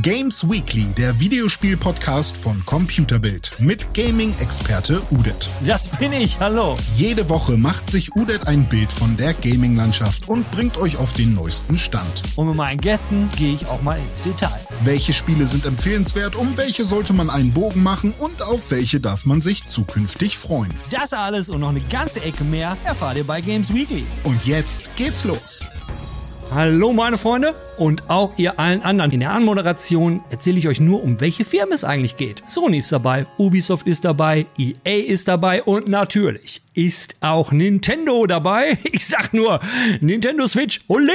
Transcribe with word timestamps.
Games 0.00 0.48
Weekly, 0.48 0.86
der 0.96 1.20
Videospiel-Podcast 1.20 2.34
von 2.34 2.64
Computerbild 2.64 3.52
mit 3.58 3.92
Gaming-Experte 3.92 5.02
Udet. 5.10 5.50
Das 5.66 5.88
bin 5.88 6.14
ich, 6.14 6.40
hallo. 6.40 6.78
Jede 6.96 7.28
Woche 7.28 7.58
macht 7.58 7.90
sich 7.90 8.16
Udet 8.16 8.46
ein 8.46 8.66
Bild 8.66 8.90
von 8.90 9.18
der 9.18 9.34
Gaming-Landschaft 9.34 10.28
und 10.28 10.50
bringt 10.50 10.78
euch 10.78 10.96
auf 10.96 11.12
den 11.12 11.34
neuesten 11.34 11.76
Stand. 11.76 12.22
Und 12.36 12.46
mit 12.46 12.56
meinen 12.56 12.80
Gästen 12.80 13.28
gehe 13.36 13.52
ich 13.52 13.66
auch 13.66 13.82
mal 13.82 13.98
ins 13.98 14.22
Detail. 14.22 14.66
Welche 14.82 15.12
Spiele 15.12 15.46
sind 15.46 15.66
empfehlenswert, 15.66 16.36
um 16.36 16.56
welche 16.56 16.86
sollte 16.86 17.12
man 17.12 17.28
einen 17.28 17.52
Bogen 17.52 17.82
machen 17.82 18.14
und 18.18 18.40
auf 18.40 18.70
welche 18.70 18.98
darf 18.98 19.26
man 19.26 19.42
sich 19.42 19.64
zukünftig 19.64 20.38
freuen? 20.38 20.72
Das 20.88 21.12
alles 21.12 21.50
und 21.50 21.60
noch 21.60 21.68
eine 21.68 21.82
ganze 21.82 22.22
Ecke 22.22 22.44
mehr 22.44 22.78
erfahrt 22.84 23.18
ihr 23.18 23.24
bei 23.24 23.42
Games 23.42 23.74
Weekly. 23.74 24.04
Und 24.24 24.42
jetzt 24.46 24.96
geht's 24.96 25.24
los. 25.24 25.66
Hallo 26.54 26.92
meine 26.92 27.16
Freunde 27.16 27.54
und 27.78 28.10
auch 28.10 28.34
ihr 28.36 28.58
allen 28.58 28.82
anderen. 28.82 29.10
In 29.10 29.20
der 29.20 29.30
Anmoderation 29.30 30.22
erzähle 30.28 30.58
ich 30.58 30.68
euch 30.68 30.80
nur, 30.80 31.02
um 31.02 31.18
welche 31.18 31.46
Firmen 31.46 31.72
es 31.72 31.82
eigentlich 31.82 32.18
geht. 32.18 32.42
Sony 32.46 32.76
ist 32.76 32.92
dabei, 32.92 33.26
Ubisoft 33.38 33.86
ist 33.86 34.04
dabei, 34.04 34.44
EA 34.58 35.06
ist 35.06 35.28
dabei 35.28 35.62
und 35.62 35.88
natürlich 35.88 36.60
ist 36.74 37.16
auch 37.20 37.52
Nintendo 37.52 38.26
dabei. 38.26 38.76
Ich 38.92 39.06
sag 39.06 39.32
nur 39.32 39.60
Nintendo 40.02 40.46
Switch. 40.46 40.82
Ole! 40.88 41.12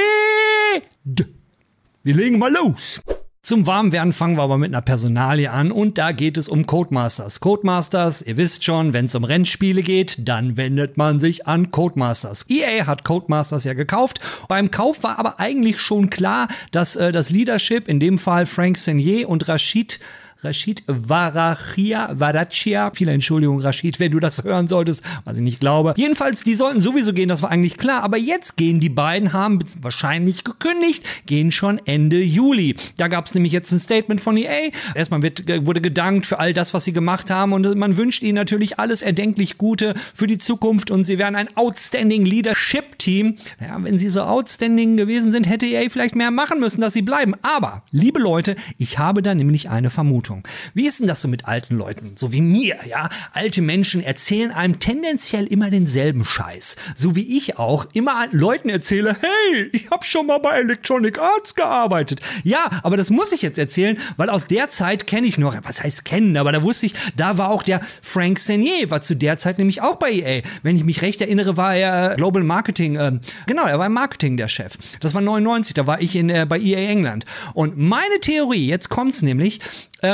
Wir 1.04 2.14
legen 2.14 2.40
mal 2.40 2.52
los. 2.52 3.00
Zum 3.48 3.66
Warmwerden 3.66 4.12
fangen 4.12 4.36
wir 4.36 4.42
aber 4.42 4.58
mit 4.58 4.74
einer 4.74 4.82
Personalie 4.82 5.50
an 5.50 5.72
und 5.72 5.96
da 5.96 6.12
geht 6.12 6.36
es 6.36 6.50
um 6.50 6.66
Codemasters. 6.66 7.40
Codemasters, 7.40 8.20
ihr 8.20 8.36
wisst 8.36 8.62
schon, 8.62 8.92
wenn 8.92 9.06
es 9.06 9.14
um 9.14 9.24
Rennspiele 9.24 9.80
geht, 9.80 10.28
dann 10.28 10.58
wendet 10.58 10.98
man 10.98 11.18
sich 11.18 11.46
an 11.46 11.70
Codemasters. 11.70 12.44
EA 12.50 12.86
hat 12.86 13.04
Codemasters 13.04 13.64
ja 13.64 13.72
gekauft. 13.72 14.20
Beim 14.48 14.70
Kauf 14.70 15.02
war 15.02 15.18
aber 15.18 15.40
eigentlich 15.40 15.80
schon 15.80 16.10
klar, 16.10 16.48
dass 16.72 16.94
äh, 16.96 17.10
das 17.10 17.30
Leadership, 17.30 17.88
in 17.88 18.00
dem 18.00 18.18
Fall 18.18 18.44
Frank 18.44 18.76
Senier 18.76 19.30
und 19.30 19.48
Rashid 19.48 19.98
Rashid 20.40 20.84
Varachia, 20.86 22.10
Varachia, 22.12 22.92
viele 22.94 23.10
Entschuldigung, 23.10 23.58
Rashid, 23.60 23.98
wenn 23.98 24.12
du 24.12 24.20
das 24.20 24.44
hören 24.44 24.68
solltest, 24.68 25.02
was 25.24 25.36
ich 25.36 25.42
nicht 25.42 25.58
glaube. 25.58 25.94
Jedenfalls, 25.96 26.44
die 26.44 26.54
sollten 26.54 26.80
sowieso 26.80 27.12
gehen, 27.12 27.28
das 27.28 27.42
war 27.42 27.50
eigentlich 27.50 27.76
klar, 27.76 28.04
aber 28.04 28.18
jetzt 28.18 28.56
gehen 28.56 28.78
die 28.78 28.88
beiden, 28.88 29.32
haben 29.32 29.58
wahrscheinlich 29.82 30.44
gekündigt, 30.44 31.04
gehen 31.26 31.50
schon 31.50 31.80
Ende 31.86 32.22
Juli. 32.22 32.76
Da 32.98 33.08
gab 33.08 33.26
es 33.26 33.34
nämlich 33.34 33.52
jetzt 33.52 33.72
ein 33.72 33.80
Statement 33.80 34.20
von 34.20 34.36
EA. 34.36 34.70
Erstmal 34.94 35.22
wird, 35.22 35.44
wurde 35.66 35.80
gedankt 35.80 36.24
für 36.24 36.38
all 36.38 36.54
das, 36.54 36.72
was 36.72 36.84
sie 36.84 36.92
gemacht 36.92 37.32
haben 37.32 37.52
und 37.52 37.76
man 37.76 37.96
wünscht 37.96 38.22
ihnen 38.22 38.36
natürlich 38.36 38.78
alles 38.78 39.02
erdenklich 39.02 39.58
Gute 39.58 39.94
für 40.14 40.28
die 40.28 40.38
Zukunft 40.38 40.92
und 40.92 41.02
sie 41.02 41.18
werden 41.18 41.34
ein 41.34 41.56
Outstanding 41.56 42.24
Leadership 42.24 42.96
Team. 43.00 43.38
Ja, 43.60 43.76
wenn 43.82 43.98
sie 43.98 44.08
so 44.08 44.22
outstanding 44.22 44.96
gewesen 44.96 45.32
sind, 45.32 45.48
hätte 45.48 45.66
EA 45.66 45.88
vielleicht 45.88 46.14
mehr 46.14 46.30
machen 46.30 46.60
müssen, 46.60 46.80
dass 46.80 46.92
sie 46.92 47.02
bleiben. 47.02 47.34
Aber, 47.42 47.82
liebe 47.90 48.20
Leute, 48.20 48.54
ich 48.76 49.00
habe 49.00 49.20
da 49.20 49.34
nämlich 49.34 49.68
eine 49.68 49.90
Vermutung. 49.90 50.27
Vermutung. 50.28 50.46
Wie 50.74 50.86
ist 50.86 51.00
denn 51.00 51.06
das 51.06 51.22
so 51.22 51.28
mit 51.28 51.46
alten 51.46 51.76
Leuten? 51.76 52.12
So 52.16 52.32
wie 52.32 52.40
mir, 52.40 52.76
ja? 52.86 53.08
Alte 53.32 53.62
Menschen 53.62 54.02
erzählen 54.02 54.50
einem 54.50 54.78
tendenziell 54.78 55.46
immer 55.46 55.70
denselben 55.70 56.24
Scheiß. 56.24 56.76
So 56.94 57.16
wie 57.16 57.36
ich 57.36 57.58
auch 57.58 57.86
immer 57.94 58.28
Leuten 58.30 58.68
erzähle, 58.68 59.16
hey, 59.20 59.68
ich 59.72 59.90
habe 59.90 60.04
schon 60.04 60.26
mal 60.26 60.38
bei 60.38 60.60
Electronic 60.60 61.18
Arts 61.18 61.54
gearbeitet. 61.54 62.20
Ja, 62.44 62.68
aber 62.82 62.96
das 62.96 63.10
muss 63.10 63.32
ich 63.32 63.42
jetzt 63.42 63.58
erzählen, 63.58 63.98
weil 64.16 64.30
aus 64.30 64.46
der 64.46 64.68
Zeit 64.70 65.06
kenne 65.06 65.26
ich 65.26 65.38
noch, 65.38 65.56
was 65.62 65.82
heißt 65.82 66.04
kennen, 66.04 66.36
aber 66.36 66.52
da 66.52 66.62
wusste 66.62 66.86
ich, 66.86 66.94
da 67.16 67.38
war 67.38 67.50
auch 67.50 67.62
der 67.62 67.80
Frank 68.02 68.38
Senier, 68.38 68.90
war 68.90 69.00
zu 69.00 69.16
der 69.16 69.38
Zeit 69.38 69.58
nämlich 69.58 69.80
auch 69.82 69.96
bei 69.96 70.10
EA. 70.12 70.42
Wenn 70.62 70.76
ich 70.76 70.84
mich 70.84 71.02
recht 71.02 71.20
erinnere, 71.20 71.56
war 71.56 71.74
er 71.74 72.16
Global 72.16 72.42
Marketing, 72.42 72.96
äh, 72.96 73.12
genau, 73.46 73.66
er 73.66 73.78
war 73.78 73.86
im 73.86 73.92
Marketing 73.92 74.36
der 74.36 74.48
Chef. 74.48 74.76
Das 75.00 75.14
war 75.14 75.22
99, 75.22 75.74
da 75.74 75.86
war 75.86 76.00
ich 76.00 76.16
in, 76.16 76.28
äh, 76.28 76.46
bei 76.48 76.58
EA 76.58 76.90
England. 76.90 77.24
Und 77.54 77.78
meine 77.78 78.20
Theorie, 78.20 78.66
jetzt 78.66 78.88
kommt's 78.88 79.22
nämlich, 79.22 79.60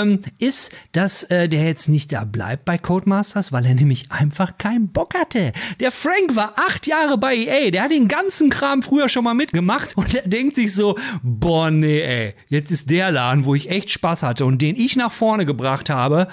ähm, 0.04 0.20
ist, 0.38 0.72
dass 0.92 1.24
äh, 1.24 1.48
der 1.48 1.64
jetzt 1.64 1.88
nicht 1.88 2.12
da 2.12 2.24
bleibt 2.24 2.64
bei 2.64 2.78
Codemasters, 2.78 3.52
weil 3.52 3.66
er 3.66 3.74
nämlich 3.74 4.10
einfach 4.10 4.58
keinen 4.58 4.88
Bock 4.88 5.14
hatte. 5.14 5.52
Der 5.80 5.90
Frank 5.90 6.36
war 6.36 6.54
acht 6.56 6.86
Jahre 6.86 7.18
bei 7.18 7.34
EA, 7.34 7.70
der 7.70 7.84
hat 7.84 7.90
den 7.90 8.08
ganzen 8.08 8.50
Kram 8.50 8.82
früher 8.82 9.08
schon 9.08 9.24
mal 9.24 9.34
mitgemacht 9.34 9.96
und 9.96 10.14
er 10.14 10.28
denkt 10.28 10.56
sich 10.56 10.74
so, 10.74 10.96
boah 11.22 11.70
nee 11.70 12.00
ey, 12.00 12.34
jetzt 12.48 12.70
ist 12.70 12.90
der 12.90 13.10
Laden, 13.10 13.44
wo 13.44 13.54
ich 13.54 13.70
echt 13.70 13.90
Spaß 13.90 14.22
hatte 14.22 14.44
und 14.44 14.60
den 14.60 14.76
ich 14.76 14.96
nach 14.96 15.12
vorne 15.12 15.46
gebracht 15.46 15.90
habe, 15.90 16.28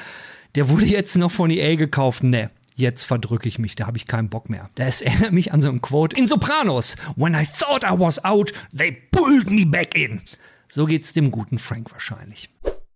der 0.56 0.69
wurde 0.69 0.85
jetzt 0.85 1.16
noch 1.18 1.31
von 1.31 1.50
EA 1.50 1.75
gekauft, 1.75 2.24
ne 2.24 2.50
jetzt 2.75 3.03
verdrücke 3.03 3.47
ich 3.47 3.59
mich, 3.59 3.75
da 3.75 3.85
habe 3.85 3.97
ich 3.97 4.07
keinen 4.07 4.29
Bock 4.29 4.50
mehr. 4.50 4.69
Das 4.75 5.01
erinnert 5.01 5.34
mich 5.34 5.53
an 5.53 5.62
so 5.62 5.69
ein 5.69 5.81
Quote 5.81 6.18
in 6.18 6.25
Sopranos. 6.25 6.95
When 7.16 7.35
I 7.35 7.45
thought 7.45 7.84
I 7.84 7.97
was 7.97 8.24
out, 8.25 8.51
they 8.75 8.91
pulled 9.12 9.50
me 9.50 9.66
back 9.66 9.94
in. 9.95 10.22
So 10.68 10.85
geht's 10.85 11.13
dem 11.13 11.31
guten 11.31 11.59
Frank 11.59 11.91
wahrscheinlich. 11.91 12.50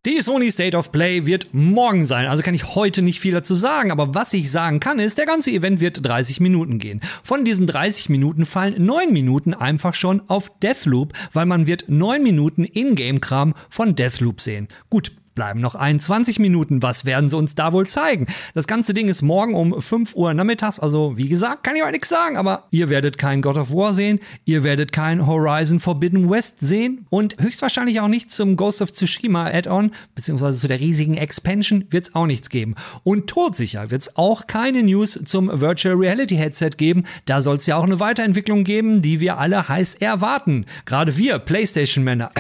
Die 0.05 0.21
Sony 0.21 0.51
State 0.51 0.77
of 0.77 0.91
Play 0.91 1.25
wird 1.25 1.47
morgen 1.51 2.05
sein, 2.05 2.27
also 2.27 2.43
kann 2.43 2.53
ich 2.53 2.75
heute 2.75 3.01
nicht 3.01 3.19
viel 3.19 3.33
dazu 3.33 3.55
sagen, 3.55 3.89
aber 3.89 4.13
was 4.13 4.33
ich 4.33 4.51
sagen 4.51 4.79
kann 4.79 4.99
ist, 4.99 5.17
der 5.17 5.25
ganze 5.25 5.49
Event 5.49 5.79
wird 5.79 6.05
30 6.05 6.39
Minuten 6.39 6.77
gehen. 6.77 7.01
Von 7.23 7.43
diesen 7.43 7.65
30 7.65 8.09
Minuten 8.09 8.45
fallen 8.45 8.85
9 8.85 9.11
Minuten 9.11 9.55
einfach 9.55 9.95
schon 9.95 10.21
auf 10.29 10.59
Deathloop, 10.59 11.13
weil 11.33 11.47
man 11.47 11.65
wird 11.65 11.85
9 11.87 12.21
Minuten 12.21 12.65
Ingame-Kram 12.65 13.55
von 13.67 13.95
Deathloop 13.95 14.41
sehen. 14.41 14.67
Gut, 14.91 15.11
bleiben 15.35 15.59
noch 15.59 15.75
21 15.75 16.39
Minuten. 16.39 16.81
Was 16.81 17.05
werden 17.05 17.29
sie 17.29 17.37
uns 17.37 17.55
da 17.55 17.73
wohl 17.73 17.85
zeigen? 17.87 18.27
Das 18.53 18.67
ganze 18.67 18.93
Ding 18.93 19.07
ist 19.07 19.21
morgen 19.21 19.53
um 19.53 19.81
5 19.81 20.15
Uhr 20.15 20.33
nachmittags. 20.33 20.79
Also, 20.79 21.17
wie 21.17 21.29
gesagt, 21.29 21.63
kann 21.63 21.75
ich 21.75 21.83
euch 21.83 21.91
nichts 21.91 22.09
sagen, 22.09 22.37
aber 22.37 22.67
ihr 22.71 22.89
werdet 22.89 23.17
kein 23.17 23.41
God 23.41 23.57
of 23.57 23.71
War 23.71 23.93
sehen. 23.93 24.19
Ihr 24.45 24.63
werdet 24.63 24.91
kein 24.91 25.27
Horizon 25.27 25.79
Forbidden 25.79 26.29
West 26.29 26.59
sehen. 26.59 27.05
Und 27.09 27.35
höchstwahrscheinlich 27.39 27.99
auch 27.99 28.07
nicht 28.07 28.31
zum 28.31 28.55
Ghost 28.55 28.81
of 28.81 28.93
Tsushima 28.93 29.45
Add-on, 29.45 29.91
beziehungsweise 30.15 30.59
zu 30.59 30.67
der 30.67 30.79
riesigen 30.79 31.15
Expansion, 31.15 31.85
wird 31.89 32.07
es 32.07 32.15
auch 32.15 32.25
nichts 32.25 32.49
geben. 32.49 32.75
Und 33.03 33.27
todsicher 33.27 33.91
wird 33.91 34.01
es 34.01 34.15
auch 34.15 34.47
keine 34.47 34.83
News 34.83 35.19
zum 35.25 35.49
Virtual 35.61 35.95
Reality 35.95 36.37
Headset 36.37 36.71
geben. 36.77 37.03
Da 37.25 37.41
soll 37.41 37.57
es 37.57 37.65
ja 37.65 37.75
auch 37.75 37.83
eine 37.83 37.99
Weiterentwicklung 37.99 38.63
geben, 38.63 39.01
die 39.01 39.19
wir 39.19 39.37
alle 39.37 39.67
heiß 39.67 39.95
erwarten. 39.95 40.65
Gerade 40.85 41.17
wir, 41.17 41.39
PlayStation-Männer. 41.39 42.31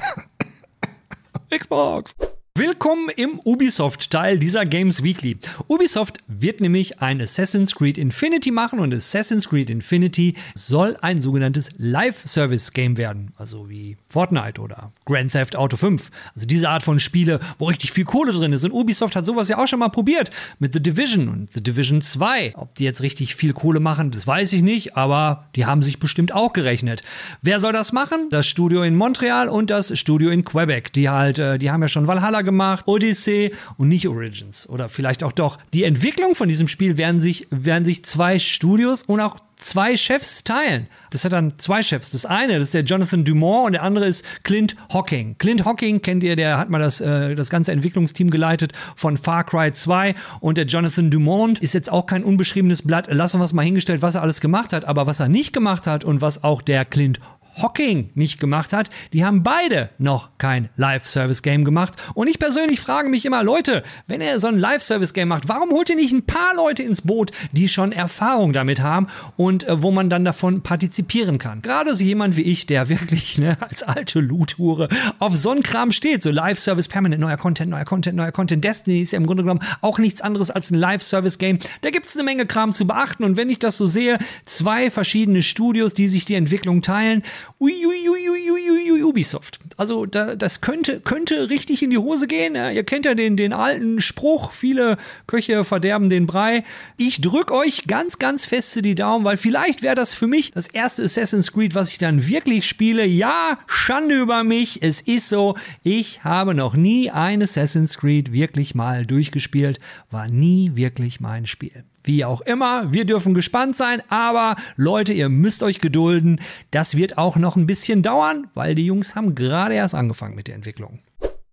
Xbox. 1.49 2.15
Willkommen 2.57 3.09
im 3.09 3.41
Ubisoft-Teil 3.43 4.39
dieser 4.39 4.65
Games 4.65 5.03
Weekly. 5.03 5.37
Ubisoft 5.67 6.19
wird 6.27 6.61
nämlich 6.61 7.01
ein 7.01 7.19
Assassin's 7.19 7.75
Creed 7.75 7.97
Infinity 7.97 8.49
machen 8.49 8.79
und 8.79 8.93
Assassin's 8.93 9.49
Creed 9.49 9.69
Infinity 9.69 10.35
soll 10.53 10.95
ein 11.01 11.19
sogenanntes 11.19 11.71
Live-Service-Game 11.77 12.95
werden. 12.95 13.33
Also 13.35 13.69
wie 13.69 13.97
Fortnite 14.07 14.61
oder 14.61 14.93
Grand 15.03 15.33
Theft 15.33 15.57
Auto 15.57 15.75
5. 15.75 16.09
Also 16.33 16.47
diese 16.47 16.69
Art 16.69 16.81
von 16.81 16.99
Spiele, 16.99 17.41
wo 17.59 17.65
richtig 17.65 17.91
viel 17.91 18.05
Kohle 18.05 18.31
drin 18.31 18.53
ist. 18.53 18.63
Und 18.63 18.71
Ubisoft 18.71 19.17
hat 19.17 19.25
sowas 19.25 19.49
ja 19.49 19.57
auch 19.57 19.67
schon 19.67 19.79
mal 19.79 19.89
probiert 19.89 20.31
mit 20.57 20.71
The 20.71 20.81
Division 20.81 21.27
und 21.27 21.51
The 21.51 21.61
Division 21.61 22.01
2. 22.01 22.53
Ob 22.55 22.73
die 22.75 22.85
jetzt 22.85 23.01
richtig 23.01 23.35
viel 23.35 23.51
Kohle 23.51 23.81
machen, 23.81 24.11
das 24.11 24.27
weiß 24.27 24.53
ich 24.53 24.61
nicht, 24.61 24.95
aber 24.95 25.49
die 25.57 25.65
haben 25.65 25.83
sich 25.83 25.99
bestimmt 25.99 26.33
auch 26.33 26.53
gerechnet. 26.53 27.03
Wer 27.41 27.59
soll 27.59 27.73
das 27.73 27.91
machen? 27.91 28.29
Das 28.29 28.47
Studio 28.47 28.81
in 28.83 28.95
Montreal 28.95 29.49
und 29.49 29.71
das 29.71 29.99
Studio 29.99 30.29
in 30.29 30.45
Quebec. 30.45 30.93
Die 30.93 31.09
halt, 31.09 31.37
äh, 31.37 31.59
die 31.59 31.69
haben 31.69 31.81
ja 31.81 31.89
schon 31.89 32.07
Valhalla 32.07 32.44
gemacht, 32.45 32.87
Odyssey 32.87 33.53
und 33.77 33.89
nicht 33.89 34.07
Origins. 34.07 34.69
Oder 34.69 34.89
vielleicht 34.89 35.23
auch 35.23 35.31
doch. 35.31 35.57
Die 35.73 35.83
Entwicklung 35.83 36.35
von 36.35 36.47
diesem 36.47 36.67
Spiel 36.67 36.97
werden 36.97 37.19
sich, 37.19 37.47
werden 37.51 37.85
sich 37.85 38.05
zwei 38.05 38.39
Studios 38.39 39.03
und 39.03 39.19
auch 39.19 39.37
zwei 39.57 39.97
Chefs 39.97 40.43
teilen. 40.43 40.87
Das 41.09 41.25
hat 41.25 41.33
dann 41.33 41.57
zwei 41.57 41.81
Chefs. 41.81 42.11
Das 42.11 42.25
eine, 42.25 42.53
das 42.53 42.69
ist 42.69 42.73
der 42.73 42.83
Jonathan 42.83 43.23
Dumont 43.23 43.67
und 43.67 43.71
der 43.73 43.83
andere 43.83 44.05
ist 44.05 44.25
Clint 44.43 44.75
Hocking. 44.93 45.37
Clint 45.37 45.65
Hocking 45.65 46.01
kennt 46.01 46.23
ihr, 46.23 46.35
der 46.35 46.57
hat 46.57 46.69
mal 46.69 46.79
das, 46.79 47.01
äh, 47.01 47.35
das 47.35 47.49
ganze 47.49 47.71
Entwicklungsteam 47.71 48.29
geleitet 48.29 48.73
von 48.95 49.17
Far 49.17 49.43
Cry 49.43 49.71
2 49.71 50.15
und 50.39 50.57
der 50.57 50.65
Jonathan 50.65 51.09
Dumont 51.09 51.59
ist 51.59 51.73
jetzt 51.73 51.91
auch 51.91 52.05
kein 52.05 52.23
unbeschriebenes 52.23 52.83
Blatt. 52.83 53.11
Lassen 53.11 53.39
wir 53.39 53.45
es 53.45 53.53
mal 53.53 53.63
hingestellt, 53.63 54.01
was 54.01 54.15
er 54.15 54.21
alles 54.21 54.41
gemacht 54.41 54.73
hat. 54.73 54.85
Aber 54.85 55.07
was 55.07 55.19
er 55.19 55.29
nicht 55.29 55.53
gemacht 55.53 55.87
hat 55.87 56.03
und 56.03 56.21
was 56.21 56.43
auch 56.43 56.61
der 56.61 56.85
Clint 56.85 57.19
Hocking 57.61 58.09
nicht 58.15 58.39
gemacht 58.39 58.73
hat, 58.73 58.89
die 59.13 59.25
haben 59.25 59.43
beide 59.43 59.89
noch 59.97 60.29
kein 60.37 60.69
Live-Service-Game 60.75 61.63
gemacht. 61.63 61.95
Und 62.13 62.27
ich 62.27 62.39
persönlich 62.39 62.79
frage 62.79 63.09
mich 63.09 63.25
immer, 63.25 63.43
Leute, 63.43 63.83
wenn 64.07 64.21
ihr 64.21 64.39
so 64.39 64.47
ein 64.47 64.57
Live-Service-Game 64.57 65.27
macht, 65.27 65.47
warum 65.47 65.71
holt 65.71 65.89
ihr 65.89 65.95
nicht 65.95 66.13
ein 66.13 66.25
paar 66.25 66.55
Leute 66.55 66.83
ins 66.83 67.01
Boot, 67.01 67.31
die 67.51 67.67
schon 67.69 67.91
Erfahrung 67.91 68.53
damit 68.53 68.81
haben 68.81 69.07
und 69.37 69.67
äh, 69.67 69.81
wo 69.81 69.91
man 69.91 70.09
dann 70.09 70.25
davon 70.25 70.61
partizipieren 70.61 71.37
kann? 71.37 71.61
Gerade 71.61 71.95
so 71.95 72.03
jemand 72.03 72.35
wie 72.35 72.43
ich, 72.43 72.65
der 72.65 72.89
wirklich 72.95 73.37
ne, 73.37 73.57
als 73.61 73.83
alte 73.83 74.19
Loot-Hure 74.19 74.89
auf 75.19 75.35
so 75.35 75.51
einen 75.51 75.63
Kram 75.63 75.91
steht, 75.91 76.23
so 76.23 76.31
Live-Service, 76.31 76.87
permanent 76.87 77.21
neuer 77.21 77.37
Content, 77.37 77.69
neuer 77.69 77.85
Content, 77.85 78.17
neuer 78.17 78.31
Content. 78.31 78.63
Destiny 78.63 79.01
ist 79.01 79.11
ja 79.11 79.17
im 79.17 79.25
Grunde 79.25 79.43
genommen 79.43 79.61
auch 79.81 79.99
nichts 79.99 80.21
anderes 80.21 80.51
als 80.51 80.71
ein 80.71 80.75
Live-Service-Game. 80.75 81.59
Da 81.81 81.89
gibt 81.89 82.07
es 82.07 82.15
eine 82.15 82.23
Menge 82.23 82.45
Kram 82.45 82.73
zu 82.73 82.85
beachten 82.85 83.23
und 83.23 83.37
wenn 83.37 83.49
ich 83.49 83.59
das 83.59 83.77
so 83.77 83.85
sehe, 83.85 84.19
zwei 84.43 84.91
verschiedene 84.91 85.41
Studios, 85.41 85.93
die 85.93 86.07
sich 86.07 86.25
die 86.25 86.35
Entwicklung 86.35 86.81
teilen, 86.81 87.23
Ui, 87.59 87.73
ui, 87.85 88.09
ui, 88.09 88.29
ui, 88.29 88.91
ui, 88.91 89.03
Ubisoft. 89.03 89.59
Also 89.77 90.05
da, 90.05 90.35
das 90.35 90.61
könnte, 90.61 90.99
könnte 90.99 91.49
richtig 91.49 91.83
in 91.83 91.89
die 91.89 91.97
Hose 91.97 92.27
gehen. 92.27 92.55
Ja, 92.55 92.69
ihr 92.69 92.83
kennt 92.83 93.05
ja 93.05 93.13
den, 93.13 93.37
den 93.37 93.53
alten 93.53 94.01
Spruch, 94.01 94.51
viele 94.51 94.97
Köche 95.27 95.63
verderben 95.63 96.09
den 96.09 96.27
Brei. 96.27 96.63
Ich 96.97 97.21
drück 97.21 97.51
euch 97.51 97.85
ganz, 97.87 98.19
ganz 98.19 98.45
feste 98.45 98.81
die 98.81 98.95
Daumen, 98.95 99.25
weil 99.25 99.37
vielleicht 99.37 99.81
wäre 99.81 99.95
das 99.95 100.13
für 100.13 100.27
mich 100.27 100.51
das 100.51 100.67
erste 100.67 101.03
Assassin's 101.03 101.51
Creed, 101.51 101.75
was 101.75 101.91
ich 101.91 101.97
dann 101.97 102.27
wirklich 102.27 102.67
spiele. 102.67 103.05
Ja, 103.05 103.59
Schande 103.67 104.15
über 104.15 104.43
mich. 104.43 104.81
Es 104.81 105.01
ist 105.01 105.29
so, 105.29 105.55
ich 105.83 106.23
habe 106.23 106.53
noch 106.53 106.75
nie 106.75 107.11
ein 107.11 107.41
Assassin's 107.41 107.97
Creed 107.97 108.31
wirklich 108.31 108.75
mal 108.75 109.05
durchgespielt. 109.05 109.79
War 110.11 110.27
nie 110.27 110.71
wirklich 110.75 111.19
mein 111.19 111.45
Spiel. 111.45 111.83
Wie 112.05 112.23
auch 112.23 112.41
immer, 112.41 112.93
wir 112.93 113.05
dürfen 113.05 113.33
gespannt 113.33 113.75
sein, 113.75 114.01
aber 114.09 114.55
Leute, 114.75 115.11
ihr 115.11 115.27
müsst 115.27 115.63
euch 115.63 115.81
gedulden. 115.81 116.39
Das 116.69 116.95
wird 116.95 117.17
auch 117.17 117.35
noch 117.35 117.55
ein 117.55 117.65
bisschen 117.65 118.03
dauern, 118.03 118.47
weil 118.53 118.75
die 118.75 118.85
Jungs 118.85 119.15
haben 119.15 119.33
gerade 119.33 119.73
erst 119.73 119.95
angefangen 119.95 120.35
mit 120.35 120.47
der 120.47 120.55
Entwicklung. 120.55 120.99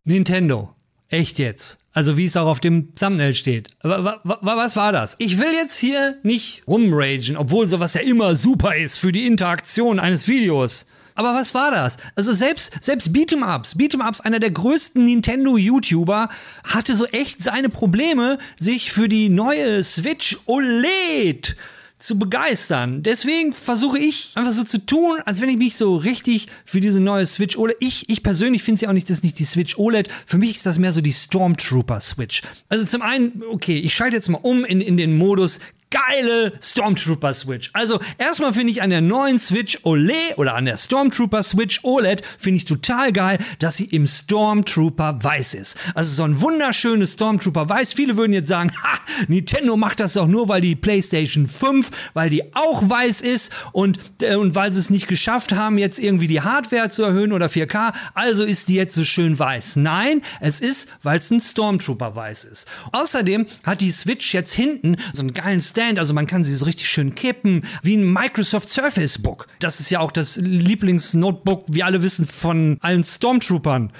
Nintendo. 0.04 0.74
Echt 1.08 1.38
jetzt? 1.38 1.78
Also 1.92 2.16
wie 2.16 2.24
es 2.24 2.36
auch 2.36 2.46
auf 2.46 2.60
dem 2.60 2.94
Thumbnail 2.94 3.34
steht. 3.34 3.68
Was 3.82 4.76
war 4.76 4.92
das? 4.92 5.16
Ich 5.18 5.38
will 5.38 5.52
jetzt 5.52 5.78
hier 5.78 6.16
nicht 6.22 6.62
rumragen, 6.66 7.36
obwohl 7.36 7.66
sowas 7.66 7.94
ja 7.94 8.02
immer 8.02 8.34
super 8.34 8.76
ist 8.76 8.98
für 8.98 9.12
die 9.12 9.26
Interaktion 9.26 9.98
eines 10.00 10.28
Videos. 10.28 10.86
Aber 11.14 11.34
was 11.34 11.54
war 11.54 11.70
das? 11.70 11.98
Also 12.14 12.32
selbst, 12.32 12.72
selbst 12.80 13.08
Beat'em-Ups, 13.10 14.20
einer 14.20 14.40
der 14.40 14.50
größten 14.50 15.04
Nintendo-YouTuber, 15.04 16.28
hatte 16.64 16.96
so 16.96 17.06
echt 17.06 17.42
seine 17.42 17.68
Probleme, 17.68 18.38
sich 18.58 18.92
für 18.92 19.08
die 19.08 19.28
neue 19.28 19.82
Switch 19.82 20.38
OLED 20.46 21.56
zu 22.02 22.18
begeistern. 22.18 23.02
Deswegen 23.02 23.54
versuche 23.54 23.98
ich 23.98 24.32
einfach 24.34 24.52
so 24.52 24.64
zu 24.64 24.84
tun, 24.84 25.20
als 25.24 25.40
wenn 25.40 25.48
ich 25.48 25.56
mich 25.56 25.76
so 25.76 25.96
richtig 25.96 26.48
für 26.64 26.80
diese 26.80 27.00
neue 27.00 27.24
Switch 27.26 27.56
OLED. 27.56 27.76
Ich, 27.78 28.08
ich 28.08 28.22
persönlich 28.22 28.62
finde 28.62 28.80
sie 28.80 28.88
auch 28.88 28.92
nicht, 28.92 29.08
das 29.08 29.18
ist 29.18 29.24
nicht 29.24 29.38
die 29.38 29.44
Switch 29.44 29.78
OLED. 29.78 30.08
Für 30.26 30.38
mich 30.38 30.56
ist 30.56 30.66
das 30.66 30.78
mehr 30.78 30.92
so 30.92 31.00
die 31.00 31.12
Stormtrooper 31.12 32.00
Switch. 32.00 32.42
Also 32.68 32.84
zum 32.84 33.02
einen, 33.02 33.42
okay, 33.48 33.78
ich 33.78 33.94
schalte 33.94 34.16
jetzt 34.16 34.28
mal 34.28 34.40
um 34.42 34.64
in, 34.64 34.80
in 34.80 34.96
den 34.96 35.16
Modus 35.16 35.60
geile 35.92 36.54
Stormtrooper 36.60 37.34
Switch. 37.34 37.70
Also 37.74 38.00
erstmal 38.16 38.52
finde 38.54 38.72
ich 38.72 38.82
an 38.82 38.90
der 38.90 39.02
neuen 39.02 39.38
Switch 39.38 39.78
OLED 39.82 40.38
oder 40.38 40.54
an 40.54 40.64
der 40.64 40.78
Stormtrooper 40.78 41.42
Switch 41.42 41.80
OLED 41.82 42.22
finde 42.38 42.56
ich 42.56 42.64
total 42.64 43.12
geil, 43.12 43.38
dass 43.58 43.76
sie 43.76 43.84
im 43.84 44.06
Stormtrooper 44.06 45.18
weiß 45.22 45.54
ist. 45.54 45.76
Also 45.94 46.14
so 46.14 46.24
ein 46.24 46.40
wunderschönes 46.40 47.12
Stormtrooper 47.12 47.68
weiß. 47.68 47.92
Viele 47.92 48.16
würden 48.16 48.32
jetzt 48.32 48.48
sagen, 48.48 48.72
ha, 48.82 48.98
Nintendo 49.28 49.76
macht 49.76 50.00
das 50.00 50.14
doch 50.14 50.26
nur, 50.26 50.48
weil 50.48 50.62
die 50.62 50.74
PlayStation 50.74 51.46
5, 51.46 51.90
weil 52.14 52.30
die 52.30 52.54
auch 52.54 52.88
weiß 52.88 53.20
ist 53.20 53.52
und, 53.72 53.98
äh, 54.22 54.36
und 54.36 54.54
weil 54.54 54.72
sie 54.72 54.80
es 54.80 54.88
nicht 54.88 55.08
geschafft 55.08 55.52
haben, 55.52 55.76
jetzt 55.76 55.98
irgendwie 55.98 56.28
die 56.28 56.40
Hardware 56.40 56.88
zu 56.88 57.02
erhöhen 57.02 57.32
oder 57.32 57.46
4K. 57.46 57.92
Also 58.14 58.44
ist 58.44 58.68
die 58.68 58.76
jetzt 58.76 58.94
so 58.94 59.04
schön 59.04 59.38
weiß. 59.38 59.76
Nein, 59.76 60.22
es 60.40 60.60
ist, 60.60 60.88
weil 61.02 61.18
es 61.18 61.30
ein 61.30 61.40
Stormtrooper 61.40 62.16
weiß 62.16 62.46
ist. 62.46 62.66
Außerdem 62.92 63.46
hat 63.64 63.82
die 63.82 63.90
Switch 63.90 64.32
jetzt 64.32 64.54
hinten 64.54 64.96
so 65.12 65.20
einen 65.20 65.34
geilen 65.34 65.60
Stand 65.60 65.81
Stand, 65.82 65.98
also 65.98 66.14
man 66.14 66.26
kann 66.26 66.44
sie 66.44 66.54
so 66.54 66.64
richtig 66.64 66.88
schön 66.88 67.14
kippen, 67.14 67.62
wie 67.82 67.96
ein 67.96 68.12
Microsoft 68.12 68.68
Surface 68.70 69.18
Book. 69.18 69.48
Das 69.58 69.80
ist 69.80 69.90
ja 69.90 69.98
auch 69.98 70.12
das 70.12 70.36
Lieblingsnotebook, 70.36 71.64
wie 71.68 71.82
alle 71.82 72.02
wissen, 72.02 72.26
von 72.26 72.78
allen 72.80 73.02
Stormtroopern. 73.02 73.92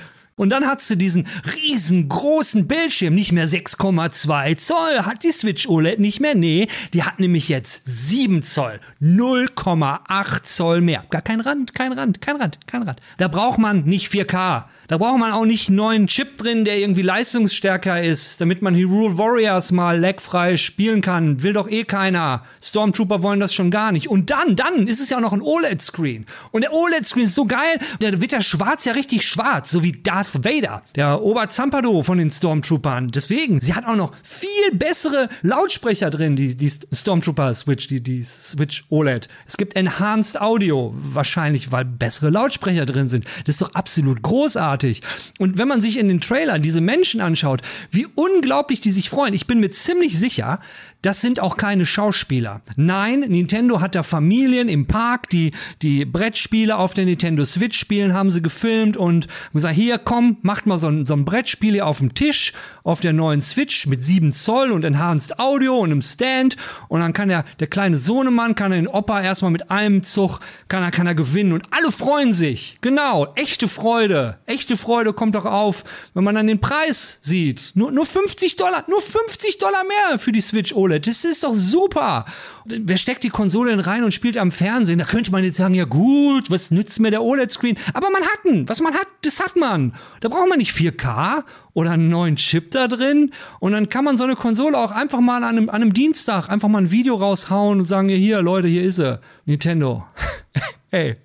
Und 0.43 0.51
dann 0.51 0.67
hat 0.67 0.83
sie 0.83 0.99
diesen 0.99 1.29
riesengroßen 1.55 2.67
Bildschirm, 2.67 3.15
nicht 3.15 3.31
mehr 3.31 3.47
6,2 3.47 4.57
Zoll, 4.57 5.05
hat 5.05 5.23
die 5.23 5.31
Switch 5.31 5.69
OLED 5.69 6.01
nicht 6.01 6.19
mehr. 6.19 6.35
Nee, 6.35 6.67
die 6.93 7.05
hat 7.05 7.21
nämlich 7.21 7.49
jetzt 7.49 7.83
7 7.85 8.43
Zoll, 8.43 8.81
0,8 9.01 10.43
Zoll 10.43 10.81
mehr. 10.81 11.05
Gar 11.11 11.23
kein 11.23 11.41
Rand, 11.41 11.77
kein 11.77 11.93
Rand, 11.93 12.21
kein 12.21 12.35
Rand, 12.35 12.59
kein 12.67 12.83
Rand. 12.83 12.99
Da 13.19 13.29
braucht 13.29 13.61
man 13.61 13.85
nicht 13.85 14.09
4K. 14.09 14.65
Da 14.89 14.99
braucht 14.99 15.21
man 15.21 15.33
auch 15.33 15.45
nicht 15.45 15.69
einen 15.69 15.77
neuen 15.77 16.07
Chip 16.09 16.39
drin, 16.39 16.65
der 16.65 16.77
irgendwie 16.77 17.03
leistungsstärker 17.03 18.03
ist, 18.03 18.41
damit 18.41 18.63
man 18.63 18.75
Hero 18.75 19.17
Warriors 19.17 19.71
mal 19.71 19.99
lagfrei 19.99 20.57
spielen 20.57 21.03
kann. 21.03 21.43
Will 21.45 21.53
doch 21.53 21.71
eh 21.71 21.85
keiner. 21.85 22.43
Stormtrooper 22.61 23.23
wollen 23.23 23.41
das 23.41 23.55
schon 23.55 23.71
gar 23.71 23.93
nicht. 23.93 24.09
Und 24.09 24.31
dann, 24.31 24.57
dann 24.57 24.89
ist 24.89 25.01
es 25.01 25.09
ja 25.09 25.19
auch 25.19 25.23
noch 25.23 25.33
ein 25.33 25.41
OLED-Screen. 25.41 26.27
Und 26.51 26.63
der 26.63 26.73
OLED-Screen 26.73 27.25
ist 27.25 27.37
so 27.37 27.47
geil, 27.47 27.79
da 28.01 28.21
wird 28.21 28.33
der 28.33 28.43
Schwarz 28.43 28.85
ja 28.85 28.93
richtig 28.93 29.25
schwarz, 29.27 29.71
so 29.71 29.85
wie 29.85 29.93
Darth 29.93 30.32
Vader, 30.35 30.83
der 30.95 31.23
Oberzampado 31.23 32.03
von 32.03 32.19
den 32.19 32.31
Stormtroopern. 32.31 33.09
Deswegen, 33.09 33.61
sie 33.61 33.75
hat 33.75 33.85
auch 33.87 33.97
noch 33.97 34.13
viel 34.23 34.49
bessere 34.75 35.29
Lautsprecher 35.43 36.11
drin, 36.11 36.37
die, 36.37 36.57
die 36.57 36.71
Stormtrooper 36.71 37.55
Switch, 37.55 37.87
die, 37.87 38.03
die 38.03 38.23
Switch 38.23 38.85
OLED. 38.91 39.29
Es 39.47 39.57
gibt 39.57 39.77
Enhanced 39.77 40.41
Audio, 40.41 40.95
wahrscheinlich, 40.95 41.73
weil 41.73 41.85
bessere 41.85 42.31
Lautsprecher 42.31 42.87
drin 42.87 43.09
sind. 43.09 43.25
Das 43.45 43.57
ist 43.57 43.63
doch 43.63 43.75
absolut 43.75 44.23
großartig. 44.23 45.03
Und 45.39 45.59
wenn 45.59 45.69
man 45.69 45.81
sich 45.81 45.99
in 45.99 46.09
den 46.09 46.21
Trailern 46.21 46.63
diese 46.63 46.81
Menschen 46.81 47.21
anschaut, 47.21 47.63
wie 47.91 48.07
unglaublich 48.15 48.81
die 48.81 48.93
sich 48.93 49.11
freuen, 49.11 49.35
ich 49.35 49.47
bin 49.47 49.61
mir 49.61 49.71
ziemlich 49.71 50.19
sicher, 50.19 50.61
das 51.03 51.21
sind 51.21 51.41
auch 51.41 51.57
keine 51.57 51.85
Schauspieler. 51.85 52.63
Nein, 52.77 53.21
Nintendo 53.21 53.81
hat 53.81 53.95
da 53.95 54.05
Familien 54.05 54.69
im 54.69 54.87
Park, 54.87 55.29
die 55.31 55.51
die 55.83 56.05
Brettspiele 56.05 56.77
auf 56.77 56.95
der 56.95 57.05
Nintendo 57.05 57.45
Switch 57.45 57.79
spielen, 57.79 58.15
haben 58.15 58.31
sie 58.31 58.41
gefilmt 58.41 58.97
und 58.97 59.27
gesagt, 59.53 59.75
hier 59.75 59.99
komm, 59.99 60.39
macht 60.43 60.67
mal 60.67 60.79
so 60.79 60.87
ein, 60.87 61.05
so 61.05 61.15
ein 61.15 61.25
Brettspiel 61.25 61.73
hier 61.75 61.87
auf 61.87 61.99
dem 61.99 62.15
Tisch, 62.15 62.53
auf 62.85 63.01
der 63.01 63.13
neuen 63.13 63.43
Switch 63.43 63.87
mit 63.87 64.03
7 64.03 64.33
Zoll 64.33 64.71
und 64.71 64.85
Enhanced 64.85 65.39
Audio 65.39 65.79
und 65.79 65.91
einem 65.91 66.03
Stand 66.03 66.57
und 66.89 67.01
dann 67.01 67.13
kann 67.13 67.29
der, 67.29 67.45
der 67.59 67.67
kleine 67.67 67.97
Sohnemann, 67.97 68.55
kann 68.55 68.71
den 68.71 68.89
Opa 68.89 69.21
erstmal 69.21 69.51
mit 69.51 69.71
einem 69.71 70.05
Zug, 70.05 70.39
kann 70.69 70.83
er, 70.83 70.91
kann 70.91 71.07
er 71.07 71.15
gewinnen 71.15 71.53
und 71.53 71.65
alle 71.71 71.91
freuen 71.91 72.33
sich. 72.33 72.79
Genau, 72.81 73.27
echte 73.35 73.67
Freude. 73.67 74.39
Echte 74.47 74.77
Freude 74.77 75.13
kommt 75.13 75.35
doch 75.35 75.47
auf, 75.47 75.85
wenn 76.15 76.25
man 76.25 76.35
dann 76.35 76.47
den 76.47 76.61
Preis 76.61 77.19
sieht. 77.23 77.73
Nur, 77.75 77.91
nur 77.91 78.07
50 78.07 78.57
Dollar, 78.57 78.85
nur 78.89 79.01
50 79.01 79.59
Dollar 79.59 79.83
mehr 79.85 80.19
für 80.19 80.33
die 80.33 80.41
Switch 80.41 80.73
OLED. 80.73 80.92
Das 81.01 81.25
ist 81.25 81.45
doch 81.45 81.55
super. 81.55 82.25
Wer 82.65 82.97
steckt 82.97 83.25
die 83.25 83.31
Konsole 83.31 83.71
denn 83.71 83.81
rein 83.81 84.05
und 84.05 84.13
spielt 84.13 84.37
am 84.39 84.51
Fernsehen? 84.51 84.99
Da 84.99 85.05
könnte 85.05 85.33
man 85.33 85.45
jetzt 85.45 85.57
sagen, 85.57 85.75
ja 85.75 85.85
gut, 85.85 86.51
was 86.51 86.71
nützt 86.71 87.01
mir 87.01 87.11
der 87.11 87.23
OLED-Screen? 87.23 87.77
Aber 87.95 88.11
man 88.11 88.23
hat 88.23 88.47
einen. 88.47 88.69
Was 88.69 88.81
man 88.81 88.95
hat, 88.95 89.07
das 89.23 89.41
hat 89.41 89.57
man. 89.57 89.93
Da 90.21 90.29
braucht 90.29 90.49
man 90.49 90.59
nicht 90.59 90.73
4K 90.73 91.45
oder 91.75 91.93
einen 91.93 92.09
neuen 92.09 92.37
Chip 92.37 92.71
da 92.71 92.89
drin. 92.89 93.33
Und 93.61 93.73
dann 93.73 93.89
kann 93.89 94.05
man 94.05 94.17
so 94.17 94.25
eine 94.25 94.37
Konsole 94.37 94.77
auch 94.79 94.93
einfach 94.93 95.21
mal 95.21 95.43
an 95.43 95.57
einem, 95.57 95.69
an 95.69 95.83
einem 95.83 95.95
Dienstag 95.95 96.49
einfach 96.49 96.69
mal 96.69 96.83
ein 96.83 96.91
Video 96.91 97.15
raushauen 97.15 97.81
und 97.81 97.87
sagen, 97.87 98.09
hier, 98.09 98.43
Leute, 98.43 98.69
hier 98.69 98.83
ist 98.83 98.97
sie. 98.97 99.21
Nintendo. 99.45 100.05
hey, 100.91 101.17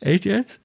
echt 0.00 0.24
jetzt? 0.24 0.63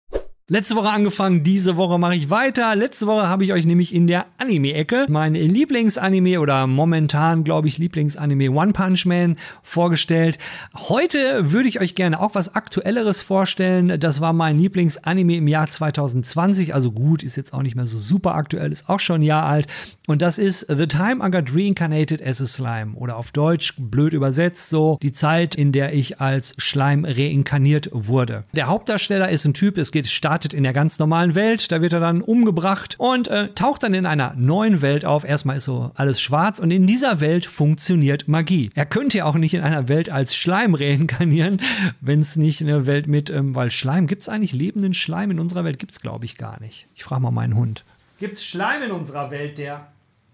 Letzte 0.52 0.76
Woche 0.76 0.90
angefangen, 0.90 1.44
diese 1.44 1.78
Woche 1.78 2.00
mache 2.00 2.16
ich 2.16 2.32
weiter. 2.32 2.76
Letzte 2.76 3.06
Woche 3.06 3.30
habe 3.30 3.44
ich 3.44 3.54
euch 3.54 3.68
nämlich 3.68 3.94
in 3.94 4.08
der 4.08 4.26
Anime-Ecke 4.40 5.06
mein 5.08 5.36
Lieblingsanime 5.36 6.40
oder 6.40 6.66
momentan, 6.66 7.44
glaube 7.44 7.68
ich, 7.68 7.78
Lieblingsanime 7.78 8.50
One 8.50 8.74
Punch 8.74 9.06
Man 9.06 9.36
vorgestellt. 9.62 10.40
Heute 10.76 11.52
würde 11.52 11.70
ich 11.70 11.80
euch 11.80 11.94
gerne 11.94 12.20
auch 12.20 12.34
was 12.34 12.56
Aktuelleres 12.56 13.22
vorstellen. 13.22 14.00
Das 14.00 14.22
war 14.22 14.34
mein 14.34 14.58
Lieblingsanime 14.58 15.36
im 15.36 15.48
Jahr 15.48 15.70
2020. 15.70 16.74
Also 16.74 16.94
gut, 16.94 17.22
ist 17.22 17.38
jetzt 17.38 17.54
auch 17.54 17.62
nicht 17.62 17.76
mehr 17.76 17.86
so 17.86 18.00
super 18.00 18.34
aktuell, 18.34 18.72
ist 18.72 18.90
auch 18.90 19.00
schon 19.00 19.22
ein 19.22 19.26
Jahr 19.26 19.44
alt. 19.46 19.68
Und 20.08 20.24
das 20.24 20.40
ist 20.40 20.66
The 20.68 20.88
Time 20.88 21.24
I 21.24 21.30
Got 21.30 21.54
Reincarnated 21.54 22.26
as 22.26 22.42
a 22.42 22.48
Slime. 22.48 22.96
Oder 22.96 23.18
auf 23.18 23.32
Deutsch, 23.32 23.76
blöd 23.78 24.14
übersetzt, 24.14 24.72
so 24.72 24.98
die 25.04 25.12
Zeit, 25.12 25.54
in 25.54 25.74
der 25.74 25.94
ich 25.94 26.20
als 26.20 26.56
Schleim 26.58 27.06
reinkarniert 27.06 27.90
wurde. 27.94 28.46
Der 28.54 28.66
Hauptdarsteller 28.66 29.30
ist 29.30 29.46
ein 29.46 29.54
Typ, 29.54 29.78
es 29.78 29.92
geht 29.92 30.08
stark 30.08 30.39
startet 30.40 30.54
in 30.54 30.64
der 30.64 30.72
ganz 30.72 31.00
normalen 31.00 31.36
Welt, 31.36 31.70
da 31.70 31.82
wird 31.82 31.92
er 31.92 32.00
dann 32.00 32.22
umgebracht 32.22 32.96
und 32.98 33.28
äh, 33.28 33.50
taucht 33.56 33.84
dann 33.84 33.94
in 33.94 34.06
einer 34.06 34.36
neuen 34.38 34.82
Welt 34.82 35.04
auf. 35.04 35.26
Erstmal 35.26 35.58
ist 35.58 35.66
so 35.66 35.92
alles 35.96 36.22
schwarz 36.22 36.60
und 36.60 36.72
in 36.72 36.88
dieser 36.88 37.20
Welt 37.20 37.46
funktioniert 37.46 38.30
Magie. 38.30 38.70
Er 38.74 38.86
könnte 38.86 39.18
ja 39.18 39.26
auch 39.26 39.36
nicht 39.36 39.54
in 39.54 39.60
einer 39.60 39.90
Welt 39.90 40.10
als 40.10 40.34
Schleim 40.34 40.74
reinkarnieren, 40.76 41.60
wenn 42.00 42.22
es 42.22 42.38
nicht 42.38 42.62
eine 42.62 42.88
Welt 42.88 43.08
mit, 43.08 43.30
ähm, 43.30 43.54
weil 43.54 43.70
Schleim, 43.70 44.08
gibt 44.08 44.22
es 44.22 44.30
eigentlich 44.30 44.54
lebenden 44.54 44.94
Schleim 44.94 45.32
in 45.32 45.40
unserer 45.40 45.66
Welt? 45.66 45.78
Gibt 45.78 45.92
es, 45.92 46.00
glaube 46.00 46.24
ich, 46.24 46.38
gar 46.38 46.62
nicht. 46.62 46.88
Ich 46.96 47.04
frage 47.04 47.22
mal 47.22 47.32
meinen 47.32 47.56
Hund. 47.56 47.84
Gibt 48.18 48.36
es 48.36 48.46
Schleim 48.46 48.82
in 48.84 48.92
unserer 48.92 49.32
Welt, 49.32 49.58
der... 49.58 49.88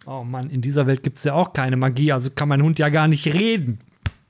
Oh 0.05 0.23
Mann, 0.23 0.51
in 0.51 0.61
dieser 0.61 0.85
Welt 0.85 1.01
gibt 1.01 1.17
es 1.17 1.23
ja 1.23 1.33
auch 1.33 1.53
keine 1.53 1.77
Magie, 1.77 2.11
also 2.11 2.29
kann 2.29 2.47
mein 2.47 2.61
Hund 2.61 2.77
ja 2.77 2.89
gar 2.89 3.07
nicht 3.07 3.25
reden. 3.33 3.79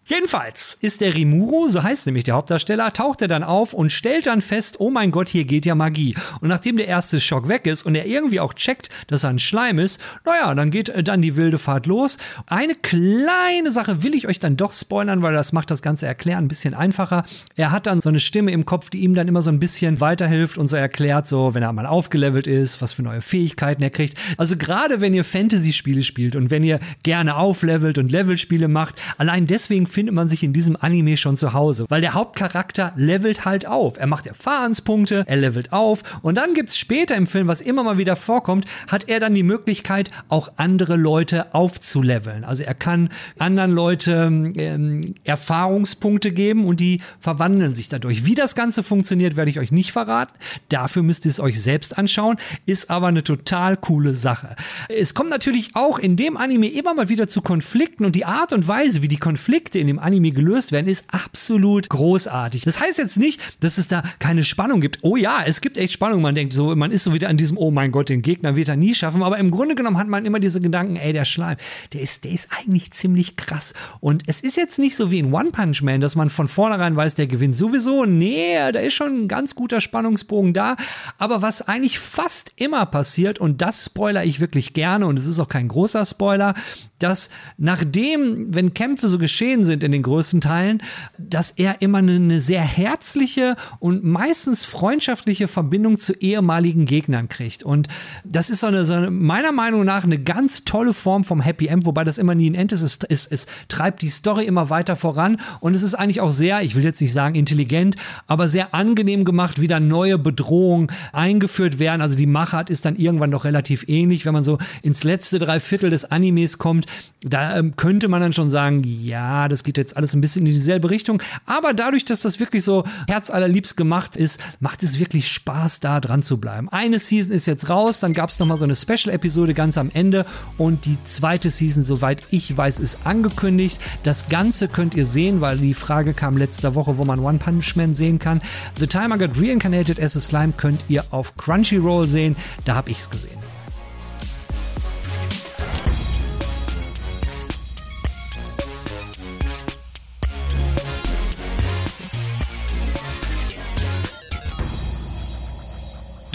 Jedenfalls 0.08 0.78
ist 0.82 1.02
der 1.02 1.16
Rimuro, 1.16 1.68
so 1.68 1.82
heißt 1.82 2.06
nämlich 2.06 2.26
der 2.26 2.36
Hauptdarsteller, 2.36 2.94
taucht 2.94 3.24
er 3.24 3.28
dann 3.28 3.42
auf 3.42 3.74
und 3.74 3.92
stellt 3.92 4.28
dann 4.28 4.42
fest, 4.42 4.80
oh 4.80 4.92
mein 4.92 5.10
Gott, 5.10 5.30
hier 5.30 5.46
geht 5.46 5.66
ja 5.66 5.74
Magie. 5.74 6.14
Und 6.42 6.50
nachdem 6.50 6.78
der 6.78 6.88
erste 6.88 7.20
Schock 7.20 7.48
weg 7.48 7.66
ist 7.66 7.88
und 7.88 7.96
er 7.96 8.06
irgendwie 8.06 8.40
auch 8.40 8.54
checkt, 8.54 8.90
dass 9.08 9.24
er 9.24 9.32
ein 9.32 9.40
Schleim 9.40 9.80
ist, 9.80 10.00
naja, 10.24 10.54
dann 10.54 10.70
geht 10.70 10.90
äh, 10.90 11.02
dann 11.02 11.24
die 11.24 11.38
wilde 11.38 11.58
Fahrt 11.58 11.88
los. 11.88 12.20
Eine 12.46 12.76
kleine 12.76 13.72
Sache 13.72 14.04
will 14.04 14.14
ich 14.14 14.28
euch 14.28 14.38
dann 14.38 14.58
doch 14.58 14.74
spoilern, 14.74 15.24
weil 15.24 15.34
das 15.34 15.54
macht 15.54 15.72
das 15.72 15.82
ganze 15.82 16.06
Erklären 16.06 16.46
ein 16.46 16.50
bisschen 16.50 16.76
einfacher. 16.76 17.26
Er 17.56 17.72
hat 17.72 17.88
dann 17.88 18.00
so 18.00 18.10
eine 18.10 18.20
Stimme 18.20 18.52
im 18.52 18.68
Kopf, 18.68 18.92
die 18.92 19.00
ihm 19.00 19.16
dann 19.16 19.28
immer 19.28 19.42
so 19.42 19.50
ein 19.50 19.60
bisschen 19.60 20.02
weiterhilft 20.02 20.60
und 20.60 20.68
so 20.68 20.76
erklärt, 20.76 21.26
so 21.26 21.56
wenn 21.56 21.64
er 21.64 21.74
mal 21.74 21.88
aufgelevelt 21.88 22.46
ist, 22.46 22.80
was 22.80 22.94
für 22.94 23.02
neue 23.02 23.22
Fähigkeiten 23.22 23.82
er 23.82 23.90
kriegt. 23.90 24.20
Also 24.38 24.56
gerade 24.56 25.02
wenn 25.02 25.16
ihr 25.16 25.24
Fantasy-Spiele 25.24 26.04
spielt 26.04 26.36
und 26.36 26.52
wenn 26.52 26.64
ihr 26.64 26.80
gerne 27.02 27.38
auflevelt 27.38 27.98
und 27.98 28.12
Levelspiele 28.12 28.68
macht, 28.68 29.02
allein 29.18 29.48
deswegen 29.48 29.88
befindet 29.96 30.14
man 30.14 30.28
sich 30.28 30.44
in 30.44 30.52
diesem 30.52 30.76
Anime 30.78 31.16
schon 31.16 31.38
zu 31.38 31.54
Hause, 31.54 31.86
weil 31.88 32.02
der 32.02 32.16
Hauptcharakter 32.16 32.92
levelt 32.98 33.46
halt 33.46 33.66
auf. 33.66 33.98
Er 33.98 34.08
macht 34.08 34.28
Erfahrenspunkte, 34.28 35.24
er 35.26 35.38
levelt 35.38 35.72
auf 35.72 36.20
und 36.22 36.36
dann 36.36 36.54
gibt's 36.54 36.78
später 36.78 37.16
im 37.16 37.28
Film, 37.28 37.48
was 37.48 37.62
immer 37.62 37.82
mal 37.82 37.98
wieder 37.98 38.18
vorkommt, 38.18 38.66
hat 38.90 39.08
er 39.08 39.22
dann 39.22 39.34
die 39.34 39.44
Möglichkeit, 39.44 40.12
auch 40.28 40.52
andere 40.58 40.98
Leute 40.98 41.54
aufzuleveln. 41.56 42.44
Also 42.44 42.64
er 42.64 42.74
kann 42.74 43.08
anderen 43.40 43.72
Leute 43.72 44.30
ähm, 44.58 45.16
Erfahrungspunkte 45.24 46.34
geben 46.34 46.66
und 46.66 46.82
die 46.82 47.00
verwandeln 47.22 47.74
sich 47.74 47.88
dadurch. 47.88 48.26
Wie 48.26 48.36
das 48.36 48.54
Ganze 48.54 48.84
funktioniert, 48.84 49.38
werde 49.38 49.50
ich 49.50 49.60
euch 49.60 49.72
nicht 49.72 49.94
verraten. 49.94 50.34
Dafür 50.68 51.04
müsst 51.04 51.24
ihr 51.24 51.32
es 51.32 51.40
euch 51.40 51.62
selbst 51.62 51.98
anschauen. 51.98 52.36
Ist 52.66 52.90
aber 52.90 53.08
eine 53.08 53.24
total 53.24 53.78
coole 53.78 54.12
Sache. 54.12 54.58
Es 54.90 55.14
kommt 55.14 55.30
natürlich 55.30 55.78
auch 55.78 56.00
in 56.00 56.18
dem 56.18 56.36
Anime 56.36 56.68
immer 56.68 56.94
mal 56.94 57.08
wieder 57.08 57.30
zu 57.30 57.42
Konflikten 57.42 58.04
und 58.04 58.18
die 58.18 58.26
Art 58.26 58.52
und 58.52 58.68
Weise, 58.68 59.02
wie 59.02 59.08
die 59.08 59.16
Konflikte 59.16 59.85
in 59.88 59.96
dem 59.96 60.00
Anime 60.00 60.32
gelöst 60.32 60.72
werden, 60.72 60.88
ist 60.88 61.06
absolut 61.12 61.90
großartig. 61.90 62.64
Das 62.64 62.80
heißt 62.80 62.98
jetzt 62.98 63.18
nicht, 63.18 63.64
dass 63.64 63.78
es 63.78 63.88
da 63.88 64.04
keine 64.20 64.44
Spannung 64.44 64.82
gibt. 64.82 65.00
Oh 65.02 65.16
ja, 65.16 65.44
es 65.46 65.62
gibt 65.62 65.78
echt 65.78 65.94
Spannung. 65.94 66.22
Man 66.22 66.36
denkt 66.36 66.54
so, 66.54 66.76
man 66.76 66.92
ist 66.92 67.04
so 67.04 67.14
wieder 67.14 67.30
an 67.30 67.38
diesem, 67.38 67.58
oh 67.58 67.72
mein 67.72 67.92
Gott, 67.92 68.10
den 68.10 68.22
Gegner 68.22 68.56
wird 68.56 68.70
er 68.70 68.76
nie 68.76 68.96
schaffen. 68.96 69.24
Aber 69.24 69.38
im 69.38 69.52
Grunde 69.52 69.76
genommen 69.76 69.98
hat 69.98 70.08
man 70.08 70.26
immer 70.26 70.40
diese 70.40 70.62
Gedanken, 70.62 70.96
ey, 70.96 71.14
der 71.14 71.26
Schleim, 71.26 71.58
der 71.94 72.02
ist, 72.02 72.24
der 72.24 72.32
ist 72.32 72.50
eigentlich 72.58 72.92
ziemlich 72.92 73.38
krass. 73.38 73.74
Und 74.00 74.24
es 74.28 74.42
ist 74.42 74.58
jetzt 74.58 74.80
nicht 74.80 74.96
so 74.96 75.12
wie 75.12 75.20
in 75.20 75.34
One 75.34 75.52
Punch 75.52 75.82
Man, 75.82 76.02
dass 76.02 76.16
man 76.16 76.30
von 76.30 76.48
vornherein 76.48 76.96
weiß, 76.96 77.16
der 77.16 77.28
gewinnt 77.28 77.56
sowieso. 77.56 78.06
Nee, 78.06 78.56
da 78.72 78.80
ist 78.80 78.94
schon 78.94 79.24
ein 79.24 79.28
ganz 79.28 79.56
guter 79.56 79.82
Spannungsbogen 79.82 80.54
da. 80.54 80.76
Aber 81.18 81.42
was 81.42 81.62
eigentlich 81.62 82.00
fast 82.00 82.54
immer 82.56 82.86
passiert, 82.86 83.40
und 83.40 83.62
das 83.62 83.86
spoiler 83.86 84.24
ich 84.24 84.40
wirklich 84.40 84.74
gerne, 84.74 85.06
und 85.06 85.20
es 85.20 85.26
ist 85.26 85.40
auch 85.40 85.50
kein 85.50 85.68
großer 85.68 86.06
Spoiler, 86.06 86.56
dass 87.00 87.30
nachdem, 87.58 88.54
wenn 88.54 88.74
Kämpfe 88.74 89.10
so 89.10 89.18
geschehen 89.18 89.66
sind 89.66 89.75
in 89.84 89.92
den 89.92 90.04
größten 90.04 90.42
Teilen, 90.42 90.82
dass 91.18 91.52
er 91.52 91.82
immer 91.82 92.00
eine, 92.00 92.16
eine 92.16 92.42
sehr 92.42 92.62
herzliche 92.62 93.56
und 93.80 94.04
meistens 94.04 94.66
freundschaftliche 94.66 95.48
Verbindung 95.48 95.98
zu 95.98 96.14
ehemaligen 96.14 96.86
Gegnern 96.86 97.30
kriegt. 97.30 97.64
Und 97.64 97.88
das 98.24 98.50
ist 98.50 98.62
so 98.62 98.68
eine, 98.68 98.86
so 98.86 98.94
eine 98.94 99.12
meiner 99.12 99.52
Meinung 99.52 99.86
nach 99.86 100.04
eine 100.04 100.20
ganz 100.20 100.66
tolle 100.66 100.94
Form 100.94 101.24
vom 101.24 101.42
Happy 101.42 101.68
End, 101.68 101.86
wobei 101.86 102.04
das 102.04 102.18
immer 102.18 102.36
nie 102.36 102.50
ein 102.50 102.56
End 102.56 102.72
ist. 102.72 102.82
Es, 102.82 103.00
es, 103.10 103.28
es 103.28 103.46
treibt 103.68 104.02
die 104.02 104.10
Story 104.10 104.46
immer 104.46 104.70
weiter 104.70 104.96
voran 104.96 105.38
und 105.60 105.76
es 105.76 105.84
ist 105.84 105.96
eigentlich 105.96 106.22
auch 106.22 106.32
sehr, 106.32 106.62
ich 106.62 106.76
will 106.76 106.84
jetzt 106.84 107.02
nicht 107.02 107.14
sagen 107.14 107.36
intelligent, 107.36 107.96
aber 108.28 108.50
sehr 108.50 108.74
angenehm 108.74 109.26
gemacht, 109.26 109.60
wie 109.62 109.68
da 109.68 109.80
neue 109.80 110.18
Bedrohungen 110.18 110.92
eingeführt 111.14 111.80
werden. 111.80 112.02
Also 112.02 112.16
die 112.16 112.26
Machart 112.26 112.70
ist 112.70 112.86
dann 112.86 112.96
irgendwann 112.96 113.32
doch 113.32 113.46
relativ 113.46 113.86
ähnlich, 113.88 114.26
wenn 114.26 114.34
man 114.34 114.44
so 114.44 114.58
ins 114.82 115.04
letzte 115.04 115.40
Dreiviertel 115.40 115.90
des 115.90 116.06
Animes 116.06 116.58
kommt. 116.58 116.86
Da 117.22 117.58
ähm, 117.58 117.76
könnte 117.76 118.08
man 118.08 118.22
dann 118.22 118.34
schon 118.34 118.50
sagen, 118.50 118.84
ja, 118.84 119.48
das 119.48 119.64
geht 119.66 119.78
jetzt 119.78 119.98
alles 119.98 120.14
ein 120.14 120.22
bisschen 120.22 120.46
in 120.46 120.54
dieselbe 120.54 120.90
Richtung. 120.90 121.22
Aber 121.46 121.74
dadurch, 121.74 122.06
dass 122.06 122.22
das 122.22 122.40
wirklich 122.40 122.64
so 122.64 122.86
herzallerliebst 123.08 123.76
gemacht 123.76 124.16
ist, 124.16 124.42
macht 124.60 124.84
es 124.84 125.00
wirklich 125.00 125.30
Spaß, 125.32 125.80
da 125.82 126.00
dran 126.00 126.22
zu 126.22 126.38
bleiben. 126.38 126.70
Eine 126.70 127.00
Season 127.00 127.34
ist 127.34 127.46
jetzt 127.46 127.70
raus, 127.70 128.00
dann 128.00 128.14
gab 128.14 128.30
es 128.30 128.40
nochmal 128.40 128.58
so 128.58 128.64
eine 128.64 128.76
Special-Episode 128.76 129.54
ganz 129.54 129.78
am 129.78 129.92
Ende 129.94 130.26
und 130.58 130.86
die 130.86 130.98
zweite 131.04 131.50
Season, 131.50 131.84
soweit 131.84 132.26
ich 132.32 132.56
weiß, 132.56 132.80
ist 132.80 133.00
angekündigt. 133.04 133.80
Das 134.04 134.30
Ganze 134.30 134.68
könnt 134.68 134.96
ihr 134.96 135.06
sehen, 135.06 135.42
weil 135.42 135.58
die 135.58 135.74
Frage 135.74 136.14
kam 136.14 136.38
letzte 136.38 136.76
Woche, 136.76 136.98
wo 136.98 137.06
man 137.06 137.20
One 137.20 137.40
Punch 137.40 137.76
Man 137.76 137.94
sehen 137.94 138.20
kann. 138.20 138.42
The 138.80 138.88
Time 138.88 139.16
I 139.16 139.18
Got 139.18 139.42
Reincarnated 139.42 140.00
as 140.00 140.16
a 140.16 140.20
Slime 140.20 140.54
könnt 140.56 140.82
ihr 140.88 141.04
auf 141.12 141.36
Crunchyroll 141.36 142.08
sehen. 142.08 142.36
Da 142.66 142.76
habe 142.76 142.92
ich's 142.92 143.10
gesehen. 143.10 143.45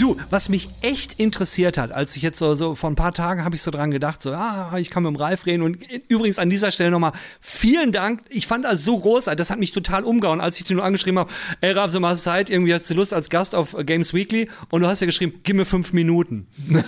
Du, 0.01 0.17
was 0.31 0.49
mich 0.49 0.67
echt 0.81 1.19
interessiert 1.19 1.77
hat, 1.77 1.91
als 1.91 2.15
ich 2.15 2.23
jetzt 2.23 2.39
so, 2.39 2.55
so 2.55 2.73
vor 2.73 2.89
ein 2.89 2.95
paar 2.95 3.13
Tagen 3.13 3.45
habe 3.45 3.55
ich 3.55 3.61
so 3.61 3.69
dran 3.69 3.91
gedacht, 3.91 4.19
so, 4.19 4.31
ah, 4.31 4.75
ich 4.79 4.89
kann 4.89 5.03
mit 5.03 5.13
dem 5.13 5.15
Ralf 5.15 5.45
reden 5.45 5.61
und 5.61 5.77
übrigens 6.07 6.39
an 6.39 6.49
dieser 6.49 6.71
Stelle 6.71 6.89
nochmal 6.89 7.11
vielen 7.39 7.91
Dank. 7.91 8.23
Ich 8.29 8.47
fand 8.47 8.65
das 8.65 8.83
so 8.83 8.97
großartig, 8.97 9.37
das 9.37 9.51
hat 9.51 9.59
mich 9.59 9.73
total 9.73 10.03
umgehauen, 10.03 10.41
als 10.41 10.59
ich 10.59 10.65
dir 10.65 10.73
nur 10.73 10.85
angeschrieben 10.85 11.19
habe, 11.19 11.31
ey 11.61 11.73
Ralf, 11.73 11.91
so 11.91 11.99
mal 11.99 12.15
Zeit, 12.15 12.49
irgendwie 12.49 12.73
hast 12.73 12.89
du 12.89 12.95
Lust 12.95 13.13
als 13.13 13.29
Gast 13.29 13.53
auf 13.53 13.75
Games 13.85 14.11
Weekly 14.11 14.49
und 14.71 14.81
du 14.81 14.87
hast 14.87 15.01
ja 15.01 15.05
geschrieben, 15.05 15.39
gib 15.43 15.55
mir 15.55 15.65
fünf 15.65 15.93
Minuten. 15.93 16.47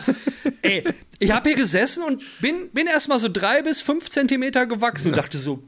ey, 0.64 0.84
ich 1.20 1.32
habe 1.32 1.50
hier 1.50 1.56
gesessen 1.56 2.04
und 2.04 2.24
bin, 2.42 2.72
bin 2.74 2.88
erstmal 2.88 3.20
so 3.20 3.30
drei 3.30 3.62
bis 3.62 3.80
fünf 3.80 4.10
Zentimeter 4.10 4.66
gewachsen 4.66 5.10
und 5.10 5.18
dachte 5.18 5.38
so, 5.38 5.62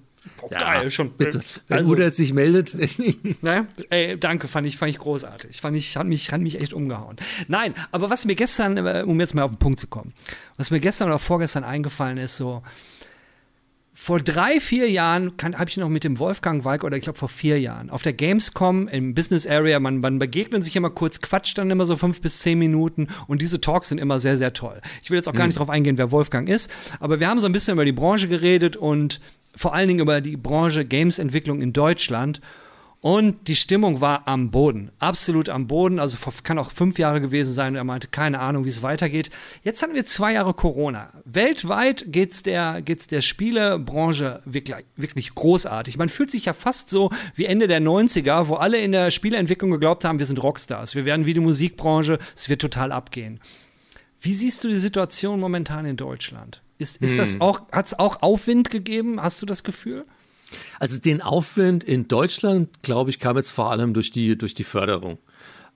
Boah, 0.50 0.52
ja, 0.52 0.60
geil, 0.60 0.92
schon. 0.92 1.12
Bitte. 1.12 1.42
Wenn 1.68 1.80
also, 1.80 1.92
Uda 1.92 2.12
sich 2.12 2.34
meldet. 2.34 2.78
naja, 3.42 3.66
ey, 3.90 4.20
danke, 4.20 4.48
fand 4.48 4.68
ich, 4.68 4.78
fand 4.78 4.92
ich 4.92 5.00
großartig. 5.00 5.60
Fand 5.60 5.76
ich, 5.76 5.98
hat 5.98 6.06
mich, 6.06 6.32
hat 6.32 6.42
mich 6.42 6.60
echt 6.60 6.74
umgehauen. 6.74 7.16
Nein, 7.48 7.74
aber 7.92 8.10
was 8.10 8.26
mir 8.26 8.36
gestern, 8.36 8.78
äh, 8.78 9.04
um 9.06 9.20
jetzt 9.20 9.34
mal 9.34 9.44
auf 9.44 9.52
den 9.52 9.60
Punkt 9.60 9.80
zu 9.80 9.88
kommen, 9.88 10.14
was 10.58 10.70
mir 10.70 10.80
gestern 10.80 11.08
oder 11.08 11.20
vorgestern 11.20 11.64
eingefallen 11.64 12.18
ist, 12.18 12.38
so, 12.38 12.62
vor 13.98 14.20
drei, 14.20 14.60
vier 14.60 14.92
Jahren 14.92 15.32
habe 15.42 15.70
ich 15.70 15.78
noch 15.78 15.88
mit 15.88 16.04
dem 16.04 16.20
Wolfgang 16.20 16.66
Weig, 16.66 16.84
oder 16.84 16.98
ich 16.98 17.04
glaube 17.04 17.18
vor 17.18 17.30
vier 17.30 17.62
Jahren, 17.62 17.90
auf 17.90 18.04
der 18.04 18.12
Gamescom 18.12 18.90
im 18.90 19.16
Business 19.16 19.48
Area, 19.48 19.80
man, 19.80 20.00
man 20.00 20.20
begegnet 20.20 20.66
sich 20.66 20.76
immer 20.76 20.90
kurz, 20.90 21.22
quatscht 21.22 21.58
dann 21.58 21.72
immer 21.72 21.86
so 21.86 21.96
fünf 21.96 22.20
bis 22.20 22.40
zehn 22.40 22.60
Minuten 22.60 23.08
und 23.28 23.42
diese 23.42 23.62
Talks 23.62 23.90
sind 23.90 23.98
immer 23.98 24.20
sehr, 24.20 24.38
sehr 24.38 24.52
toll. 24.52 24.82
Ich 25.02 25.10
will 25.10 25.18
jetzt 25.18 25.30
auch 25.30 25.34
gar 25.34 25.44
mhm. 25.44 25.48
nicht 25.48 25.58
darauf 25.58 25.70
eingehen, 25.70 25.98
wer 25.98 26.12
Wolfgang 26.12 26.50
ist, 26.50 26.70
aber 27.00 27.22
wir 27.22 27.30
haben 27.30 27.40
so 27.40 27.48
ein 27.48 27.54
bisschen 27.54 27.74
über 27.74 27.86
die 27.86 27.94
Branche 27.94 28.28
geredet 28.28 28.76
und 28.76 29.22
vor 29.56 29.74
allen 29.74 29.88
Dingen 29.88 30.00
über 30.00 30.22
die 30.22 30.38
Branche 30.38 30.86
Games-Entwicklung 30.86 31.62
in 31.62 31.74
Deutschland. 31.74 32.42
Und 33.06 33.50
die 33.50 33.56
Stimmung 33.56 34.02
war 34.02 34.28
am 34.28 34.50
Boden, 34.50 34.90
absolut 34.98 35.48
am 35.48 35.68
Boden. 35.68 36.00
Also 36.00 36.18
kann 36.42 36.58
auch 36.58 36.72
fünf 36.72 36.98
Jahre 36.98 37.22
gewesen 37.22 37.54
sein. 37.54 37.76
Er 37.76 37.84
meinte, 37.84 38.08
keine 38.08 38.40
Ahnung, 38.40 38.66
wie 38.66 38.70
es 38.70 38.82
weitergeht. 38.82 39.30
Jetzt 39.62 39.84
hatten 39.84 39.94
wir 39.94 40.08
zwei 40.08 40.34
Jahre 40.34 40.56
Corona. 40.56 41.14
Weltweit 41.24 42.06
geht's 42.08 42.42
der, 42.42 42.82
geht's 42.82 43.06
der 43.06 43.22
Spielebranche 43.22 44.42
wirklich, 44.46 44.78
wirklich 44.96 45.36
großartig. 45.36 46.00
Man 46.00 46.10
fühlt 46.10 46.32
sich 46.32 46.46
ja 46.46 46.54
fast 46.54 46.90
so 46.90 47.12
wie 47.36 47.46
Ende 47.46 47.68
der 47.68 47.80
90er, 47.80 48.48
wo 48.48 48.56
alle 48.56 48.80
in 48.80 48.92
der 48.92 49.12
Spieleentwicklung 49.12 49.70
geglaubt 49.70 50.04
haben, 50.04 50.18
wir 50.18 50.26
sind 50.26 50.42
Rockstars. 50.42 50.96
Wir 50.96 51.06
werden 51.06 51.28
wie 51.28 51.36
die 51.36 51.42
Musikbranche, 51.42 52.18
es 52.36 52.50
wird 52.50 52.62
total 52.62 52.92
abgehen. 52.92 53.40
Wie 54.20 54.34
siehst 54.34 54.64
du 54.64 54.68
die 54.68 54.78
Situation 54.78 55.40
momentan 55.40 55.86
in 55.86 55.98
Deutschland? 55.98 56.64
Ist, 56.78 57.02
ist 57.02 57.12
hm. 57.12 57.18
das 57.18 57.42
auch, 57.42 57.62
hat 57.72 57.88
es 57.88 57.98
auch 57.98 58.22
Aufwind 58.22 58.70
gegeben? 58.70 59.22
Hast 59.22 59.42
du 59.42 59.46
das 59.46 59.64
Gefühl? 59.64 60.06
Also 60.80 61.00
den 61.00 61.22
Aufwind 61.22 61.84
in 61.84 62.08
Deutschland, 62.08 62.82
glaube 62.84 63.10
ich, 63.10 63.20
kam 63.20 63.38
jetzt 63.38 63.52
vor 63.52 63.72
allem 63.72 63.94
durch 63.94 64.12
die, 64.12 64.38
durch 64.38 64.54
die 64.54 64.64
Förderung 64.64 65.18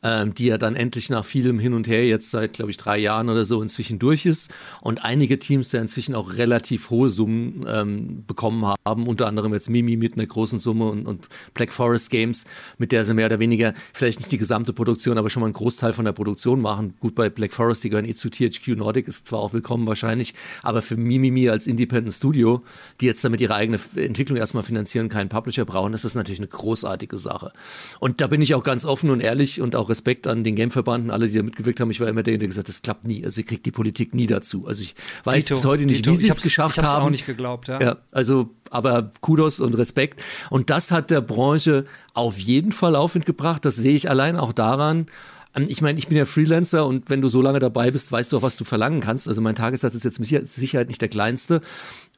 ähm, 0.03 0.33
die 0.33 0.45
ja 0.45 0.57
dann 0.57 0.75
endlich 0.75 1.09
nach 1.09 1.25
vielem 1.25 1.59
Hin 1.59 1.73
und 1.73 1.87
Her 1.87 2.05
jetzt 2.05 2.31
seit, 2.31 2.53
glaube 2.53 2.71
ich, 2.71 2.77
drei 2.77 2.97
Jahren 2.97 3.29
oder 3.29 3.45
so 3.45 3.61
inzwischen 3.61 3.99
durch 3.99 4.25
ist 4.25 4.51
und 4.81 5.03
einige 5.03 5.39
Teams 5.39 5.69
da 5.69 5.79
inzwischen 5.79 6.15
auch 6.15 6.33
relativ 6.33 6.89
hohe 6.89 7.09
Summen 7.09 7.65
ähm, 7.67 8.23
bekommen 8.25 8.65
haben, 8.65 9.07
unter 9.07 9.27
anderem 9.27 9.53
jetzt 9.53 9.69
Mimi 9.69 9.97
mit 9.97 10.13
einer 10.13 10.25
großen 10.25 10.59
Summe 10.59 10.85
und, 10.85 11.05
und 11.05 11.27
Black 11.53 11.73
Forest 11.73 12.09
Games, 12.09 12.45
mit 12.77 12.91
der 12.91 13.03
sie 13.03 13.13
mehr 13.13 13.25
oder 13.25 13.39
weniger 13.39 13.73
vielleicht 13.93 14.19
nicht 14.19 14.31
die 14.31 14.37
gesamte 14.37 14.73
Produktion, 14.73 15.17
aber 15.17 15.29
schon 15.29 15.41
mal 15.41 15.47
einen 15.47 15.53
Großteil 15.53 15.93
von 15.93 16.05
der 16.05 16.13
Produktion 16.13 16.61
machen. 16.61 16.93
Gut, 16.99 17.15
bei 17.15 17.29
Black 17.29 17.53
Forest, 17.53 17.83
die 17.83 17.89
gehören 17.89 18.05
eh 18.05 18.15
zu 18.15 18.29
THQ 18.29 18.77
Nordic, 18.77 19.07
ist 19.07 19.27
zwar 19.27 19.39
auch 19.39 19.53
willkommen 19.53 19.85
wahrscheinlich, 19.85 20.33
aber 20.63 20.81
für 20.81 20.95
Mimimi 20.95 21.49
als 21.49 21.67
Independent 21.67 22.13
Studio, 22.13 22.63
die 23.01 23.05
jetzt 23.05 23.23
damit 23.23 23.41
ihre 23.41 23.55
eigene 23.55 23.79
Entwicklung 23.95 24.37
erstmal 24.37 24.63
finanzieren, 24.63 25.09
keinen 25.09 25.29
Publisher 25.29 25.65
brauchen, 25.65 25.91
das 25.91 26.05
ist 26.05 26.15
natürlich 26.15 26.39
eine 26.39 26.47
großartige 26.47 27.17
Sache. 27.17 27.51
Und 27.99 28.21
da 28.21 28.27
bin 28.27 28.41
ich 28.41 28.55
auch 28.55 28.63
ganz 28.63 28.85
offen 28.85 29.09
und 29.09 29.19
ehrlich 29.19 29.61
und 29.61 29.75
auch 29.75 29.88
Respekt 29.89 30.27
an 30.27 30.43
den 30.43 30.55
Gameverband 30.55 31.05
und 31.05 31.11
alle, 31.11 31.27
die 31.27 31.37
da 31.37 31.43
mitgewirkt 31.43 31.79
haben. 31.79 31.91
Ich 31.91 31.99
war 31.99 32.07
immer 32.07 32.23
der, 32.23 32.37
der 32.37 32.47
gesagt 32.47 32.67
hat, 32.67 32.69
das 32.69 32.81
klappt 32.81 33.05
nie. 33.05 33.23
Also 33.23 33.35
sie 33.35 33.43
kriegt 33.43 33.65
die 33.65 33.71
Politik 33.71 34.13
nie 34.13 34.27
dazu. 34.27 34.67
Also 34.67 34.83
ich 34.83 34.95
weiß 35.23 35.45
Dito, 35.45 35.55
bis 35.55 35.65
heute 35.65 35.85
nicht, 35.85 36.05
Dito. 36.05 36.11
wie 36.11 36.15
sie 36.15 36.29
es 36.29 36.41
geschafft 36.41 36.77
ich 36.77 36.83
hab's 36.83 36.93
haben. 36.93 37.05
auch 37.05 37.09
nicht 37.09 37.25
geglaubt, 37.25 37.67
ja. 37.67 37.81
ja. 37.81 37.97
Also, 38.11 38.51
aber 38.69 39.11
Kudos 39.21 39.59
und 39.59 39.77
Respekt. 39.77 40.23
Und 40.49 40.69
das 40.69 40.91
hat 40.91 41.09
der 41.09 41.21
Branche 41.21 41.85
auf 42.13 42.37
jeden 42.37 42.71
Fall 42.71 42.95
Aufwind 42.95 43.25
gebracht. 43.25 43.65
Das 43.65 43.75
sehe 43.75 43.95
ich 43.95 44.09
allein 44.09 44.37
auch 44.37 44.53
daran, 44.53 45.07
ähm, 45.55 45.65
ich 45.69 45.81
meine, 45.81 45.99
ich 45.99 46.07
bin 46.07 46.17
ja 46.17 46.25
Freelancer 46.25 46.85
und 46.85 47.09
wenn 47.09 47.21
du 47.21 47.29
so 47.29 47.41
lange 47.41 47.59
dabei 47.59 47.91
bist, 47.91 48.11
weißt 48.11 48.31
du 48.31 48.37
auch, 48.37 48.41
was 48.41 48.55
du 48.55 48.63
verlangen 48.63 49.01
kannst. 49.01 49.27
Also 49.27 49.41
mein 49.41 49.55
Tagessatz 49.55 49.95
ist 49.95 50.05
jetzt 50.05 50.19
mit 50.19 50.47
Sicherheit 50.47 50.87
nicht 50.87 51.01
der 51.01 51.09
kleinste. 51.09 51.61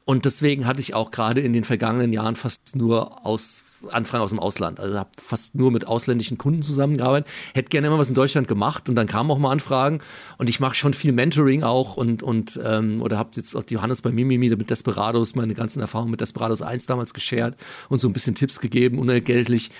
Und 0.04 0.24
deswegen 0.24 0.66
hatte 0.66 0.80
ich 0.80 0.94
auch 0.94 1.10
gerade 1.10 1.40
in 1.40 1.52
den 1.52 1.64
vergangenen 1.64 2.12
Jahren 2.12 2.34
fast 2.34 2.74
nur 2.74 3.24
aus 3.24 3.64
Anfragen 3.90 4.22
aus 4.22 4.30
dem 4.30 4.38
Ausland. 4.38 4.80
Also 4.80 4.98
habe 4.98 5.10
fast 5.16 5.54
nur 5.54 5.70
mit 5.70 5.86
ausländischen 5.86 6.38
Kunden 6.38 6.62
zusammengearbeitet. 6.62 7.30
Hätte 7.54 7.68
gerne 7.68 7.86
immer 7.86 7.98
was 7.98 8.08
in 8.08 8.14
Deutschland 8.14 8.48
gemacht 8.48 8.88
und 8.88 8.96
dann 8.96 9.06
kamen 9.06 9.30
auch 9.30 9.38
mal 9.38 9.50
Anfragen. 9.50 10.00
Und 10.38 10.48
ich 10.48 10.60
mache 10.60 10.74
schon 10.74 10.94
viel 10.94 11.12
Mentoring 11.12 11.62
auch 11.62 11.96
und, 11.96 12.22
und 12.22 12.60
ähm, 12.64 13.00
oder 13.00 13.18
habe 13.18 13.30
jetzt 13.36 13.54
auch 13.54 13.64
Johannes 13.68 14.02
bei 14.02 14.10
Mimimi 14.10 14.50
mit 14.50 14.70
Desperados 14.70 15.34
meine 15.34 15.54
ganzen 15.54 15.80
Erfahrungen 15.80 16.10
mit 16.10 16.20
Desperados 16.20 16.62
1 16.62 16.86
damals 16.86 17.14
geshared 17.14 17.56
und 17.88 18.00
so 18.00 18.08
ein 18.08 18.12
bisschen 18.12 18.34
Tipps 18.34 18.60
gegeben, 18.60 18.98
unentgeltlich 18.98 19.70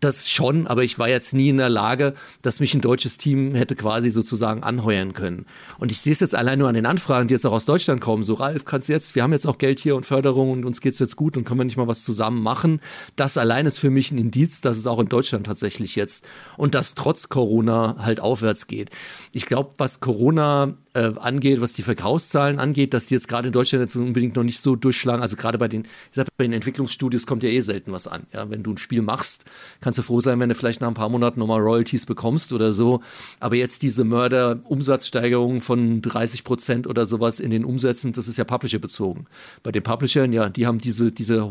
das 0.00 0.28
schon, 0.28 0.66
aber 0.66 0.84
ich 0.84 0.98
war 0.98 1.08
jetzt 1.08 1.32
nie 1.32 1.48
in 1.48 1.56
der 1.56 1.70
Lage, 1.70 2.14
dass 2.42 2.60
mich 2.60 2.74
ein 2.74 2.80
deutsches 2.80 3.16
Team 3.16 3.54
hätte 3.54 3.74
quasi 3.76 4.10
sozusagen 4.10 4.62
anheuern 4.62 5.14
können. 5.14 5.46
Und 5.78 5.90
ich 5.90 6.00
sehe 6.00 6.12
es 6.12 6.20
jetzt 6.20 6.34
allein 6.34 6.58
nur 6.58 6.68
an 6.68 6.74
den 6.74 6.86
Anfragen, 6.86 7.28
die 7.28 7.34
jetzt 7.34 7.46
auch 7.46 7.52
aus 7.52 7.64
Deutschland 7.64 8.00
kommen. 8.00 8.22
So, 8.22 8.34
Ralf, 8.34 8.64
kannst 8.64 8.88
du 8.88 8.92
jetzt, 8.92 9.14
wir 9.14 9.22
haben 9.22 9.32
jetzt 9.32 9.46
auch 9.46 9.58
Geld 9.58 9.78
hier 9.78 9.96
und 9.96 10.04
Förderung 10.04 10.50
und 10.50 10.64
uns 10.64 10.80
geht's 10.80 10.98
jetzt 10.98 11.16
gut 11.16 11.36
und 11.36 11.44
können 11.44 11.60
wir 11.60 11.64
nicht 11.64 11.78
mal 11.78 11.88
was 11.88 12.04
zusammen 12.04 12.42
machen. 12.42 12.80
Das 13.16 13.38
allein 13.38 13.64
ist 13.64 13.78
für 13.78 13.90
mich 13.90 14.12
ein 14.12 14.18
Indiz, 14.18 14.60
dass 14.60 14.76
es 14.76 14.86
auch 14.86 14.98
in 14.98 15.08
Deutschland 15.08 15.46
tatsächlich 15.46 15.96
jetzt 15.96 16.28
und 16.56 16.74
das 16.74 16.94
trotz 16.94 17.28
Corona 17.28 17.96
halt 17.98 18.20
aufwärts 18.20 18.66
geht. 18.66 18.90
Ich 19.32 19.46
glaube, 19.46 19.70
was 19.78 20.00
Corona 20.00 20.74
äh, 20.96 21.12
angeht, 21.18 21.60
was 21.60 21.74
die 21.74 21.82
Verkaufszahlen 21.82 22.58
angeht, 22.58 22.94
dass 22.94 23.06
die 23.06 23.14
jetzt 23.14 23.28
gerade 23.28 23.48
in 23.48 23.52
Deutschland 23.52 23.82
jetzt 23.82 23.96
unbedingt 23.96 24.34
noch 24.34 24.42
nicht 24.42 24.60
so 24.60 24.76
durchschlagen. 24.76 25.20
Also 25.20 25.36
gerade 25.36 25.58
bei 25.58 25.68
den, 25.68 25.82
ich 25.82 25.88
sag, 26.12 26.26
bei 26.38 26.44
den 26.44 26.54
Entwicklungsstudios 26.54 27.26
kommt 27.26 27.42
ja 27.42 27.50
eh 27.50 27.60
selten 27.60 27.92
was 27.92 28.08
an. 28.08 28.26
Ja, 28.32 28.48
wenn 28.48 28.62
du 28.62 28.72
ein 28.72 28.78
Spiel 28.78 29.02
machst, 29.02 29.44
kannst 29.82 29.98
du 29.98 30.02
froh 30.02 30.22
sein, 30.22 30.40
wenn 30.40 30.48
du 30.48 30.54
vielleicht 30.54 30.80
nach 30.80 30.88
ein 30.88 30.94
paar 30.94 31.10
Monaten 31.10 31.38
nochmal 31.38 31.60
Royalties 31.60 32.06
bekommst 32.06 32.52
oder 32.54 32.72
so. 32.72 33.00
Aber 33.40 33.56
jetzt 33.56 33.82
diese 33.82 34.04
Mörder-Umsatzsteigerung 34.04 35.60
von 35.60 36.00
30 36.00 36.44
Prozent 36.44 36.86
oder 36.86 37.04
sowas 37.04 37.40
in 37.40 37.50
den 37.50 37.66
Umsätzen, 37.66 38.12
das 38.12 38.26
ist 38.26 38.38
ja 38.38 38.44
Publisher 38.44 38.78
bezogen. 38.78 39.26
Bei 39.62 39.72
den 39.72 39.82
Publishern, 39.82 40.32
ja, 40.32 40.48
die 40.48 40.66
haben 40.66 40.78
diese, 40.78 41.12
diese 41.12 41.50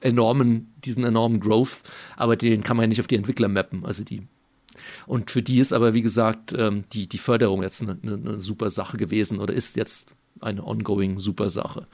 enormen, 0.00 0.72
diesen 0.84 1.04
enormen 1.04 1.40
Growth, 1.40 1.82
aber 2.16 2.36
den 2.36 2.62
kann 2.62 2.78
man 2.78 2.84
ja 2.84 2.88
nicht 2.88 3.00
auf 3.00 3.08
die 3.08 3.16
Entwickler 3.16 3.48
mappen. 3.48 3.84
Also 3.84 4.04
die 4.04 4.22
und 5.06 5.30
für 5.30 5.42
die 5.42 5.58
ist 5.58 5.72
aber, 5.72 5.94
wie 5.94 6.02
gesagt, 6.02 6.52
ähm, 6.56 6.84
die, 6.92 7.08
die 7.08 7.18
Förderung 7.18 7.62
jetzt 7.62 7.82
eine, 7.82 7.98
eine, 8.02 8.40
super 8.40 8.70
Sache 8.70 8.96
gewesen 8.96 9.38
oder 9.38 9.54
ist 9.54 9.76
jetzt 9.76 10.10
eine 10.40 10.66
ongoing 10.66 11.18
super 11.20 11.48
Sache. 11.48 11.86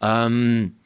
Ähm, 0.00 0.76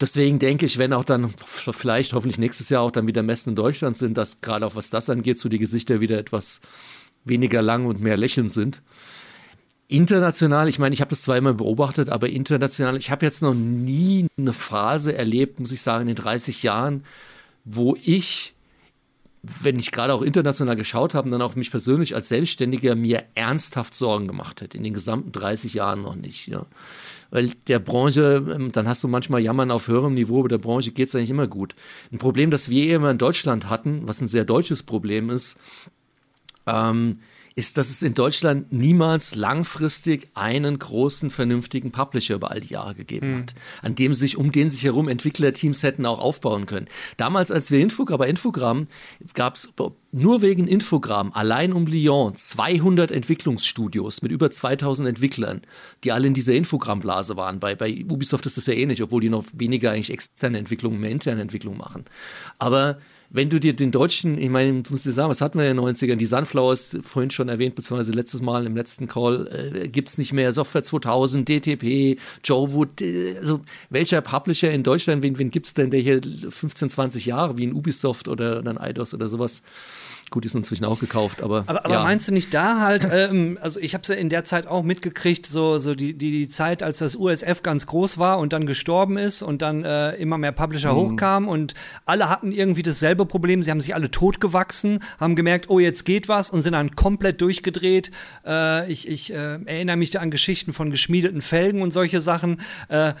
deswegen 0.00 0.38
denke 0.38 0.66
ich, 0.66 0.78
wenn 0.78 0.92
auch 0.92 1.04
dann 1.04 1.32
vielleicht 1.46 2.12
hoffentlich 2.12 2.38
nächstes 2.38 2.68
Jahr 2.68 2.82
auch 2.82 2.90
dann 2.90 3.06
wieder 3.06 3.22
Messen 3.22 3.50
in 3.50 3.56
Deutschland 3.56 3.96
sind, 3.96 4.16
dass 4.16 4.40
gerade 4.40 4.66
auch 4.66 4.74
was 4.74 4.90
das 4.90 5.08
angeht, 5.08 5.38
so 5.38 5.48
die 5.48 5.58
Gesichter 5.58 6.00
wieder 6.00 6.18
etwas 6.18 6.60
weniger 7.24 7.62
lang 7.62 7.86
und 7.86 8.00
mehr 8.00 8.16
lächelnd 8.16 8.50
sind. 8.50 8.82
International, 9.88 10.68
ich 10.68 10.80
meine, 10.80 10.94
ich 10.94 11.00
habe 11.00 11.10
das 11.10 11.28
immer 11.28 11.54
beobachtet, 11.54 12.10
aber 12.10 12.28
international, 12.28 12.96
ich 12.96 13.12
habe 13.12 13.24
jetzt 13.24 13.42
noch 13.42 13.54
nie 13.54 14.26
eine 14.36 14.52
Phase 14.52 15.14
erlebt, 15.14 15.60
muss 15.60 15.70
ich 15.70 15.80
sagen, 15.80 16.02
in 16.02 16.08
den 16.08 16.16
30 16.16 16.64
Jahren, 16.64 17.04
wo 17.64 17.96
ich 18.02 18.55
wenn 19.62 19.78
ich 19.78 19.92
gerade 19.92 20.14
auch 20.14 20.22
international 20.22 20.76
geschaut 20.76 21.14
habe, 21.14 21.30
dann 21.30 21.42
auch 21.42 21.56
mich 21.56 21.70
persönlich 21.70 22.14
als 22.14 22.28
Selbstständiger 22.28 22.94
mir 22.94 23.24
ernsthaft 23.34 23.94
Sorgen 23.94 24.26
gemacht 24.26 24.60
hätte. 24.60 24.76
In 24.76 24.84
den 24.84 24.94
gesamten 24.94 25.32
30 25.32 25.74
Jahren 25.74 26.02
noch 26.02 26.14
nicht. 26.14 26.48
Ja. 26.48 26.66
Weil 27.30 27.50
der 27.68 27.78
Branche, 27.78 28.44
ähm, 28.54 28.72
dann 28.72 28.88
hast 28.88 29.02
du 29.04 29.08
manchmal 29.08 29.40
Jammern 29.40 29.70
auf 29.70 29.88
höherem 29.88 30.14
Niveau, 30.14 30.40
aber 30.40 30.48
der 30.48 30.58
Branche 30.58 30.92
geht 30.92 31.08
es 31.08 31.14
eigentlich 31.14 31.30
immer 31.30 31.46
gut. 31.46 31.74
Ein 32.12 32.18
Problem, 32.18 32.50
das 32.50 32.68
wir 32.68 32.94
immer 32.94 33.10
in 33.10 33.18
Deutschland 33.18 33.68
hatten, 33.68 34.02
was 34.06 34.20
ein 34.20 34.28
sehr 34.28 34.44
deutsches 34.44 34.82
Problem 34.82 35.30
ist, 35.30 35.56
ähm, 36.66 37.20
ist, 37.58 37.78
dass 37.78 37.88
es 37.88 38.02
in 38.02 38.12
Deutschland 38.12 38.70
niemals 38.70 39.34
langfristig 39.34 40.28
einen 40.34 40.78
großen, 40.78 41.30
vernünftigen 41.30 41.90
Publisher 41.90 42.34
über 42.34 42.50
all 42.50 42.60
die 42.60 42.74
Jahre 42.74 42.94
gegeben 42.94 43.32
mhm. 43.32 43.38
hat, 43.38 43.54
an 43.80 43.94
dem 43.94 44.12
sich, 44.12 44.36
um 44.36 44.52
den 44.52 44.68
sich 44.68 44.84
herum 44.84 45.08
Entwicklerteams 45.08 45.82
hätten 45.82 46.04
auch 46.04 46.18
aufbauen 46.18 46.66
können. 46.66 46.86
Damals, 47.16 47.50
als 47.50 47.70
wir 47.70 47.80
Infogramm, 47.80 48.18
bei 48.18 48.28
Infogramm 48.28 48.88
gab 49.32 49.54
es 49.54 49.72
nur 50.12 50.42
wegen 50.42 50.68
Infogramm 50.68 51.32
allein 51.32 51.72
um 51.72 51.86
Lyon 51.86 52.36
200 52.36 53.10
Entwicklungsstudios 53.10 54.20
mit 54.20 54.32
über 54.32 54.50
2000 54.50 55.08
Entwicklern, 55.08 55.62
die 56.04 56.12
alle 56.12 56.26
in 56.26 56.34
dieser 56.34 56.52
Infogramm-Blase 56.52 57.38
waren. 57.38 57.58
Bei, 57.58 57.74
bei 57.74 58.04
Ubisoft 58.04 58.44
ist 58.44 58.58
das 58.58 58.66
ja 58.66 58.74
ähnlich, 58.74 59.02
obwohl 59.02 59.22
die 59.22 59.30
noch 59.30 59.46
weniger 59.54 59.92
eigentlich 59.92 60.12
externe 60.12 60.58
Entwicklungen, 60.58 61.00
mehr 61.00 61.10
interne 61.10 61.40
Entwicklungen 61.40 61.78
machen. 61.78 62.04
Aber 62.58 62.98
wenn 63.30 63.50
du 63.50 63.58
dir 63.58 63.74
den 63.74 63.90
deutschen, 63.90 64.38
ich 64.38 64.50
meine, 64.50 64.82
du 64.82 64.90
musst 64.90 65.06
dir 65.06 65.12
sagen, 65.12 65.30
was 65.30 65.40
hatten 65.40 65.58
wir 65.58 65.70
in 65.70 65.76
den 65.76 65.84
90ern? 65.84 66.16
Die 66.16 66.26
Sunflowers, 66.26 66.98
vorhin 67.02 67.30
schon 67.30 67.48
erwähnt, 67.48 67.74
beziehungsweise 67.74 68.12
letztes 68.12 68.42
Mal 68.42 68.66
im 68.66 68.76
letzten 68.76 69.06
Call, 69.06 69.48
äh, 69.74 69.88
gibt 69.88 70.08
es 70.08 70.18
nicht 70.18 70.32
mehr. 70.32 70.52
Software 70.52 70.82
2000, 70.82 71.48
DTP, 71.48 72.18
Joe 72.44 72.72
Wood, 72.72 73.00
äh, 73.00 73.36
also 73.38 73.60
welcher 73.90 74.20
Publisher 74.20 74.70
in 74.70 74.82
Deutschland, 74.82 75.22
wen, 75.22 75.38
wen 75.38 75.50
gibt 75.50 75.66
es 75.66 75.74
denn, 75.74 75.90
der 75.90 76.00
hier 76.00 76.20
15, 76.22 76.90
20 76.90 77.26
Jahre, 77.26 77.58
wie 77.58 77.66
ein 77.66 77.72
Ubisoft 77.72 78.28
oder 78.28 78.62
ein 78.64 78.78
Eidos 78.78 79.14
oder 79.14 79.28
sowas, 79.28 79.62
Gut, 80.30 80.42
die 80.42 80.46
ist 80.46 80.56
inzwischen 80.56 80.84
auch 80.84 80.98
gekauft, 80.98 81.40
aber. 81.40 81.64
Aber, 81.68 81.84
aber 81.84 81.94
ja. 81.94 82.02
meinst 82.02 82.26
du 82.26 82.32
nicht 82.32 82.52
da 82.52 82.80
halt, 82.80 83.08
ähm, 83.12 83.58
also 83.62 83.78
ich 83.78 83.94
habe 83.94 84.02
es 84.02 84.08
ja 84.08 84.16
in 84.16 84.28
der 84.28 84.42
Zeit 84.42 84.66
auch 84.66 84.82
mitgekriegt, 84.82 85.46
so, 85.46 85.78
so 85.78 85.94
die, 85.94 86.14
die, 86.14 86.32
die 86.32 86.48
Zeit, 86.48 86.82
als 86.82 86.98
das 86.98 87.14
USF 87.14 87.62
ganz 87.62 87.86
groß 87.86 88.18
war 88.18 88.38
und 88.38 88.52
dann 88.52 88.66
gestorben 88.66 89.18
ist 89.18 89.42
und 89.42 89.62
dann 89.62 89.84
äh, 89.84 90.16
immer 90.16 90.36
mehr 90.36 90.50
Publisher 90.50 90.94
mhm. 90.94 90.96
hochkamen 90.96 91.48
und 91.48 91.74
alle 92.06 92.28
hatten 92.28 92.50
irgendwie 92.50 92.82
dasselbe 92.82 93.24
Problem. 93.24 93.62
Sie 93.62 93.70
haben 93.70 93.80
sich 93.80 93.94
alle 93.94 94.10
totgewachsen, 94.10 94.98
haben 95.20 95.36
gemerkt, 95.36 95.70
oh, 95.70 95.78
jetzt 95.78 96.04
geht 96.04 96.28
was 96.28 96.50
und 96.50 96.62
sind 96.62 96.72
dann 96.72 96.96
komplett 96.96 97.40
durchgedreht. 97.40 98.10
Äh, 98.44 98.90
ich 98.90 99.08
ich 99.08 99.32
äh, 99.32 99.60
erinnere 99.64 99.96
mich 99.96 100.10
da 100.10 100.18
an 100.18 100.32
Geschichten 100.32 100.72
von 100.72 100.90
geschmiedeten 100.90 101.40
Felgen 101.40 101.82
und 101.82 101.92
solche 101.92 102.20
Sachen. 102.20 102.60
Äh, 102.88 103.14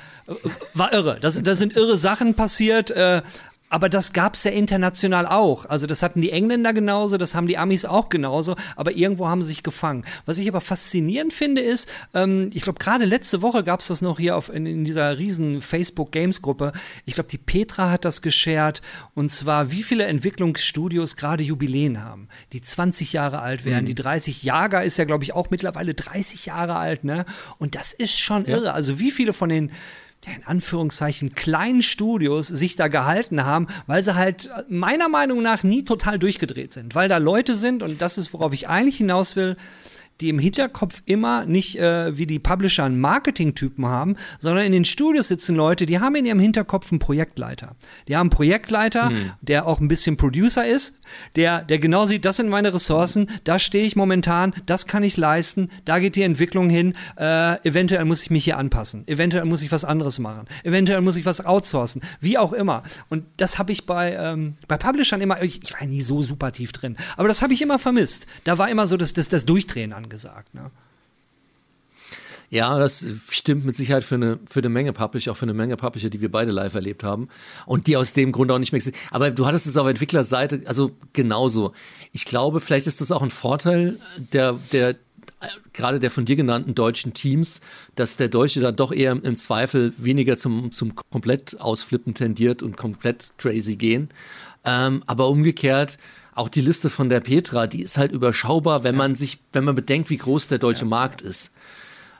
war 0.74 0.92
irre. 0.92 1.18
Da 1.20 1.30
das 1.30 1.58
sind 1.58 1.76
irre 1.76 1.96
Sachen 1.96 2.34
passiert. 2.34 2.92
Aber 3.68 3.88
das 3.88 4.12
gab's 4.12 4.44
ja 4.44 4.52
international 4.52 5.26
auch. 5.26 5.64
Also 5.64 5.86
das 5.86 6.02
hatten 6.02 6.22
die 6.22 6.30
Engländer 6.30 6.72
genauso, 6.72 7.16
das 7.16 7.34
haben 7.34 7.48
die 7.48 7.58
Amis 7.58 7.84
auch 7.84 8.08
genauso, 8.08 8.54
aber 8.76 8.92
irgendwo 8.92 9.26
haben 9.26 9.42
sie 9.42 9.48
sich 9.48 9.62
gefangen. 9.64 10.04
Was 10.24 10.38
ich 10.38 10.48
aber 10.48 10.60
faszinierend 10.60 11.32
finde, 11.32 11.62
ist, 11.62 11.88
ähm, 12.14 12.50
ich 12.54 12.62
glaube, 12.62 12.78
gerade 12.78 13.04
letzte 13.04 13.42
Woche 13.42 13.64
gab's 13.64 13.88
das 13.88 14.02
noch 14.02 14.18
hier 14.18 14.36
auf, 14.36 14.50
in, 14.50 14.66
in 14.66 14.84
dieser 14.84 15.18
riesen 15.18 15.62
Facebook 15.62 16.12
Games 16.12 16.42
Gruppe. 16.42 16.72
Ich 17.06 17.14
glaube, 17.14 17.28
die 17.28 17.38
Petra 17.38 17.90
hat 17.90 18.04
das 18.04 18.22
geshared 18.22 18.82
und 19.14 19.32
zwar, 19.32 19.72
wie 19.72 19.82
viele 19.82 20.04
Entwicklungsstudios 20.04 21.16
gerade 21.16 21.42
Jubiläen 21.42 22.04
haben, 22.04 22.28
die 22.52 22.62
20 22.62 23.12
Jahre 23.12 23.40
alt 23.40 23.64
werden, 23.64 23.82
mhm. 23.82 23.88
die 23.88 23.94
30. 23.96 24.44
Jager 24.44 24.84
ist 24.84 24.96
ja, 24.96 25.04
glaube 25.04 25.24
ich, 25.24 25.34
auch 25.34 25.50
mittlerweile 25.50 25.94
30 25.94 26.46
Jahre 26.46 26.76
alt, 26.76 27.02
ne? 27.02 27.24
Und 27.58 27.74
das 27.74 27.92
ist 27.92 28.18
schon 28.18 28.44
ja. 28.44 28.56
irre. 28.56 28.74
Also 28.74 29.00
wie 29.00 29.10
viele 29.10 29.32
von 29.32 29.48
den 29.48 29.72
ja, 30.26 30.32
in 30.34 30.44
Anführungszeichen 30.44 31.34
kleinen 31.34 31.82
Studios 31.82 32.48
sich 32.48 32.76
da 32.76 32.88
gehalten 32.88 33.44
haben, 33.44 33.68
weil 33.86 34.02
sie 34.02 34.14
halt 34.14 34.50
meiner 34.68 35.08
Meinung 35.08 35.42
nach 35.42 35.62
nie 35.62 35.84
total 35.84 36.18
durchgedreht 36.18 36.72
sind, 36.72 36.94
weil 36.94 37.08
da 37.08 37.18
Leute 37.18 37.56
sind 37.56 37.82
und 37.82 38.02
das 38.02 38.18
ist, 38.18 38.32
worauf 38.32 38.52
ich 38.52 38.68
eigentlich 38.68 38.96
hinaus 38.96 39.36
will, 39.36 39.56
die 40.20 40.28
im 40.28 40.38
Hinterkopf 40.38 41.02
immer 41.06 41.44
nicht 41.46 41.78
äh, 41.78 42.16
wie 42.16 42.26
die 42.26 42.38
Publisher 42.38 42.84
einen 42.84 43.00
Marketing-Typen 43.00 43.86
haben, 43.86 44.16
sondern 44.38 44.64
in 44.64 44.72
den 44.72 44.84
Studios 44.84 45.28
sitzen 45.28 45.56
Leute, 45.56 45.86
die 45.86 46.00
haben 46.00 46.14
in 46.16 46.26
ihrem 46.26 46.38
Hinterkopf 46.38 46.90
einen 46.90 46.98
Projektleiter. 46.98 47.76
Die 48.08 48.16
haben 48.16 48.26
einen 48.26 48.30
Projektleiter, 48.30 49.10
mhm. 49.10 49.32
der 49.42 49.66
auch 49.66 49.80
ein 49.80 49.88
bisschen 49.88 50.16
Producer 50.16 50.66
ist, 50.66 50.98
der, 51.36 51.62
der 51.62 51.78
genau 51.78 52.06
sieht, 52.06 52.24
das 52.24 52.36
sind 52.36 52.48
meine 52.48 52.72
Ressourcen, 52.72 53.28
da 53.44 53.58
stehe 53.58 53.84
ich 53.84 53.96
momentan, 53.96 54.54
das 54.66 54.86
kann 54.86 55.02
ich 55.02 55.16
leisten, 55.16 55.70
da 55.84 55.98
geht 55.98 56.16
die 56.16 56.22
Entwicklung 56.22 56.70
hin, 56.70 56.94
äh, 57.18 57.60
eventuell 57.66 58.04
muss 58.04 58.22
ich 58.22 58.30
mich 58.30 58.44
hier 58.44 58.58
anpassen, 58.58 59.06
eventuell 59.06 59.44
muss 59.44 59.62
ich 59.62 59.72
was 59.72 59.84
anderes 59.84 60.18
machen, 60.18 60.46
eventuell 60.64 61.00
muss 61.00 61.16
ich 61.16 61.26
was 61.26 61.44
outsourcen, 61.44 62.02
wie 62.20 62.38
auch 62.38 62.52
immer. 62.52 62.82
Und 63.08 63.24
das 63.36 63.58
habe 63.58 63.72
ich 63.72 63.86
bei, 63.86 64.14
ähm, 64.14 64.56
bei 64.68 64.76
Publishern 64.76 65.20
immer, 65.20 65.42
ich, 65.42 65.62
ich 65.62 65.74
war 65.74 65.86
nie 65.86 66.00
so 66.00 66.22
super 66.22 66.52
tief 66.52 66.72
drin, 66.72 66.96
aber 67.16 67.28
das 67.28 67.42
habe 67.42 67.52
ich 67.52 67.62
immer 67.62 67.78
vermisst. 67.78 68.26
Da 68.44 68.58
war 68.58 68.68
immer 68.68 68.86
so 68.86 68.96
das, 68.96 69.12
das, 69.12 69.28
das 69.28 69.46
Durchdrehen 69.46 69.92
an 69.92 70.05
angesagt. 70.06 70.54
Ne? 70.54 70.70
Ja, 72.48 72.78
das 72.78 73.04
stimmt 73.28 73.64
mit 73.64 73.74
Sicherheit 73.74 74.04
für 74.04 74.14
eine, 74.14 74.38
für 74.48 74.60
eine 74.60 74.68
Menge 74.68 74.92
Publisher, 74.92 75.32
auch 75.32 75.36
für 75.36 75.46
eine 75.46 75.54
Menge 75.54 75.76
Publisher, 75.76 76.10
die 76.10 76.20
wir 76.20 76.30
beide 76.30 76.52
live 76.52 76.74
erlebt 76.74 77.02
haben 77.02 77.28
und 77.66 77.88
die 77.88 77.96
aus 77.96 78.12
dem 78.12 78.30
Grund 78.30 78.50
auch 78.52 78.58
nicht 78.58 78.72
mehr 78.72 78.76
existieren. 78.76 79.08
Aber 79.10 79.30
du 79.30 79.46
hattest 79.46 79.66
es 79.66 79.76
auf 79.76 79.86
Entwicklerseite, 79.88 80.62
also 80.66 80.92
genauso. 81.12 81.72
Ich 82.12 82.24
glaube, 82.24 82.60
vielleicht 82.60 82.86
ist 82.86 83.00
das 83.00 83.10
auch 83.10 83.22
ein 83.22 83.32
Vorteil 83.32 83.98
der, 84.32 84.58
der, 84.70 84.94
gerade 85.72 85.98
der 85.98 86.12
von 86.12 86.24
dir 86.24 86.36
genannten 86.36 86.76
deutschen 86.76 87.14
Teams, 87.14 87.60
dass 87.96 88.16
der 88.16 88.28
Deutsche 88.28 88.60
dann 88.60 88.76
doch 88.76 88.92
eher 88.92 89.10
im 89.10 89.36
Zweifel 89.36 89.92
weniger 89.98 90.36
zum, 90.36 90.70
zum 90.70 90.94
komplett 90.94 91.60
ausflippen 91.60 92.14
tendiert 92.14 92.62
und 92.62 92.76
komplett 92.76 93.32
crazy 93.38 93.74
gehen. 93.74 94.08
Ähm, 94.66 95.02
aber 95.06 95.28
umgekehrt, 95.28 95.96
auch 96.34 96.50
die 96.50 96.60
Liste 96.60 96.90
von 96.90 97.08
der 97.08 97.20
Petra, 97.20 97.66
die 97.66 97.82
ist 97.82 97.96
halt 97.96 98.12
überschaubar, 98.12 98.84
wenn 98.84 98.94
man 98.94 99.14
sich, 99.14 99.38
wenn 99.52 99.64
man 99.64 99.74
bedenkt, 99.74 100.10
wie 100.10 100.18
groß 100.18 100.48
der 100.48 100.58
deutsche 100.58 100.84
ja. 100.84 100.90
Markt 100.90 101.22
ist. 101.22 101.50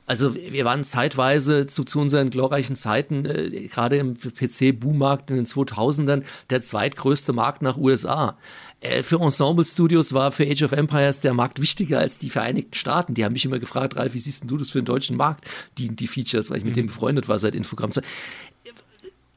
Also 0.07 0.37
wir 0.37 0.65
waren 0.65 0.85
zeitweise 0.85 1.67
zu, 1.67 1.83
zu 1.83 1.99
unseren 1.99 2.31
glorreichen 2.31 2.77
Zeiten, 2.77 3.27
äh, 3.27 3.67
gerade 3.67 3.97
im 3.97 4.15
PC-Boom-Markt 4.15 5.31
in 5.31 5.37
den 5.37 5.47
2000ern, 5.47 6.23
der 6.49 6.63
zweitgrößte 6.63 7.33
Markt 7.33 7.61
nach 7.61 7.77
USA. 7.77 8.39
Äh, 8.81 9.03
für 9.03 9.21
Ensemble-Studios 9.21 10.13
war 10.13 10.31
für 10.31 10.45
Age 10.45 10.63
of 10.63 10.73
Empires 10.73 11.21
der 11.21 11.35
Markt 11.35 11.61
wichtiger 11.61 11.99
als 11.99 12.19
die 12.19 12.31
Vereinigten 12.31 12.75
Staaten. 12.75 13.15
Die 13.15 13.25
haben 13.25 13.33
mich 13.33 13.45
immer 13.45 13.59
gefragt, 13.59 13.97
Ralf, 13.97 14.15
wie 14.15 14.21
siehst 14.21 14.45
du 14.47 14.57
das 14.57 14.71
für 14.71 14.81
den 14.81 14.87
deutschen 14.87 15.17
Markt, 15.17 15.45
die, 15.77 15.89
die 15.89 16.07
Features, 16.07 16.51
weil 16.51 16.59
ich 16.59 16.65
mit 16.65 16.73
mhm. 16.73 16.77
denen 16.77 16.89
befreundet 16.89 17.29
war 17.29 17.41
seit 17.41 17.57
Infogramm. 17.57 17.91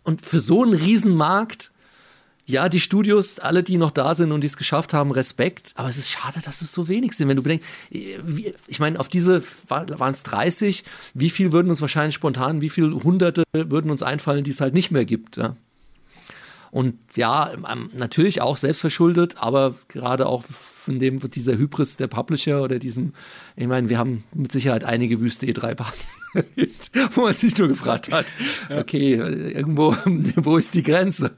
Und 0.03 0.21
für 0.21 0.39
so 0.39 0.63
einen 0.63 0.73
Riesenmarkt 0.73 1.71
ja, 2.49 2.67
die 2.67 2.79
Studios, 2.79 3.37
alle, 3.37 3.61
die 3.61 3.77
noch 3.77 3.91
da 3.91 4.15
sind 4.15 4.31
und 4.31 4.41
die 4.41 4.47
es 4.47 4.57
geschafft 4.57 4.91
haben, 4.91 5.11
Respekt. 5.11 5.71
Aber 5.75 5.87
es 5.87 5.97
ist 5.97 6.09
schade, 6.09 6.39
dass 6.43 6.61
es 6.61 6.71
so 6.71 6.87
wenig 6.87 7.13
sind. 7.13 7.27
Wenn 7.27 7.35
du 7.35 7.43
bedenkst, 7.43 7.67
ich 7.91 8.79
meine, 8.79 8.99
auf 8.99 9.07
diese 9.07 9.43
waren 9.67 10.11
es 10.11 10.23
30. 10.23 10.83
Wie 11.13 11.29
viel 11.29 11.51
würden 11.51 11.69
uns 11.69 11.81
wahrscheinlich 11.81 12.15
spontan, 12.15 12.61
wie 12.61 12.69
viele 12.69 13.03
Hunderte 13.03 13.43
würden 13.53 13.91
uns 13.91 14.01
einfallen, 14.01 14.43
die 14.43 14.49
es 14.49 14.61
halt 14.61 14.73
nicht 14.73 14.89
mehr 14.89 15.05
gibt? 15.05 15.37
Ja? 15.37 15.55
Und 16.71 16.97
ja, 17.15 17.51
ähm, 17.53 17.91
natürlich 17.93 18.41
auch 18.41 18.57
selbstverschuldet, 18.57 19.35
aber 19.37 19.75
gerade 19.87 20.25
auch 20.25 20.43
von 20.43 20.97
dem, 20.97 21.19
dieser 21.19 21.55
Hybris 21.55 21.97
der 21.97 22.07
Publisher 22.07 22.63
oder 22.63 22.79
diesem, 22.79 23.13
ich 23.57 23.67
meine, 23.67 23.89
wir 23.89 23.99
haben 23.99 24.23
mit 24.33 24.51
Sicherheit 24.51 24.83
einige 24.83 25.19
Wüste 25.19 25.45
E3-Partys, 25.45 26.91
wo 27.13 27.21
man 27.21 27.35
sich 27.35 27.55
nur 27.59 27.67
gefragt 27.67 28.11
hat, 28.11 28.25
okay, 28.69 29.13
irgendwo, 29.13 29.95
wo 30.35 30.57
ist 30.57 30.73
die 30.73 30.83
Grenze? 30.83 31.35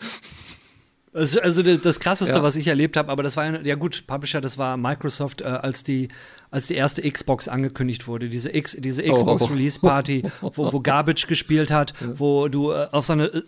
Also, 1.13 1.41
also 1.41 1.61
das, 1.61 1.99
Krasseste, 1.99 2.35
ja. 2.35 2.43
was 2.43 2.55
ich 2.55 2.67
erlebt 2.67 2.95
habe, 2.95 3.11
aber 3.11 3.21
das 3.21 3.35
war 3.35 3.45
ja, 3.45 3.61
ja 3.61 3.75
gut, 3.75 4.07
Publisher, 4.07 4.39
das 4.39 4.57
war 4.57 4.77
Microsoft, 4.77 5.41
äh, 5.41 5.45
als 5.45 5.83
die 5.83 6.07
als 6.51 6.67
die 6.67 6.75
erste 6.75 7.09
Xbox 7.09 7.47
angekündigt 7.47 8.07
wurde, 8.07 8.27
diese 8.27 8.53
X, 8.53 8.75
diese 8.77 9.03
Xbox 9.03 9.43
oh. 9.43 9.45
Release 9.45 9.79
Party, 9.79 10.23
wo, 10.41 10.71
wo 10.73 10.79
Garbage 10.83 11.25
gespielt 11.27 11.71
hat, 11.71 11.93
wo 12.15 12.49
du 12.49 12.71
äh, 12.71 12.87
auf 12.91 13.05
so 13.05 13.13
eine 13.13 13.27
äh, 13.27 13.43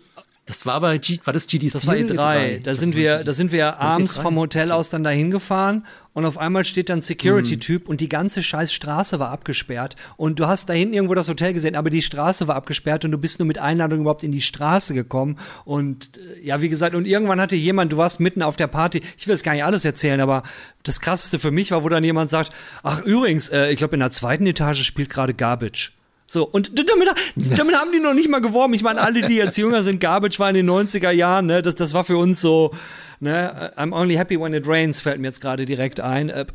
das 0.46 0.66
war 0.66 0.80
bei 0.80 0.98
G, 0.98 1.18
war 1.24 1.32
das 1.32 1.46
GDC? 1.46 1.72
Das 1.72 1.86
war 1.86 1.94
E3. 1.94 2.38
E 2.38 2.60
da 2.60 2.74
sind 2.74 2.94
wir, 2.94 3.24
da 3.24 3.32
sind 3.32 3.50
wir 3.50 3.80
abends 3.80 4.16
vom 4.16 4.36
Hotel 4.36 4.72
aus 4.72 4.90
dann 4.90 5.02
dahin 5.02 5.30
gefahren 5.30 5.86
und 6.12 6.26
auf 6.26 6.36
einmal 6.36 6.66
steht 6.66 6.90
dann 6.90 7.00
Security-Typ 7.00 7.84
mhm. 7.84 7.90
und 7.90 8.00
die 8.02 8.10
ganze 8.10 8.42
scheiß 8.42 8.70
Straße 8.70 9.18
war 9.18 9.30
abgesperrt 9.30 9.96
und 10.18 10.38
du 10.38 10.46
hast 10.46 10.68
da 10.68 10.74
hinten 10.74 10.92
irgendwo 10.92 11.14
das 11.14 11.30
Hotel 11.30 11.54
gesehen, 11.54 11.76
aber 11.76 11.88
die 11.88 12.02
Straße 12.02 12.46
war 12.46 12.56
abgesperrt 12.56 13.06
und 13.06 13.12
du 13.12 13.18
bist 13.18 13.38
nur 13.38 13.46
mit 13.46 13.58
Einladung 13.58 14.00
überhaupt 14.00 14.22
in 14.22 14.32
die 14.32 14.42
Straße 14.42 14.92
gekommen 14.92 15.38
und 15.64 16.18
äh, 16.18 16.44
ja, 16.46 16.60
wie 16.60 16.68
gesagt, 16.68 16.94
und 16.94 17.06
irgendwann 17.06 17.40
hatte 17.40 17.56
jemand, 17.56 17.92
du 17.92 17.96
warst 17.96 18.20
mitten 18.20 18.42
auf 18.42 18.56
der 18.56 18.66
Party, 18.66 19.00
ich 19.16 19.26
will 19.26 19.34
jetzt 19.34 19.44
gar 19.44 19.54
nicht 19.54 19.64
alles 19.64 19.86
erzählen, 19.86 20.20
aber 20.20 20.42
das 20.82 21.00
krasseste 21.00 21.38
für 21.38 21.52
mich 21.52 21.70
war, 21.70 21.84
wo 21.84 21.88
dann 21.88 22.04
jemand 22.04 22.28
sagt, 22.28 22.52
ach 22.82 23.00
übrigens, 23.00 23.48
äh, 23.48 23.70
ich 23.70 23.78
glaube 23.78 23.94
in 23.94 24.00
der 24.00 24.10
zweiten 24.10 24.46
Etage 24.46 24.84
spielt 24.84 25.08
gerade 25.08 25.32
Garbage. 25.32 25.92
So, 26.26 26.44
und 26.44 26.78
damit, 26.78 27.08
damit 27.56 27.76
haben 27.76 27.92
die 27.92 28.00
noch 28.00 28.14
nicht 28.14 28.28
mal 28.28 28.40
geworben. 28.40 28.74
Ich 28.74 28.82
meine, 28.82 29.00
alle, 29.00 29.22
die 29.22 29.36
jetzt 29.36 29.58
jünger 29.58 29.82
sind, 29.82 30.00
Garbage 30.00 30.38
war 30.38 30.48
in 30.48 30.54
den 30.54 30.70
90er 30.70 31.10
Jahren, 31.10 31.46
ne, 31.46 31.62
das, 31.62 31.74
das 31.74 31.94
war 31.94 32.04
für 32.04 32.16
uns 32.16 32.40
so, 32.40 32.72
ne, 33.20 33.72
I'm 33.76 33.92
only 33.92 34.14
happy 34.14 34.40
when 34.40 34.54
it 34.54 34.66
rains, 34.66 35.00
fällt 35.00 35.20
mir 35.20 35.28
jetzt 35.28 35.40
gerade 35.40 35.66
direkt 35.66 36.00
ein. 36.00 36.30
Äh, 36.30 36.46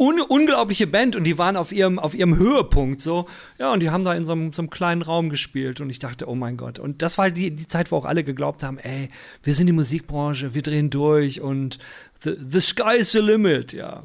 un 0.00 0.18
unglaubliche 0.18 0.86
Band 0.86 1.14
und 1.14 1.24
die 1.24 1.36
waren 1.36 1.58
auf 1.58 1.72
ihrem, 1.72 1.98
auf 1.98 2.14
ihrem 2.14 2.38
Höhepunkt 2.38 3.02
so. 3.02 3.28
Ja, 3.58 3.70
und 3.70 3.80
die 3.80 3.90
haben 3.90 4.02
da 4.02 4.14
in 4.14 4.24
so 4.24 4.32
einem, 4.32 4.54
so 4.54 4.62
einem 4.62 4.70
kleinen 4.70 5.02
Raum 5.02 5.28
gespielt 5.28 5.82
und 5.82 5.90
ich 5.90 5.98
dachte, 5.98 6.26
oh 6.26 6.34
mein 6.34 6.56
Gott. 6.56 6.78
Und 6.78 7.02
das 7.02 7.18
war 7.18 7.24
halt 7.24 7.36
die, 7.36 7.50
die 7.50 7.66
Zeit, 7.66 7.92
wo 7.92 7.96
auch 7.96 8.06
alle 8.06 8.24
geglaubt 8.24 8.62
haben, 8.62 8.78
ey, 8.78 9.10
wir 9.42 9.52
sind 9.52 9.66
die 9.66 9.74
Musikbranche, 9.74 10.54
wir 10.54 10.62
drehen 10.62 10.88
durch 10.88 11.42
und 11.42 11.78
the, 12.22 12.34
the 12.34 12.60
sky 12.60 12.96
is 12.96 13.12
the 13.12 13.18
limit, 13.18 13.74
ja. 13.74 14.00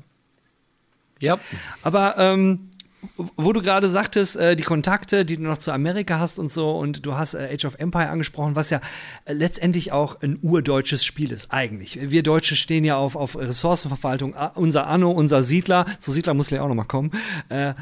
Ja. 1.22 1.40
Aber 1.82 2.18
ähm, 2.18 2.72
wo 3.18 3.54
du 3.54 3.62
gerade 3.62 3.90
sagtest, 3.90 4.36
äh, 4.36 4.56
die 4.56 4.64
Kontakte, 4.64 5.26
die 5.26 5.38
du 5.38 5.44
noch 5.44 5.58
zu 5.58 5.72
Amerika 5.72 6.20
hast 6.20 6.40
und 6.40 6.52
so, 6.52 6.72
und 6.78 7.06
du 7.06 7.16
hast 7.16 7.34
äh, 7.34 7.50
Age 7.54 7.66
of 7.66 7.76
Empire 7.80 8.10
angesprochen, 8.10 8.56
was 8.56 8.70
ja 8.70 8.80
äh, 9.26 9.34
letztendlich 9.34 9.92
auch 9.92 10.22
ein 10.22 10.40
urdeutsches 10.42 11.04
Spiel 11.06 11.32
ist, 11.32 11.52
eigentlich. 11.52 12.00
Wir 12.12 12.24
Deutsche 12.24 12.56
stehen 12.56 12.84
ja 12.84 12.98
auf, 12.98 13.16
auf 13.16 13.38
Ressourcenverwaltung, 13.38 14.36
unser 14.56 14.88
Anno, 14.88 15.12
unser 15.12 15.44
Siedler, 15.44 15.86
zu 16.00 16.12
Siedler 16.12 16.34
muss 16.34 16.50
ja 16.50 16.62
auch 16.62 16.68
noch 16.68 16.76
mal 16.76 16.84
kommen. 16.84 17.12
Äh, 17.50 17.74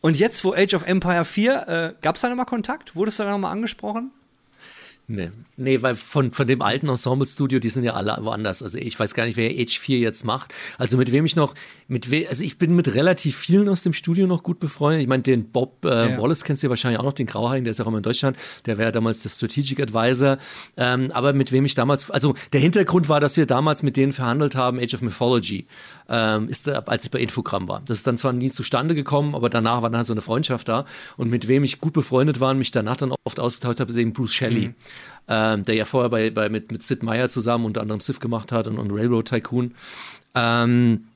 und 0.00 0.18
jetzt, 0.18 0.44
wo 0.44 0.52
Age 0.52 0.74
of 0.74 0.86
Empire 0.86 1.24
4, 1.24 1.68
äh, 1.68 1.94
gab 2.02 2.16
es 2.16 2.22
da 2.22 2.28
noch 2.28 2.36
mal 2.36 2.44
Kontakt? 2.44 2.94
Wurdest 2.94 3.18
du 3.18 3.22
da 3.22 3.30
noch 3.30 3.38
mal 3.38 3.50
angesprochen? 3.50 4.10
Nee. 5.06 5.30
Nee, 5.56 5.82
weil 5.82 5.94
von, 5.94 6.32
von 6.32 6.46
dem 6.46 6.62
alten 6.62 6.88
Ensemble-Studio, 6.88 7.58
die 7.58 7.68
sind 7.68 7.84
ja 7.84 7.92
alle 7.92 8.16
woanders. 8.22 8.62
Also 8.62 8.78
ich 8.78 8.98
weiß 8.98 9.12
gar 9.12 9.26
nicht, 9.26 9.36
wer 9.36 9.50
Age 9.50 9.78
4 9.78 9.98
jetzt 9.98 10.24
macht. 10.24 10.54
Also 10.78 10.96
mit 10.96 11.12
wem 11.12 11.26
ich 11.26 11.36
noch, 11.36 11.54
mit 11.88 12.10
we 12.10 12.26
also 12.28 12.42
ich 12.42 12.56
bin 12.56 12.74
mit 12.74 12.94
relativ 12.94 13.36
vielen 13.36 13.68
aus 13.68 13.82
dem 13.82 13.92
Studio 13.92 14.26
noch 14.26 14.42
gut 14.42 14.58
befreundet. 14.58 15.02
Ich 15.02 15.08
meine, 15.08 15.22
den 15.22 15.50
Bob 15.50 15.84
äh, 15.84 16.12
ja. 16.12 16.18
Wallace 16.18 16.42
kennst 16.42 16.62
du 16.62 16.68
ja 16.68 16.70
wahrscheinlich 16.70 16.98
auch 16.98 17.04
noch, 17.04 17.12
den 17.12 17.26
Grauhain, 17.26 17.64
der 17.64 17.72
ist 17.72 17.80
auch 17.82 17.86
immer 17.86 17.98
in 17.98 18.02
Deutschland. 18.02 18.38
Der 18.64 18.78
wäre 18.78 18.92
damals 18.92 19.22
der 19.22 19.28
Strategic 19.28 19.78
Advisor. 19.78 20.38
Ähm, 20.78 21.10
aber 21.12 21.34
mit 21.34 21.52
wem 21.52 21.66
ich 21.66 21.74
damals, 21.74 22.10
also 22.10 22.34
der 22.54 22.60
Hintergrund 22.60 23.10
war, 23.10 23.20
dass 23.20 23.36
wir 23.36 23.44
damals 23.44 23.82
mit 23.82 23.98
denen 23.98 24.12
verhandelt 24.12 24.56
haben, 24.56 24.78
Age 24.78 24.94
of 24.94 25.02
Mythology, 25.02 25.66
ähm, 26.08 26.48
ist 26.48 26.66
da, 26.66 26.80
als 26.80 27.04
ich 27.04 27.10
bei 27.10 27.20
Infogramm 27.20 27.68
war. 27.68 27.82
Das 27.84 27.98
ist 27.98 28.06
dann 28.06 28.16
zwar 28.16 28.32
nie 28.32 28.50
zustande 28.50 28.94
gekommen, 28.94 29.34
aber 29.34 29.50
danach 29.50 29.82
war 29.82 29.90
dann 29.90 29.98
halt 29.98 30.06
so 30.06 30.14
eine 30.14 30.20
Freundschaft 30.20 30.68
da. 30.68 30.84
Und 31.16 31.30
mit 31.30 31.48
wem 31.48 31.64
ich 31.64 31.78
gut 31.78 31.92
befreundet 31.92 32.40
war 32.40 32.50
und 32.50 32.58
mich 32.58 32.70
danach 32.70 32.96
dann 32.96 33.14
oft 33.24 33.40
ausgetauscht 33.40 33.80
habe, 33.80 33.90
ist 33.90 33.96
eben 33.96 34.12
Bruce 34.12 34.34
Shelley. 34.34 34.68
Mhm 34.68 34.74
ähm, 35.28 35.64
der 35.64 35.74
ja 35.74 35.84
vorher 35.84 36.10
bei, 36.10 36.30
bei, 36.30 36.48
mit, 36.48 36.70
mit 36.70 36.82
Sid 36.82 37.02
Meier 37.02 37.28
zusammen 37.28 37.64
unter 37.64 37.80
anderem 37.80 38.00
Sif 38.00 38.20
gemacht 38.20 38.52
hat 38.52 38.66
und, 38.66 38.78
und 38.78 38.90
Railroad 38.90 39.28
Tycoon. 39.28 39.74
Ähm, 40.34 41.06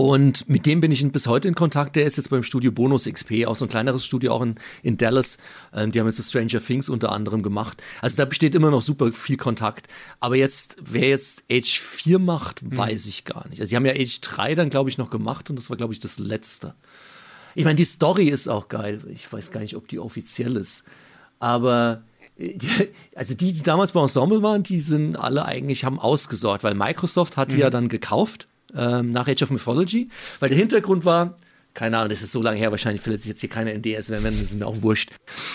und 0.00 0.48
mit 0.48 0.64
dem 0.64 0.80
bin 0.80 0.92
ich 0.92 1.04
bis 1.10 1.26
heute 1.26 1.48
in 1.48 1.56
Kontakt. 1.56 1.96
Der 1.96 2.04
ist 2.04 2.16
jetzt 2.16 2.30
beim 2.30 2.44
Studio 2.44 2.70
Bonus 2.70 3.06
XP, 3.06 3.46
auch 3.46 3.56
so 3.56 3.64
ein 3.64 3.68
kleineres 3.68 4.04
Studio, 4.04 4.32
auch 4.32 4.42
in, 4.42 4.54
in 4.84 4.96
Dallas. 4.96 5.38
Ähm, 5.74 5.90
die 5.90 5.98
haben 5.98 6.06
jetzt 6.06 6.22
Stranger 6.22 6.64
Things 6.64 6.88
unter 6.88 7.10
anderem 7.10 7.42
gemacht. 7.42 7.82
Also 8.00 8.16
da 8.16 8.24
besteht 8.24 8.54
immer 8.54 8.70
noch 8.70 8.80
super 8.80 9.10
viel 9.10 9.36
Kontakt. 9.36 9.88
Aber 10.20 10.36
jetzt, 10.36 10.76
wer 10.80 11.08
jetzt 11.08 11.42
Age 11.50 11.80
4 11.80 12.20
macht, 12.20 12.62
mhm. 12.62 12.76
weiß 12.76 13.06
ich 13.06 13.24
gar 13.24 13.48
nicht. 13.48 13.58
Also 13.58 13.70
sie 13.70 13.76
haben 13.76 13.86
ja 13.86 13.92
Age 13.92 14.20
3 14.20 14.54
dann, 14.54 14.70
glaube 14.70 14.88
ich, 14.88 14.98
noch 14.98 15.10
gemacht 15.10 15.50
und 15.50 15.56
das 15.56 15.68
war, 15.68 15.76
glaube 15.76 15.92
ich, 15.92 15.98
das 15.98 16.20
letzte. 16.20 16.76
Ich 17.56 17.64
meine, 17.64 17.74
die 17.74 17.84
Story 17.84 18.28
ist 18.28 18.46
auch 18.46 18.68
geil. 18.68 19.00
Ich 19.12 19.32
weiß 19.32 19.50
gar 19.50 19.58
nicht, 19.58 19.74
ob 19.74 19.88
die 19.88 19.98
offiziell 19.98 20.54
ist. 20.54 20.84
Aber 21.40 22.04
also 23.16 23.34
die, 23.34 23.52
die 23.52 23.62
damals 23.64 23.90
bei 23.90 24.00
Ensemble 24.00 24.44
waren, 24.44 24.62
die 24.62 24.78
sind 24.78 25.16
alle 25.16 25.44
eigentlich, 25.44 25.84
haben 25.84 25.98
ausgesorgt, 25.98 26.62
weil 26.62 26.76
Microsoft 26.76 27.36
hat 27.36 27.50
die 27.50 27.56
mhm. 27.56 27.62
ja 27.62 27.70
dann 27.70 27.88
gekauft 27.88 28.46
ähm, 28.74 29.10
nach 29.10 29.28
Age 29.28 29.42
of 29.42 29.50
Mythology, 29.50 30.08
weil 30.40 30.48
der 30.48 30.58
Hintergrund 30.58 31.04
war, 31.04 31.36
keine 31.74 31.98
Ahnung, 31.98 32.08
das 32.08 32.22
ist 32.22 32.32
so 32.32 32.42
lange 32.42 32.58
her, 32.58 32.70
wahrscheinlich 32.70 33.02
findet 33.02 33.22
sich 33.22 33.28
jetzt 33.28 33.40
hier 33.40 33.48
keine 33.48 33.72
NDS, 33.72 34.10
wenn, 34.10 34.24
wenn 34.24 34.34
das 34.34 34.50
ist 34.50 34.58
mir 34.58 34.66
auch 34.66 34.82
wurscht. 34.82 35.10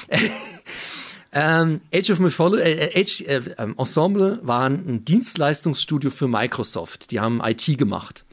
ähm, 1.34 1.82
Age 1.93 2.12
of 2.12 2.19
Mythology, 2.19 2.63
äh, 2.63 3.02
äh, 3.02 3.36
äh, 3.36 3.73
Ensemble 3.78 4.39
waren 4.41 4.88
ein 4.88 5.06
Dienstleistungsstudio 5.06 6.12
für 6.12 6.28
Microsoft. 6.28 7.12
Die 7.12 7.19
haben 7.19 7.41
IT 7.43 7.78
gemacht. 7.78 8.23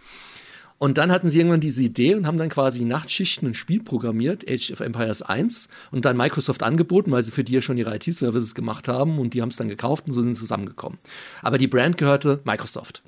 Und 0.78 0.96
dann 0.96 1.12
hatten 1.12 1.28
sie 1.28 1.38
irgendwann 1.38 1.60
diese 1.60 1.82
Idee 1.82 2.14
und 2.14 2.26
haben 2.26 2.38
dann 2.38 2.48
quasi 2.48 2.84
Nachtschichten 2.84 3.48
ein 3.48 3.54
Spiel 3.54 3.82
programmiert, 3.82 4.48
Age 4.48 4.70
of 4.70 4.80
Empires 4.80 5.20
1, 5.20 5.68
und 5.90 6.06
dann 6.06 6.16
Microsoft 6.16 6.62
angeboten, 6.62 7.12
weil 7.12 7.22
sie 7.22 7.32
für 7.32 7.44
die 7.44 7.52
ja 7.52 7.60
schon 7.60 7.76
ihre 7.76 7.94
IT-Services 7.94 8.54
gemacht 8.54 8.88
haben 8.88 9.18
und 9.18 9.34
die 9.34 9.42
haben 9.42 9.50
es 9.50 9.56
dann 9.56 9.68
gekauft 9.68 10.06
und 10.06 10.14
so 10.14 10.22
sind 10.22 10.36
zusammengekommen. 10.36 10.98
Aber 11.42 11.58
die 11.58 11.66
Brand 11.66 11.98
gehörte 11.98 12.40
Microsoft. 12.44 13.02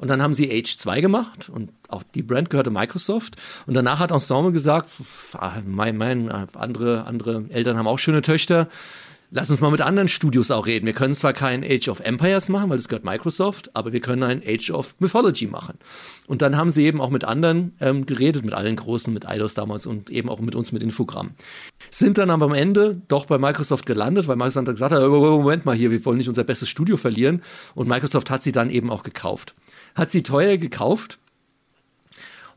Und 0.00 0.08
dann 0.08 0.22
haben 0.22 0.34
sie 0.34 0.50
Age 0.50 0.78
2 0.78 1.00
gemacht 1.00 1.48
und 1.48 1.70
auch 1.88 2.02
die 2.02 2.22
Brand 2.22 2.50
gehörte 2.50 2.70
Microsoft. 2.70 3.36
Und 3.66 3.74
danach 3.74 3.98
hat 3.98 4.10
Ensemble 4.10 4.52
gesagt, 4.52 4.88
mein, 5.66 5.96
mein, 5.96 6.30
andere, 6.30 7.04
andere 7.04 7.44
Eltern 7.50 7.76
haben 7.76 7.86
auch 7.86 7.98
schöne 7.98 8.22
Töchter 8.22 8.68
Lass 9.32 9.48
uns 9.48 9.60
mal 9.60 9.70
mit 9.70 9.80
anderen 9.80 10.08
Studios 10.08 10.50
auch 10.50 10.66
reden. 10.66 10.86
Wir 10.86 10.92
können 10.92 11.14
zwar 11.14 11.32
kein 11.32 11.62
Age 11.62 11.88
of 11.88 12.00
Empires 12.00 12.48
machen, 12.48 12.68
weil 12.68 12.78
das 12.78 12.88
gehört 12.88 13.04
Microsoft, 13.04 13.70
aber 13.76 13.92
wir 13.92 14.00
können 14.00 14.24
ein 14.24 14.42
Age 14.44 14.72
of 14.72 14.96
Mythology 14.98 15.46
machen. 15.46 15.78
Und 16.26 16.42
dann 16.42 16.56
haben 16.56 16.72
sie 16.72 16.84
eben 16.84 17.00
auch 17.00 17.10
mit 17.10 17.22
anderen 17.22 17.76
ähm, 17.80 18.06
geredet, 18.06 18.44
mit 18.44 18.54
allen 18.54 18.74
Großen, 18.74 19.14
mit 19.14 19.28
Eidos 19.28 19.54
damals 19.54 19.86
und 19.86 20.10
eben 20.10 20.28
auch 20.28 20.40
mit 20.40 20.56
uns 20.56 20.72
mit 20.72 20.82
Infogramm. 20.82 21.34
Sind 21.90 22.18
dann 22.18 22.28
aber 22.28 22.46
am 22.46 22.54
Ende 22.54 23.02
doch 23.06 23.26
bei 23.26 23.38
Microsoft 23.38 23.86
gelandet, 23.86 24.26
weil 24.26 24.34
Microsoft 24.34 24.66
dann 24.66 24.74
gesagt 24.74 24.92
hat, 24.92 25.08
Moment 25.08 25.64
mal 25.64 25.76
hier, 25.76 25.92
wir 25.92 26.04
wollen 26.04 26.18
nicht 26.18 26.28
unser 26.28 26.42
bestes 26.42 26.68
Studio 26.68 26.96
verlieren. 26.96 27.42
Und 27.76 27.88
Microsoft 27.88 28.30
hat 28.30 28.42
sie 28.42 28.50
dann 28.50 28.68
eben 28.68 28.90
auch 28.90 29.04
gekauft. 29.04 29.54
Hat 29.94 30.10
sie 30.10 30.22
teuer 30.22 30.56
gekauft, 30.56 31.20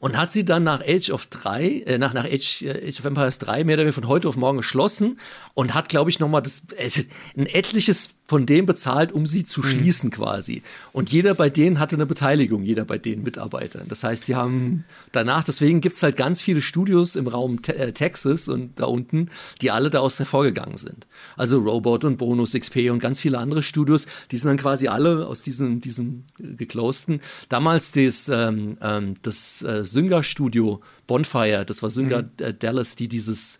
und 0.04 0.18
hat 0.18 0.34
sie 0.34 0.44
dann 0.44 0.64
nach 0.64 0.82
Age 0.82 1.12
of 1.12 1.28
3, 1.28 1.64
äh, 1.64 1.98
nach, 1.98 2.14
nach 2.14 2.26
Age, 2.26 2.64
äh, 2.64 2.90
Age 2.90 3.00
of 3.00 3.06
Empires 3.06 3.40
3 3.40 3.64
mehr 3.64 3.76
oder 3.76 3.84
weniger 3.84 3.94
von 3.94 4.10
heute 4.10 4.28
auf 4.28 4.36
morgen 4.36 4.58
geschlossen 4.58 5.18
und 5.54 5.74
hat, 5.74 5.88
glaube 5.88 6.10
ich, 6.10 6.20
nochmal 6.20 6.42
das, 6.42 6.64
äh, 6.76 6.90
ein 7.38 7.46
etliches 7.46 8.16
von 8.26 8.46
dem 8.46 8.66
bezahlt, 8.66 9.12
um 9.12 9.28
sie 9.28 9.44
zu 9.44 9.60
mhm. 9.62 9.66
schließen 9.66 10.10
quasi. 10.10 10.64
Und 10.94 11.12
jeder 11.12 11.36
bei 11.36 11.50
denen 11.50 11.80
hatte 11.80 11.98
eine 11.98 12.06
Beteiligung, 12.06 12.64
jeder 12.64 12.86
bei 12.86 12.98
den 12.98 13.24
Mitarbeitern. 13.24 13.88
Das 13.90 14.04
heißt, 14.04 14.28
die 14.28 14.36
haben 14.36 14.86
danach, 15.12 15.44
deswegen 15.44 15.82
gibt 15.82 15.96
es 15.96 16.04
halt 16.04 16.16
ganz 16.16 16.42
viele 16.42 16.62
Studios 16.62 17.18
im 17.18 17.28
Raum 17.28 17.62
te 17.62 17.76
äh, 17.76 17.92
Texas 17.92 18.48
und 18.48 18.80
da 18.80 18.86
unten, 18.86 19.30
die 19.62 19.72
alle 19.72 19.90
daraus 19.90 20.20
hervorgegangen 20.20 20.78
sind. 20.78 21.06
Also 21.36 21.60
Robot 21.60 22.06
und 22.06 22.18
Bonus 22.18 22.54
XP 22.54 22.90
und 22.92 23.00
ganz 23.00 23.20
viele 23.20 23.40
andere 23.40 23.62
Studios, 23.62 24.06
die 24.32 24.38
sind 24.38 24.48
dann 24.48 24.58
quasi 24.58 24.88
alle 24.88 25.28
aus 25.28 25.42
diesem, 25.42 25.82
diesem 25.82 26.24
äh, 26.40 26.56
geclosten. 26.56 27.20
Damals 27.50 27.92
das, 27.92 28.30
ähm, 28.30 28.78
ähm, 28.82 29.16
das 29.22 29.64
äh, 29.64 29.84
Synga-Studio 29.84 30.82
Bonfire, 31.08 31.66
das 31.66 31.84
war 31.84 31.90
Synga 31.90 32.22
mhm. 32.22 32.30
äh, 32.40 32.54
Dallas, 32.54 32.96
die 32.96 33.10
dieses 33.10 33.60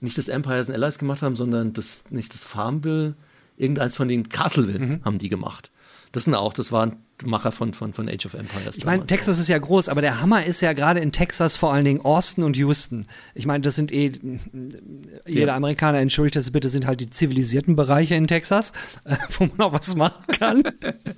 nicht 0.00 0.18
das 0.18 0.28
Empires 0.28 0.68
and 0.68 0.76
Allies 0.76 0.98
gemacht 0.98 1.22
haben, 1.22 1.34
sondern 1.36 1.72
das, 1.72 2.04
nicht 2.10 2.34
das 2.34 2.44
Farmville, 2.44 3.14
irgendeins 3.56 3.96
von 3.96 4.08
den 4.08 4.28
Castleville 4.28 4.78
mhm. 4.78 5.04
haben 5.04 5.18
die 5.18 5.28
gemacht. 5.28 5.70
Das 6.12 6.24
sind 6.24 6.34
auch, 6.34 6.52
das 6.52 6.72
waren 6.72 6.96
Macher 7.24 7.52
von, 7.52 7.72
von, 7.74 7.92
von 7.92 8.08
Age 8.08 8.26
of 8.26 8.34
Empires. 8.34 8.76
Ich 8.76 8.84
meine, 8.84 9.06
Texas 9.06 9.36
auch. 9.36 9.42
ist 9.42 9.48
ja 9.48 9.58
groß, 9.58 9.88
aber 9.88 10.00
der 10.00 10.20
Hammer 10.20 10.44
ist 10.44 10.60
ja 10.60 10.72
gerade 10.72 11.00
in 11.00 11.12
Texas 11.12 11.56
vor 11.56 11.72
allen 11.72 11.84
Dingen 11.84 12.00
Austin 12.00 12.42
und 12.44 12.56
Houston. 12.56 13.06
Ich 13.34 13.46
meine, 13.46 13.62
das 13.62 13.76
sind 13.76 13.92
eh, 13.92 14.12
jeder 15.26 15.46
ja. 15.46 15.56
Amerikaner 15.56 15.98
entschuldigt 15.98 16.36
das 16.36 16.50
bitte, 16.50 16.68
sind 16.68 16.86
halt 16.86 17.00
die 17.00 17.08
zivilisierten 17.08 17.76
Bereiche 17.76 18.16
in 18.16 18.26
Texas, 18.26 18.72
wo 19.38 19.46
man 19.46 19.60
auch 19.60 19.72
was 19.72 19.94
machen 19.94 20.24
kann. 20.38 20.62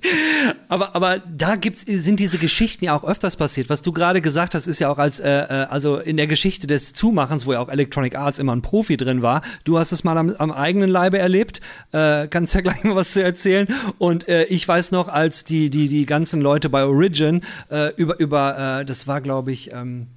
aber, 0.67 0.95
aber 0.95 1.19
da 1.19 1.55
gibt's, 1.55 1.83
sind 1.87 2.19
diese 2.19 2.37
Geschichten 2.37 2.85
ja 2.85 2.95
auch 2.95 3.03
öfters 3.03 3.35
passiert. 3.35 3.69
Was 3.69 3.81
du 3.81 3.91
gerade 3.91 4.21
gesagt 4.21 4.53
hast, 4.55 4.67
ist 4.67 4.79
ja 4.79 4.89
auch 4.89 4.99
als, 4.99 5.19
äh, 5.19 5.29
äh, 5.29 5.67
also 5.69 5.97
in 5.97 6.17
der 6.17 6.27
Geschichte 6.27 6.67
des 6.67 6.93
Zumachens, 6.93 7.45
wo 7.45 7.53
ja 7.53 7.59
auch 7.59 7.69
Electronic 7.69 8.15
Arts 8.15 8.39
immer 8.39 8.55
ein 8.55 8.61
Profi 8.61 8.97
drin 8.97 9.21
war. 9.21 9.41
Du 9.63 9.79
hast 9.79 9.91
es 9.91 10.03
mal 10.03 10.17
am, 10.17 10.29
am 10.37 10.51
eigenen 10.51 10.89
Leibe 10.89 11.17
erlebt. 11.17 11.59
Äh, 11.91 12.27
kannst 12.27 12.53
ja 12.53 12.61
gleich 12.61 12.83
mal 12.83 12.95
was 12.95 13.13
zu 13.13 13.23
erzählen. 13.23 13.67
Und 13.97 14.27
äh, 14.27 14.43
ich 14.45 14.67
weiß 14.67 14.91
noch, 14.91 15.07
als 15.07 15.43
die, 15.43 15.69
die, 15.69 15.86
die 15.87 16.05
ganzen 16.05 16.41
Leute 16.41 16.69
bei 16.69 16.85
Origin 16.85 17.41
äh, 17.69 17.93
über, 17.95 18.19
über 18.19 18.79
äh, 18.79 18.85
das 18.85 19.07
war, 19.07 19.21
glaube 19.21 19.51
ich, 19.51 19.71
ähm, 19.71 20.07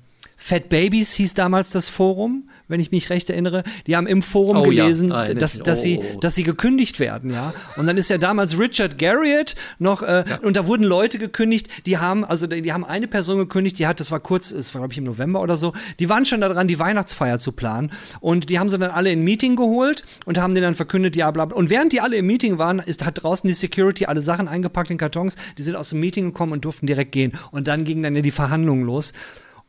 Fat 0.42 0.70
Babies 0.70 1.12
hieß 1.12 1.34
damals 1.34 1.70
das 1.70 1.90
Forum 1.90 2.48
wenn 2.70 2.80
ich 2.80 2.92
mich 2.92 3.10
recht 3.10 3.28
erinnere. 3.28 3.64
Die 3.86 3.96
haben 3.96 4.06
im 4.06 4.22
Forum 4.22 4.58
oh, 4.58 4.62
gelesen, 4.62 5.10
ja. 5.10 5.16
ah, 5.16 5.34
dass, 5.34 5.58
dass, 5.58 5.80
oh. 5.80 5.82
sie, 5.82 6.00
dass 6.20 6.36
sie 6.36 6.44
gekündigt 6.44 7.00
werden, 7.00 7.30
ja. 7.30 7.52
Und 7.76 7.86
dann 7.86 7.98
ist 7.98 8.08
ja 8.08 8.16
damals 8.16 8.58
Richard 8.58 8.96
Garriott 8.96 9.56
noch, 9.78 10.02
äh, 10.02 10.24
ja. 10.26 10.38
und 10.42 10.56
da 10.56 10.66
wurden 10.66 10.84
Leute 10.84 11.18
gekündigt, 11.18 11.68
die 11.84 11.98
haben, 11.98 12.24
also 12.24 12.46
die 12.46 12.72
haben 12.72 12.84
eine 12.84 13.08
Person 13.08 13.38
gekündigt, 13.38 13.78
die 13.78 13.86
hat, 13.86 13.98
das 13.98 14.10
war 14.10 14.20
kurz, 14.20 14.52
es 14.52 14.72
war 14.72 14.80
glaube 14.80 14.92
ich 14.92 14.98
im 14.98 15.04
November 15.04 15.42
oder 15.42 15.56
so, 15.56 15.72
die 15.98 16.08
waren 16.08 16.24
schon 16.24 16.40
daran, 16.40 16.68
die 16.68 16.78
Weihnachtsfeier 16.78 17.40
zu 17.40 17.52
planen. 17.52 17.92
Und 18.20 18.48
die 18.50 18.58
haben 18.60 18.70
sie 18.70 18.78
dann 18.78 18.92
alle 18.92 19.10
in 19.10 19.20
ein 19.20 19.24
Meeting 19.24 19.56
geholt 19.56 20.04
und 20.24 20.38
haben 20.38 20.54
denen 20.54 20.64
dann 20.64 20.74
verkündet, 20.74 21.16
ja, 21.16 21.30
bla, 21.32 21.46
bla. 21.46 21.56
Und 21.56 21.70
während 21.70 21.92
die 21.92 22.00
alle 22.00 22.16
im 22.16 22.26
Meeting 22.26 22.58
waren, 22.58 22.78
ist, 22.78 23.04
hat 23.04 23.22
draußen 23.22 23.48
die 23.48 23.54
Security 23.54 24.06
alle 24.06 24.20
Sachen 24.20 24.46
eingepackt 24.46 24.90
in 24.90 24.98
Kartons, 24.98 25.36
die 25.58 25.62
sind 25.62 25.74
aus 25.74 25.90
dem 25.90 25.98
Meeting 25.98 26.26
gekommen 26.26 26.52
und 26.52 26.64
durften 26.64 26.86
direkt 26.86 27.10
gehen. 27.10 27.32
Und 27.50 27.66
dann 27.66 27.84
gingen 27.84 28.04
dann 28.04 28.14
ja 28.14 28.22
die 28.22 28.30
Verhandlungen 28.30 28.84
los. 28.84 29.12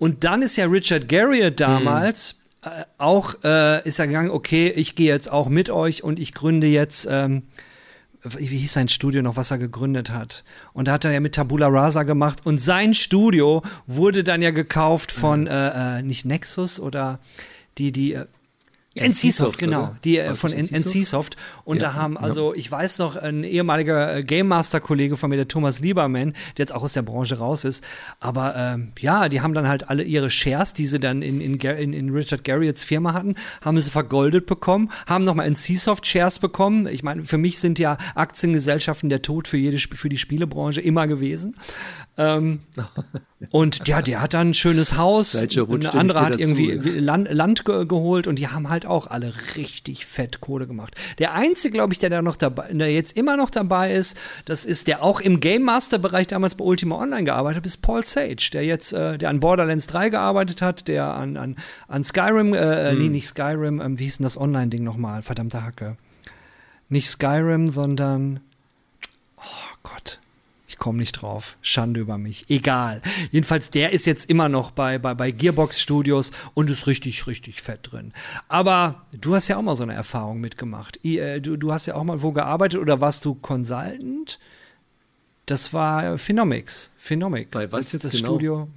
Und 0.01 0.23
dann 0.23 0.41
ist 0.41 0.57
ja 0.57 0.65
Richard 0.65 1.07
Garriott 1.07 1.59
damals, 1.59 2.33
mhm 2.33 2.41
äh, 2.63 2.85
auch 2.99 3.35
äh, 3.43 3.87
ist 3.87 3.97
er 3.97 4.05
gegangen, 4.05 4.29
okay, 4.29 4.69
ich 4.69 4.95
gehe 4.95 5.07
jetzt 5.07 5.31
auch 5.31 5.47
mit 5.47 5.71
euch 5.71 6.03
und 6.03 6.19
ich 6.19 6.35
gründe 6.35 6.67
jetzt, 6.67 7.07
ähm, 7.09 7.43
wie 8.23 8.45
hieß 8.45 8.73
sein 8.73 8.87
Studio 8.87 9.23
noch, 9.23 9.35
was 9.35 9.49
er 9.49 9.57
gegründet 9.57 10.11
hat? 10.11 10.43
Und 10.73 10.87
da 10.87 10.91
hat 10.93 11.05
er 11.05 11.11
ja 11.11 11.19
mit 11.19 11.33
Tabula 11.33 11.67
Rasa 11.67 12.03
gemacht 12.03 12.45
und 12.45 12.59
sein 12.59 12.93
Studio 12.93 13.63
wurde 13.87 14.23
dann 14.23 14.43
ja 14.43 14.51
gekauft 14.51 15.11
von, 15.11 15.41
mhm. 15.41 15.47
äh, 15.47 15.99
äh, 15.99 16.01
nicht 16.03 16.25
Nexus 16.25 16.79
oder 16.79 17.19
die, 17.79 17.91
die, 17.91 18.13
äh, 18.13 18.25
NC-Soft, 18.93 19.57
genau, 19.57 19.95
die 20.03 20.17
äh, 20.17 20.35
von 20.35 20.51
NC-Soft. 20.51 21.37
Und 21.63 21.81
ja, 21.81 21.89
da 21.89 21.93
haben, 21.93 22.17
also 22.17 22.53
ich 22.53 22.69
weiß 22.69 22.99
noch, 22.99 23.15
ein 23.15 23.45
ehemaliger 23.45 24.17
äh, 24.17 24.23
Game 24.23 24.49
Master-Kollege 24.49 25.15
von 25.15 25.29
mir, 25.29 25.37
der 25.37 25.47
Thomas 25.47 25.79
Lieberman, 25.79 26.33
der 26.57 26.63
jetzt 26.63 26.75
auch 26.75 26.83
aus 26.83 26.93
der 26.93 27.01
Branche 27.01 27.37
raus 27.37 27.63
ist. 27.63 27.85
Aber 28.19 28.53
ähm, 28.57 28.91
ja, 28.99 29.29
die 29.29 29.39
haben 29.39 29.53
dann 29.53 29.69
halt 29.69 29.89
alle 29.89 30.03
ihre 30.03 30.29
Shares, 30.29 30.73
die 30.73 30.85
sie 30.85 30.99
dann 30.99 31.21
in, 31.21 31.39
in, 31.39 31.57
in, 31.57 31.93
in 31.93 32.09
Richard 32.09 32.43
Garriotts 32.43 32.83
Firma 32.83 33.13
hatten, 33.13 33.35
haben 33.61 33.79
sie 33.79 33.89
vergoldet 33.89 34.45
bekommen, 34.45 34.91
haben 35.07 35.23
nochmal 35.23 35.49
NC-Soft-Shares 35.49 36.39
bekommen. 36.39 36.85
Ich 36.87 37.01
meine, 37.01 37.25
für 37.25 37.37
mich 37.37 37.59
sind 37.59 37.79
ja 37.79 37.97
Aktiengesellschaften 38.15 39.09
der 39.09 39.21
Tod 39.21 39.47
für, 39.47 39.57
jede, 39.57 39.77
für 39.77 40.09
die 40.09 40.17
Spielebranche 40.17 40.81
immer 40.81 41.07
gewesen. 41.07 41.55
Ähm, 42.17 42.59
und 43.49 43.87
ja, 43.87 44.01
der 44.01 44.21
hat 44.21 44.33
dann 44.33 44.49
ein 44.49 44.53
schönes 44.53 44.97
Haus. 44.97 45.35
Eine 45.35 45.93
andere 45.93 46.21
hat 46.21 46.39
irgendwie 46.39 46.71
Land, 46.71 47.31
Land 47.31 47.65
ge 47.65 47.85
geholt 47.85 48.27
und 48.27 48.37
die 48.37 48.47
haben 48.47 48.69
halt 48.69 48.85
auch 48.85 49.07
alle 49.07 49.33
richtig 49.55 50.05
fett 50.05 50.41
Kohle 50.41 50.67
gemacht. 50.67 50.95
Der 51.17 51.33
einzige, 51.33 51.73
glaube 51.73 51.93
ich, 51.93 51.99
der 51.99 52.11
da 52.11 52.21
noch 52.21 52.35
dabei, 52.35 52.71
der 52.71 52.93
jetzt 52.93 53.17
immer 53.17 53.37
noch 53.37 53.49
dabei 53.49 53.93
ist, 53.93 54.15
das 54.45 54.65
ist 54.65 54.87
der 54.87 55.03
auch 55.03 55.19
im 55.19 55.39
Game 55.39 55.63
Master 55.63 55.97
Bereich 55.97 56.27
damals 56.27 56.55
bei 56.55 56.63
Ultima 56.63 56.97
Online 56.97 57.23
gearbeitet 57.23 57.57
hat, 57.57 57.65
ist 57.65 57.81
Paul 57.81 58.03
Sage, 58.03 58.49
der 58.53 58.63
jetzt, 58.63 58.93
äh, 58.93 59.17
der 59.17 59.29
an 59.29 59.39
Borderlands 59.39 59.87
3 59.87 60.09
gearbeitet 60.09 60.61
hat, 60.61 60.87
der 60.87 61.05
an, 61.15 61.37
an, 61.37 61.55
an 61.87 62.03
Skyrim, 62.03 62.53
äh, 62.53 62.91
hm. 62.91 62.99
nee, 62.99 63.09
nicht 63.09 63.27
Skyrim, 63.27 63.81
ähm, 63.81 63.97
wie 63.97 64.03
hieß 64.03 64.17
denn 64.17 64.25
das 64.25 64.37
Online-Ding 64.37 64.83
nochmal? 64.83 65.23
Verdammte 65.23 65.63
Hacke. 65.63 65.97
Nicht 66.89 67.09
Skyrim, 67.09 67.69
sondern, 67.69 68.41
oh 69.37 69.77
Gott 69.83 70.20
komme 70.81 70.97
nicht 70.97 71.13
drauf. 71.13 71.57
Schande 71.61 71.99
über 71.99 72.17
mich. 72.17 72.49
Egal. 72.49 73.03
Jedenfalls, 73.29 73.69
der 73.69 73.91
ist 73.91 74.07
jetzt 74.07 74.29
immer 74.29 74.49
noch 74.49 74.71
bei, 74.71 74.97
bei, 74.97 75.13
bei 75.13 75.29
Gearbox 75.29 75.79
Studios 75.79 76.31
und 76.55 76.71
ist 76.71 76.87
richtig, 76.87 77.27
richtig 77.27 77.61
fett 77.61 77.79
drin. 77.83 78.13
Aber 78.49 79.05
du 79.13 79.35
hast 79.35 79.47
ja 79.47 79.57
auch 79.57 79.61
mal 79.61 79.75
so 79.75 79.83
eine 79.83 79.93
Erfahrung 79.93 80.41
mitgemacht. 80.41 80.99
Äh, 81.05 81.39
du, 81.39 81.55
du 81.55 81.71
hast 81.71 81.85
ja 81.85 81.93
auch 81.93 82.03
mal 82.03 82.23
wo 82.23 82.31
gearbeitet 82.31 82.81
oder 82.81 82.99
warst 82.99 83.23
du 83.25 83.35
Consultant? 83.35 84.39
Das 85.45 85.71
war 85.71 86.17
Phenomics. 86.17 86.91
Phenomic. 86.97 87.51
Bei 87.51 87.71
was 87.71 87.85
ist 87.87 87.93
jetzt 87.93 88.05
das 88.05 88.11
genau? 88.13 88.29
Studio? 88.29 88.67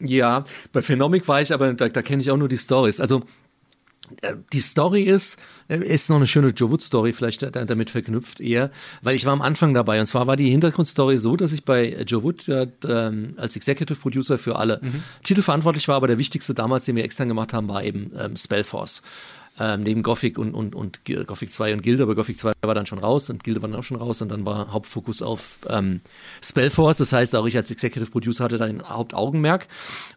Ja, 0.00 0.44
bei 0.72 0.80
Phenomic 0.80 1.28
war 1.28 1.42
ich, 1.42 1.52
aber 1.52 1.74
da, 1.74 1.90
da 1.90 2.00
kenne 2.00 2.22
ich 2.22 2.30
auch 2.30 2.38
nur 2.38 2.48
die 2.48 2.56
Stories. 2.56 2.98
Also 2.98 3.24
die 4.52 4.60
Story 4.60 5.02
ist, 5.02 5.38
äh, 5.68 5.78
ist 5.78 6.10
noch 6.10 6.16
eine 6.16 6.26
schöne 6.26 6.48
Joe 6.48 6.70
Wood 6.70 6.82
Story, 6.82 7.12
vielleicht 7.12 7.42
damit 7.54 7.90
verknüpft 7.90 8.40
eher, 8.40 8.70
weil 9.00 9.14
ich 9.14 9.24
war 9.24 9.32
am 9.32 9.42
Anfang 9.42 9.74
dabei 9.74 10.00
und 10.00 10.06
zwar 10.06 10.26
war 10.26 10.36
die 10.36 10.50
Hintergrundstory 10.50 11.18
so, 11.18 11.36
dass 11.36 11.52
ich 11.52 11.64
bei 11.64 12.02
Joe 12.06 12.22
Wood 12.22 12.48
äh, 12.48 12.66
als 13.36 13.56
Executive 13.56 13.98
Producer 14.00 14.38
für 14.38 14.56
alle 14.56 14.80
mhm. 14.82 15.02
Titel 15.22 15.42
verantwortlich 15.42 15.88
war, 15.88 15.96
aber 15.96 16.06
der 16.06 16.18
wichtigste 16.18 16.54
damals, 16.54 16.84
den 16.84 16.96
wir 16.96 17.04
extern 17.04 17.28
gemacht 17.28 17.52
haben, 17.52 17.68
war 17.68 17.82
eben 17.84 18.12
ähm, 18.18 18.36
Spellforce 18.36 19.02
ähm, 19.58 19.82
neben 19.82 20.02
Gothic 20.02 20.38
und, 20.38 20.54
und, 20.54 20.74
und 20.74 21.04
Gothic 21.04 21.52
2 21.52 21.74
und 21.74 21.82
Guild, 21.82 22.00
aber 22.00 22.14
Gothic 22.14 22.38
2 22.38 22.52
war 22.62 22.74
dann 22.74 22.86
schon 22.86 22.98
raus 22.98 23.28
und 23.28 23.44
Guild 23.44 23.60
war 23.60 23.68
dann 23.68 23.78
auch 23.78 23.84
schon 23.84 23.98
raus 23.98 24.22
und 24.22 24.30
dann 24.30 24.46
war 24.46 24.72
Hauptfokus 24.72 25.20
auf 25.20 25.58
ähm, 25.68 26.00
Spellforce. 26.42 26.98
Das 26.98 27.12
heißt, 27.12 27.36
auch 27.36 27.46
ich 27.46 27.56
als 27.56 27.70
Executive 27.70 28.10
Producer 28.10 28.44
hatte 28.44 28.58
da 28.58 28.66
den 28.66 28.82
Hauptaugenmerk. 28.82 29.68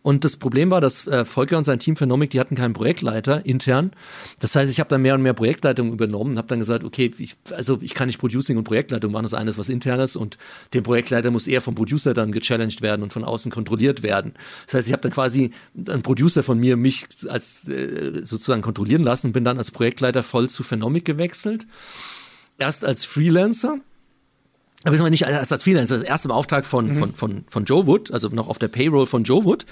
Und 0.01 0.23
das 0.23 0.37
Problem 0.37 0.71
war, 0.71 0.79
dass 0.79 1.05
äh, 1.07 1.25
Volker 1.25 1.57
und 1.57 1.65
sein 1.65 1.79
Team 1.79 1.95
Phenomic, 1.95 2.29
die 2.29 2.39
hatten 2.39 2.55
keinen 2.55 2.73
Projektleiter 2.73 3.45
intern. 3.45 3.91
Das 4.39 4.55
heißt, 4.55 4.71
ich 4.71 4.79
habe 4.79 4.89
dann 4.89 5.01
mehr 5.01 5.15
und 5.15 5.21
mehr 5.21 5.33
Projektleitung 5.33 5.91
übernommen 5.91 6.31
und 6.31 6.37
habe 6.37 6.47
dann 6.47 6.59
gesagt, 6.59 6.83
okay, 6.83 7.11
ich, 7.17 7.35
also 7.51 7.79
ich 7.81 7.93
kann 7.93 8.07
nicht 8.07 8.19
Producing 8.19 8.57
und 8.57 8.63
Projektleitung 8.63 9.11
machen, 9.11 9.23
das 9.23 9.33
eine 9.33 9.49
ist 9.49 9.57
was 9.57 9.69
internes 9.69 10.15
und 10.15 10.37
den 10.73 10.83
Projektleiter 10.83 11.29
muss 11.29 11.47
eher 11.47 11.61
vom 11.61 11.75
Producer 11.75 12.13
dann 12.13 12.31
gechallenged 12.31 12.81
werden 12.81 13.03
und 13.03 13.11
von 13.11 13.23
außen 13.23 13.51
kontrolliert 13.51 14.01
werden. 14.01 14.33
Das 14.65 14.75
heißt, 14.75 14.87
ich 14.87 14.93
habe 14.93 15.01
dann 15.01 15.11
quasi 15.11 15.51
einen 15.75 16.01
Producer 16.03 16.41
von 16.41 16.59
mir 16.59 16.77
mich 16.77 17.05
als 17.27 17.67
äh, 17.67 18.21
sozusagen 18.23 18.61
kontrollieren 18.61 19.03
lassen 19.03 19.24
und 19.25 19.33
bin 19.33 19.43
dann 19.43 19.57
als 19.57 19.71
Projektleiter 19.71 20.23
voll 20.23 20.49
zu 20.49 20.63
Phenomic 20.63 21.05
gewechselt. 21.05 21.67
Erst 22.57 22.85
als 22.85 23.03
Freelancer. 23.05 23.79
Aber 24.85 25.09
nicht 25.09 25.23
erst 25.23 25.51
als 25.51 25.63
Freelancer, 25.63 25.95
das 25.95 26.03
erste 26.03 26.27
im 26.27 26.31
Auftrag 26.31 26.63
von, 26.63 26.93
mhm. 26.93 26.99
von, 26.99 27.15
von, 27.15 27.45
von 27.49 27.65
Joe 27.65 27.87
Wood, 27.87 28.11
also 28.11 28.29
noch 28.29 28.47
auf 28.47 28.59
der 28.59 28.67
Payroll 28.67 29.07
von 29.07 29.23
Joe 29.23 29.43
Wood. 29.43 29.65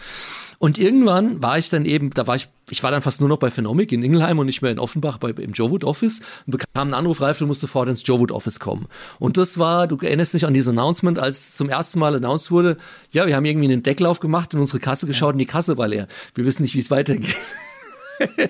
Und 0.58 0.80
irgendwann 0.80 1.44
war 1.44 1.58
ich 1.58 1.70
dann 1.70 1.86
eben, 1.86 2.10
da 2.12 2.26
war 2.26 2.36
ich, 2.36 2.48
ich 2.70 2.82
war 2.84 2.90
dann 2.90 3.02
fast 3.02 3.20
nur 3.20 3.30
noch 3.30 3.38
bei 3.38 3.52
Phenomic 3.52 3.92
in 3.92 4.02
Ingelheim 4.02 4.40
und 4.40 4.48
nicht 4.48 4.62
mehr 4.62 4.72
in 4.72 4.80
Offenbach 4.80 5.18
bei, 5.18 5.30
im 5.30 5.52
Joe 5.52 5.70
Wood 5.70 5.84
Office 5.84 6.22
und 6.48 6.52
bekam 6.52 6.66
einen 6.76 6.94
Anruf, 6.94 7.22
Ralf, 7.22 7.38
du 7.38 7.46
musst 7.46 7.62
sofort 7.62 7.90
ins 7.90 8.08
Joe 8.08 8.20
Wood 8.20 8.32
Office 8.32 8.60
kommen. 8.60 8.88
Und 9.20 9.38
das 9.38 9.60
war, 9.60 9.88
du 9.88 9.98
erinnerst 9.98 10.34
dich 10.34 10.46
an 10.46 10.54
dieses 10.54 10.70
Announcement, 10.70 11.20
als 11.20 11.56
zum 11.56 11.70
ersten 11.70 12.00
Mal 12.00 12.16
announced 12.16 12.50
wurde, 12.50 12.78
ja, 13.12 13.28
wir 13.28 13.36
haben 13.36 13.46
irgendwie 13.46 13.72
einen 13.72 13.84
Decklauf 13.84 14.20
gemacht 14.20 14.54
und 14.56 14.62
unsere 14.62 14.80
Kasse 14.80 15.06
geschaut 15.06 15.30
ja. 15.30 15.34
und 15.34 15.40
die 15.40 15.46
Kasse 15.46 15.78
war 15.78 15.88
leer. 15.88 16.08
Wir 16.34 16.46
wissen 16.46 16.64
nicht, 16.64 16.76
wie 16.76 16.80
es 16.80 16.90
weitergeht. 16.90 17.36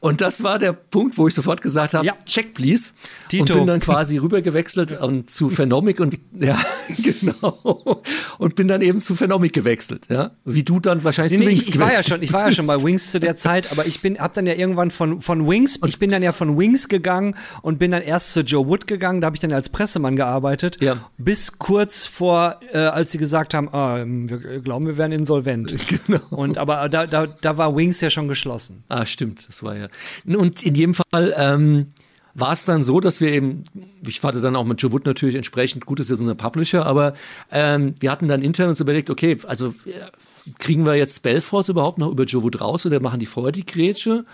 Und 0.00 0.22
das 0.22 0.42
war 0.42 0.58
der 0.58 0.72
Punkt, 0.72 1.18
wo 1.18 1.28
ich 1.28 1.34
sofort 1.34 1.60
gesagt 1.60 1.92
habe, 1.92 2.06
ja. 2.06 2.16
check 2.24 2.54
please. 2.54 2.94
Tito. 3.28 3.42
Und 3.42 3.58
bin 3.58 3.66
dann 3.66 3.80
quasi 3.80 4.16
rübergewechselt 4.16 4.98
und 4.98 5.28
zu 5.28 5.50
Phenomic 5.50 6.00
und 6.00 6.18
ja, 6.32 6.58
genau. 7.02 8.02
Und 8.38 8.54
bin 8.56 8.66
dann 8.66 8.80
eben 8.80 8.98
zu 8.98 9.14
Phenomic 9.14 9.52
gewechselt, 9.52 10.06
ja. 10.08 10.30
Wie 10.46 10.62
du 10.62 10.80
dann 10.80 11.04
wahrscheinlich 11.04 11.38
nee, 11.38 11.44
zu 11.44 11.50
Wings 11.50 11.62
ich, 11.62 11.74
ich 11.74 11.78
war 11.78 11.92
ja 11.92 12.02
schon, 12.02 12.22
ich 12.22 12.32
war 12.32 12.46
ja 12.46 12.52
schon 12.52 12.66
bei 12.66 12.82
Wings 12.82 13.10
zu 13.10 13.20
der 13.20 13.36
Zeit, 13.36 13.70
aber 13.72 13.86
ich 13.86 14.00
bin 14.00 14.18
hab 14.18 14.32
dann 14.32 14.46
ja 14.46 14.54
irgendwann 14.54 14.90
von 14.90 15.20
von 15.20 15.46
Wings, 15.46 15.78
ich 15.86 15.98
bin 15.98 16.10
dann 16.10 16.22
ja 16.22 16.32
von 16.32 16.56
Wings 16.56 16.88
gegangen 16.88 17.34
und 17.60 17.78
bin 17.78 17.90
dann 17.90 18.00
erst 18.00 18.32
zu 18.32 18.40
Joe 18.40 18.66
Wood 18.66 18.86
gegangen, 18.86 19.20
da 19.20 19.26
habe 19.26 19.36
ich 19.36 19.40
dann 19.40 19.52
als 19.52 19.68
Pressemann 19.68 20.16
gearbeitet, 20.16 20.78
ja. 20.80 20.96
bis 21.18 21.58
kurz 21.58 22.06
vor 22.06 22.58
äh, 22.72 22.78
als 22.78 23.12
sie 23.12 23.18
gesagt 23.18 23.52
haben, 23.52 23.68
ah, 23.74 24.02
wir 24.06 24.60
glauben, 24.60 24.86
wir 24.86 24.96
werden 24.96 25.12
insolvent. 25.12 25.74
Genau. 26.06 26.20
Und 26.30 26.56
aber 26.56 26.88
da 26.88 27.06
da 27.06 27.26
da 27.26 27.58
war 27.58 27.74
Wings 27.76 28.00
ja 28.00 28.10
schon 28.10 28.28
geschlossen. 28.28 28.84
Ah, 28.88 29.04
stimmt, 29.04 29.46
das 29.48 29.62
war 29.62 29.76
ja 29.76 29.89
und 30.24 30.62
in 30.62 30.74
jedem 30.74 30.94
Fall 30.94 31.34
ähm, 31.36 31.86
war 32.34 32.52
es 32.52 32.64
dann 32.64 32.82
so, 32.82 33.00
dass 33.00 33.20
wir 33.20 33.32
eben, 33.32 33.64
ich 34.06 34.22
hatte 34.22 34.40
dann 34.40 34.56
auch 34.56 34.64
mit 34.64 34.80
Joe 34.80 34.92
Wood 34.92 35.06
natürlich 35.06 35.34
entsprechend, 35.34 35.86
gut 35.86 36.00
ist 36.00 36.10
jetzt 36.10 36.20
unser 36.20 36.34
Publisher, 36.34 36.86
aber 36.86 37.14
ähm, 37.50 37.94
wir 38.00 38.10
hatten 38.10 38.28
dann 38.28 38.42
intern 38.42 38.68
uns 38.68 38.80
überlegt, 38.80 39.10
okay, 39.10 39.38
also 39.46 39.74
äh, 39.86 40.52
kriegen 40.58 40.86
wir 40.86 40.94
jetzt 40.94 41.16
Spellforce 41.16 41.70
überhaupt 41.70 41.98
noch 41.98 42.10
über 42.10 42.24
Joe 42.24 42.42
Wood 42.42 42.60
raus 42.60 42.86
oder 42.86 43.00
machen 43.00 43.20
die 43.20 43.26
vorher 43.26 43.52
die 43.52 43.66
Grätsche? 43.66 44.24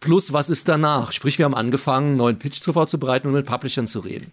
Plus, 0.00 0.32
was 0.32 0.50
ist 0.50 0.68
danach? 0.68 1.12
Sprich, 1.12 1.38
wir 1.38 1.46
haben 1.46 1.54
angefangen, 1.54 2.08
einen 2.08 2.16
neuen 2.18 2.38
Pitch 2.38 2.60
zu 2.60 2.72
vorzubereiten 2.72 3.28
und 3.28 3.34
mit 3.34 3.46
Publishern 3.46 3.86
zu 3.86 4.00
reden. 4.00 4.26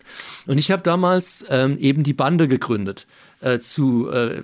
Und 0.45 0.57
ich 0.57 0.71
habe 0.71 0.83
damals 0.83 1.45
ähm, 1.49 1.77
eben 1.79 2.03
die 2.03 2.13
Bande 2.13 2.47
gegründet 2.47 3.07
äh, 3.39 3.59
zu 3.59 4.09
äh, 4.09 4.41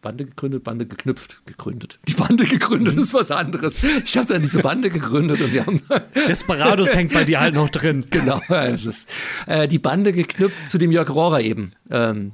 Bande 0.00 0.24
gegründet, 0.26 0.64
Bande 0.64 0.86
geknüpft, 0.86 1.42
gegründet. 1.46 1.98
Die 2.08 2.14
Bande 2.14 2.44
gegründet 2.44 2.96
ist 2.96 3.12
was 3.12 3.30
anderes. 3.30 3.82
Ich 4.04 4.16
habe 4.16 4.32
dann 4.32 4.42
diese 4.42 4.60
Bande 4.60 4.90
gegründet 4.90 5.40
und 5.40 5.52
wir 5.52 5.66
haben 5.66 5.82
Desperados 6.28 6.94
hängt 6.94 7.12
bei 7.12 7.24
dir 7.24 7.40
halt 7.40 7.54
noch 7.54 7.68
drin. 7.68 8.06
Genau, 8.10 8.40
das, 8.48 9.06
äh, 9.46 9.66
die 9.66 9.78
Bande 9.78 10.12
geknüpft 10.12 10.68
zu 10.68 10.78
dem 10.78 10.92
Jörg 10.92 11.10
Rohrer 11.10 11.40
eben. 11.40 11.72
Ähm, 11.90 12.32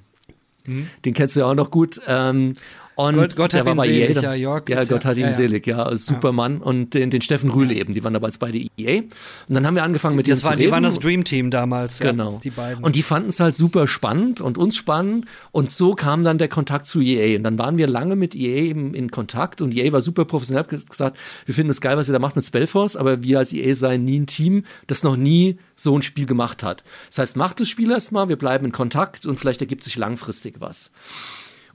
Mhm. 0.66 0.88
Den 1.04 1.14
kennst 1.14 1.36
du 1.36 1.40
ja 1.40 1.46
auch 1.46 1.54
noch 1.54 1.70
gut. 1.70 2.00
Ähm, 2.06 2.54
und 2.96 3.14
Gott, 3.16 3.36
Gott 3.36 3.52
der 3.52 3.60
hat 3.64 3.76
war 3.76 3.86
ihn 3.86 3.92
selig, 3.92 4.22
ja, 4.22 4.34
Jörg 4.34 4.68
ja, 4.68 4.82
Gott 4.84 5.04
ja- 5.04 5.10
hat 5.10 5.16
ihn 5.18 5.26
ja, 5.26 5.32
selig, 5.34 5.66
ja, 5.66 5.82
als 5.82 6.06
Supermann. 6.06 6.62
Und 6.62 6.94
den, 6.94 7.10
den 7.10 7.20
Steffen 7.20 7.50
Rühle 7.50 7.74
eben, 7.74 7.92
die 7.94 8.02
waren 8.02 8.14
damals 8.14 8.38
beide 8.38 8.58
EA. 8.78 9.00
Und 9.02 9.10
dann 9.54 9.66
haben 9.66 9.74
wir 9.74 9.82
angefangen 9.84 10.16
mit 10.16 10.26
Das 10.28 10.40
denen 10.40 10.44
war, 10.44 10.52
zu 10.52 10.58
die 10.58 10.64
reden. 10.64 10.72
waren 10.72 10.82
das 10.82 10.98
Dream 10.98 11.22
Team 11.24 11.50
damals. 11.50 11.98
Genau. 12.00 12.38
die 12.42 12.50
beiden. 12.50 12.82
Und 12.82 12.96
die 12.96 13.02
fanden 13.02 13.28
es 13.28 13.38
halt 13.38 13.54
super 13.54 13.86
spannend 13.86 14.40
und 14.40 14.56
uns 14.58 14.76
spannend. 14.76 15.26
Und 15.52 15.72
so 15.72 15.94
kam 15.94 16.24
dann 16.24 16.38
der 16.38 16.48
Kontakt 16.48 16.86
zu 16.86 17.00
EA. 17.00 17.36
Und 17.36 17.44
dann 17.44 17.58
waren 17.58 17.76
wir 17.76 17.86
lange 17.86 18.16
mit 18.16 18.34
EA 18.34 18.62
eben 18.62 18.94
in 18.94 19.10
Kontakt. 19.10 19.60
Und 19.60 19.74
EA 19.76 19.92
war 19.92 20.00
super 20.00 20.24
professionell, 20.24 20.64
hat 20.64 20.88
gesagt, 20.88 21.18
wir 21.44 21.54
finden 21.54 21.70
es 21.70 21.82
geil, 21.82 21.98
was 21.98 22.08
ihr 22.08 22.12
da 22.14 22.18
macht 22.18 22.34
mit 22.36 22.46
Spellforce, 22.46 22.96
aber 22.96 23.22
wir 23.22 23.38
als 23.38 23.52
EA 23.52 23.74
seien 23.74 24.04
nie 24.04 24.20
ein 24.20 24.26
Team, 24.26 24.64
das 24.86 25.02
noch 25.02 25.16
nie 25.16 25.58
so 25.74 25.94
ein 25.96 26.00
Spiel 26.00 26.24
gemacht 26.24 26.62
hat. 26.62 26.82
Das 27.10 27.18
heißt, 27.18 27.36
macht 27.36 27.60
das 27.60 27.68
Spiel 27.68 27.90
erstmal, 27.90 28.30
wir 28.30 28.36
bleiben 28.36 28.64
in 28.64 28.72
Kontakt 28.72 29.26
und 29.26 29.38
vielleicht 29.38 29.60
ergibt 29.60 29.84
sich 29.84 29.96
langfristig 29.96 30.54
was. 30.60 30.90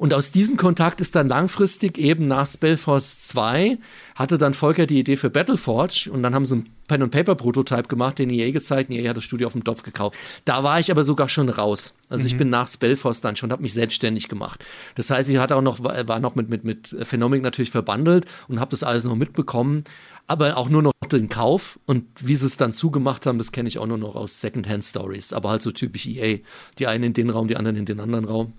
Und 0.01 0.15
aus 0.15 0.31
diesem 0.31 0.57
Kontakt 0.57 0.99
ist 0.99 1.13
dann 1.13 1.29
langfristig 1.29 1.99
eben 1.99 2.27
nach 2.27 2.47
Spellforce 2.47 3.19
2 3.19 3.77
hatte 4.15 4.39
dann 4.39 4.55
Volker 4.55 4.87
die 4.87 4.97
Idee 4.97 5.15
für 5.15 5.29
Battleforge 5.29 6.09
und 6.11 6.23
dann 6.23 6.33
haben 6.33 6.43
sie 6.43 6.55
einen 6.55 6.75
Pen 6.87 7.03
and 7.03 7.11
Paper 7.11 7.35
Prototype 7.35 7.83
gemacht, 7.83 8.17
den 8.17 8.31
EA 8.31 8.49
gezeigt, 8.49 8.89
und 8.89 8.95
EA 8.95 9.11
hat 9.11 9.17
das 9.17 9.23
Studio 9.23 9.45
auf 9.45 9.53
dem 9.53 9.63
Topf 9.63 9.83
gekauft. 9.83 10.17
Da 10.43 10.63
war 10.63 10.79
ich 10.79 10.89
aber 10.89 11.03
sogar 11.03 11.29
schon 11.29 11.49
raus. 11.49 11.93
Also 12.09 12.25
ich 12.25 12.35
bin 12.35 12.49
nach 12.49 12.67
Spellforce 12.67 13.21
dann 13.21 13.35
schon, 13.35 13.51
habe 13.51 13.61
mich 13.61 13.75
selbstständig 13.75 14.27
gemacht. 14.27 14.65
Das 14.95 15.11
heißt, 15.11 15.29
ich 15.29 15.37
hatte 15.37 15.55
auch 15.55 15.61
noch 15.61 15.83
war 15.83 16.19
noch 16.19 16.33
mit 16.33 16.49
mit 16.49 16.63
mit 16.63 16.95
Phenomic 17.03 17.43
natürlich 17.43 17.69
verbandelt 17.69 18.25
und 18.47 18.59
habe 18.59 18.71
das 18.71 18.81
alles 18.81 19.03
noch 19.03 19.15
mitbekommen, 19.15 19.83
aber 20.25 20.57
auch 20.57 20.69
nur 20.69 20.81
noch 20.81 20.93
den 21.11 21.29
Kauf 21.29 21.79
und 21.85 22.05
wie 22.19 22.33
sie 22.33 22.47
es 22.47 22.57
dann 22.57 22.73
zugemacht 22.73 23.27
haben, 23.27 23.37
das 23.37 23.51
kenne 23.51 23.69
ich 23.69 23.77
auch 23.77 23.85
nur 23.85 23.99
noch 23.99 24.15
aus 24.15 24.41
Secondhand 24.41 24.83
Stories, 24.83 25.31
aber 25.31 25.51
halt 25.51 25.61
so 25.61 25.69
typisch 25.69 26.07
EA. 26.07 26.39
Die 26.79 26.87
einen 26.87 27.03
in 27.03 27.13
den 27.13 27.29
Raum, 27.29 27.47
die 27.47 27.55
anderen 27.55 27.77
in 27.77 27.85
den 27.85 27.99
anderen 27.99 28.25
Raum. 28.25 28.53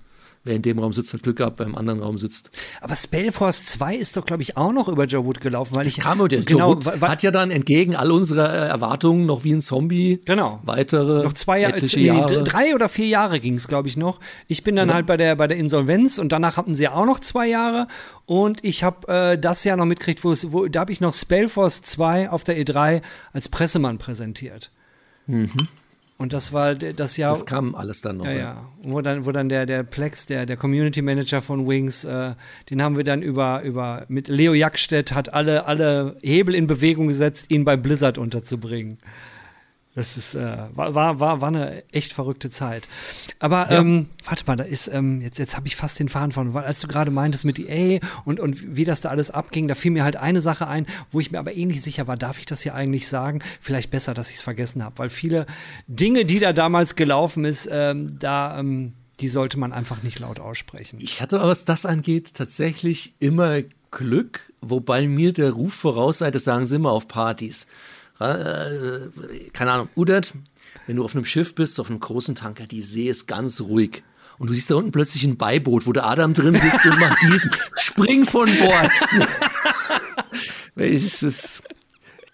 Wer 0.45 0.57
in 0.57 0.63
dem 0.63 0.81
Raum 0.81 0.93
sitzt, 0.93 1.15
hat 1.15 1.23
Glück 1.23 1.37
gehabt, 1.37 1.61
wer 1.61 1.67
im 1.67 1.77
anderen 1.77 2.01
Raum 2.01 2.19
sitzt. 2.19 2.51
Aber 2.81 2.97
Spellforce 2.97 3.65
2 3.67 3.95
ist 3.95 4.17
doch, 4.17 4.27
glaube 4.27 4.43
ich, 4.43 4.57
auch 4.57 4.73
noch 4.73 4.89
über 4.89 5.05
Joe 5.05 5.25
Wood 5.25 5.41
gelaufen, 5.41 5.77
weil 5.77 5.87
ich 5.87 6.01
Kam 6.01 6.19
und 6.19 6.31
genau, 6.47 6.75
Joe 6.75 6.85
Wood 6.85 7.01
hat 7.01 7.23
ja 7.23 7.31
dann 7.31 7.53
entgegen 7.53 7.95
all 7.95 8.11
unserer 8.11 8.53
äh, 8.53 8.69
Erwartungen 8.69 9.25
noch 9.25 9.45
wie 9.45 9.53
ein 9.53 9.63
Zombie 9.63 10.19
Genau. 10.25 10.59
weitere 10.65 11.23
noch 11.23 11.35
zwei 11.35 11.61
Jahre, 11.61 11.81
nee, 11.81 12.03
Jahre. 12.07 12.43
drei 12.43 12.75
oder 12.75 12.89
vier 12.89 13.07
Jahre 13.07 13.39
ging 13.39 13.55
es, 13.55 13.69
glaube 13.69 13.87
ich, 13.87 13.97
noch. 13.97 14.19
Ich 14.49 14.65
bin 14.65 14.75
dann 14.75 14.93
halt 14.93 15.07
bei 15.07 15.17
der 15.17 15.37
bei 15.37 15.47
der 15.47 15.59
Insolvenz 15.59 16.19
und 16.19 16.33
danach 16.33 16.57
hatten 16.57 16.75
sie 16.75 16.85
ja 16.85 16.93
auch 16.93 17.07
noch 17.07 17.21
zwei 17.21 17.47
Jahre 17.47 17.87
und 18.27 18.65
ich 18.65 18.83
habe 18.83 19.07
äh, 19.07 19.39
das 19.39 19.63
Jahr 19.63 19.77
noch 19.77 19.87
mitgekriegt, 19.87 20.25
wo 20.25 20.35
wo 20.49 20.67
da 20.67 20.81
habe 20.81 20.91
ich 20.93 21.01
noch 21.01 21.13
Spellforce 21.15 21.83
2 21.83 22.31
auf 22.31 22.43
der 22.43 22.59
E3 22.59 23.03
als 23.33 23.49
Pressemann 23.49 23.99
präsentiert. 23.99 24.73
Und 26.23 26.33
das 26.33 26.53
war 26.53 26.77
das 26.77 27.17
Jahr. 27.17 27.31
Das 27.31 27.47
kam 27.47 27.75
alles 27.75 28.01
dann 28.01 28.19
noch. 28.19 28.27
Ja, 28.27 28.33
ja. 28.33 28.57
Wo 28.85 29.01
dann, 29.01 29.27
wo 29.27 29.33
dann 29.33 29.49
der, 29.49 29.67
der 29.67 29.83
Plex, 29.83 30.25
der, 30.27 30.47
der 30.47 30.57
Community 30.57 31.03
Manager 31.03 31.43
von 31.43 31.67
Wings, 31.67 32.05
äh, 32.05 32.35
den 32.71 32.81
haben 32.81 32.97
wir 32.97 33.03
dann 33.03 33.23
über, 33.23 33.63
über, 33.63 34.05
mit 34.07 34.29
Leo 34.29 34.55
Jackstedt 34.55 35.13
hat 35.13 35.35
alle, 35.35 35.67
alle 35.67 36.17
Hebel 36.23 36.55
in 36.55 36.69
Bewegung 36.69 37.09
gesetzt, 37.09 37.51
ihn 37.51 37.65
bei 37.65 37.77
Blizzard 37.77 38.19
unterzubringen. 38.19 38.99
Das 39.95 40.17
ist, 40.17 40.35
äh, 40.35 40.57
war, 40.75 40.95
war, 40.95 41.21
war, 41.21 41.49
eine 41.49 41.85
echt 41.93 42.15
verrückte 42.15 42.49
Zeit. 42.49 42.89
Aber 43.41 43.71
ähm, 43.71 44.09
warte 44.25 44.45
mal, 44.47 44.57
da 44.57 44.65
ist, 44.65 44.89
ähm, 44.89 45.21
jetzt, 45.21 45.39
jetzt 45.39 45.55
habe 45.55 45.67
ich 45.67 45.77
fast 45.77 46.01
den 46.01 46.09
Faden 46.09 46.33
von, 46.33 46.55
weil 46.55 46.65
als 46.65 46.81
du 46.81 46.89
gerade 46.89 47.11
meintest 47.11 47.45
mit 47.45 47.59
EA 47.59 48.01
und, 48.25 48.41
und 48.41 48.77
wie 48.77 48.87
das 48.87 49.03
da 49.03 49.11
alles 49.11 49.31
abging, 49.31 49.69
da 49.69 49.75
fiel 49.75 49.91
mir 49.91 50.03
halt 50.03 50.17
eine 50.17 50.41
Sache 50.41 50.67
ein, 50.67 50.87
wo 51.11 51.21
ich 51.21 51.31
mir 51.31 51.39
aber 51.39 51.53
nicht 51.53 51.83
sicher 51.83 52.07
war, 52.07 52.17
darf 52.17 52.39
ich 52.39 52.47
das 52.47 52.63
hier 52.63 52.75
eigentlich 52.75 53.07
sagen? 53.07 53.41
Vielleicht 53.61 53.91
besser, 53.91 54.15
dass 54.15 54.31
ich 54.31 54.37
es 54.37 54.43
vergessen 54.43 54.83
habe, 54.83 54.97
weil 54.97 55.11
viele 55.11 55.45
Dinge, 55.89 56.25
die 56.25 56.39
da 56.39 56.55
damals 56.55 56.97
gelaufen 56.97 57.45
ist, 57.45 57.69
ähm, 57.71 58.19
da, 58.19 58.59
ähm, 58.59 58.95
die 59.21 59.29
sollte 59.29 59.59
man 59.59 59.75
einfach 59.75 60.03
nicht 60.03 60.19
laut 60.21 60.41
aussprechen. 60.41 61.01
Ich 61.03 61.21
hatte 61.21 61.39
aber, 61.39 61.51
was 61.51 61.67
das 61.67 61.85
angeht, 61.85 62.33
tatsächlich 62.33 63.13
immer 63.19 63.61
Glück, 63.91 64.41
wobei 64.63 65.07
mir 65.07 65.35
der 65.35 65.51
Ruf 65.53 65.75
voraus 65.75 66.19
sei, 66.19 66.31
das 66.31 66.45
sagen 66.45 66.67
sie 66.67 66.77
immer 66.77 66.93
auf 66.93 67.09
Partys. 67.09 67.67
Äh, 68.23 69.51
keine 69.53 69.73
Ahnung, 69.73 69.89
Udert, 69.97 70.35
wenn 70.87 70.97
du 70.97 71.05
auf 71.05 71.15
einem 71.15 71.25
Schiff 71.25 71.55
bist, 71.55 71.79
auf 71.81 71.91
einem 71.91 72.01
großen 72.01 72.35
Tanker, 72.35 72.67
die 72.67 72.81
See 72.83 73.09
ist 73.09 73.27
ganz 73.27 73.61
ruhig. 73.61 74.03
Und 74.39 74.49
du 74.49 74.55
siehst 74.55 74.71
da 74.71 74.75
unten 74.77 74.91
plötzlich 74.93 75.25
ein 75.25 75.37
Beiboot, 75.37 75.87
wo 75.87 75.93
der 75.93 76.05
Adam 76.07 76.35
drin 76.35 76.57
sitzt 76.59 76.85
und 76.87 76.99
macht 76.99 77.19
diesen. 77.23 77.51
Spring 77.77 78.25
von 78.25 78.49
Bord! 78.59 78.91
Es 80.75 81.23
ist, 81.23 81.63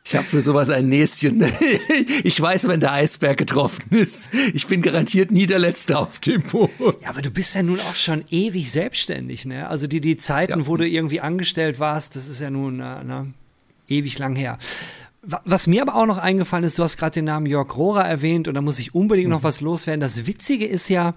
ich 0.04 0.14
habe 0.14 0.24
für 0.24 0.40
sowas 0.40 0.70
ein 0.70 0.88
Näschen. 0.88 1.44
Ich 2.22 2.40
weiß, 2.40 2.68
wenn 2.68 2.80
der 2.80 2.92
Eisberg 2.92 3.36
getroffen 3.36 3.84
ist. 3.90 4.30
Ich 4.54 4.66
bin 4.66 4.80
garantiert 4.80 5.30
nie 5.30 5.46
der 5.46 5.58
Letzte 5.58 5.98
auf 5.98 6.20
dem 6.20 6.42
Boot. 6.42 6.70
Ja, 7.02 7.10
aber 7.10 7.22
du 7.22 7.30
bist 7.30 7.54
ja 7.54 7.62
nun 7.62 7.80
auch 7.80 7.94
schon 7.96 8.24
ewig 8.30 8.70
selbstständig, 8.70 9.44
ne? 9.44 9.68
Also 9.68 9.86
die, 9.86 10.00
die 10.00 10.16
Zeiten, 10.16 10.60
Ja. 10.60 10.66
wo 10.66 10.76
du 10.76 10.86
irgendwie 10.86 11.20
angestellt 11.20 11.80
warst, 11.80 12.14
das 12.16 12.28
ist 12.28 12.40
ja 12.40 12.50
nun 12.50 12.80
äh, 12.80 13.02
ne, 13.04 13.34
ewig 13.88 14.18
lang 14.18 14.36
her. 14.36 14.58
Wa- 15.22 15.42
Was 15.44 15.66
mir 15.66 15.82
aber 15.82 15.94
auch 15.96 16.06
noch 16.06 16.18
eingefallen 16.18 16.64
ist, 16.64 16.78
du 16.78 16.82
hast 16.82 16.96
gerade 16.96 17.14
den 17.14 17.24
Namen 17.26 17.46
Jörg 17.46 17.76
Rohrer 17.76 18.04
erwähnt 18.06 18.48
und 18.48 18.54
da 18.54 18.60
muss 18.62 18.78
ich 18.78 18.94
unbedingt 18.94 19.30
noch 19.30 19.42
was 19.42 19.60
loswerden. 19.60 20.00
Das 20.00 20.26
Witzige 20.26 20.66
ist 20.66 20.88
ja, 20.88 21.14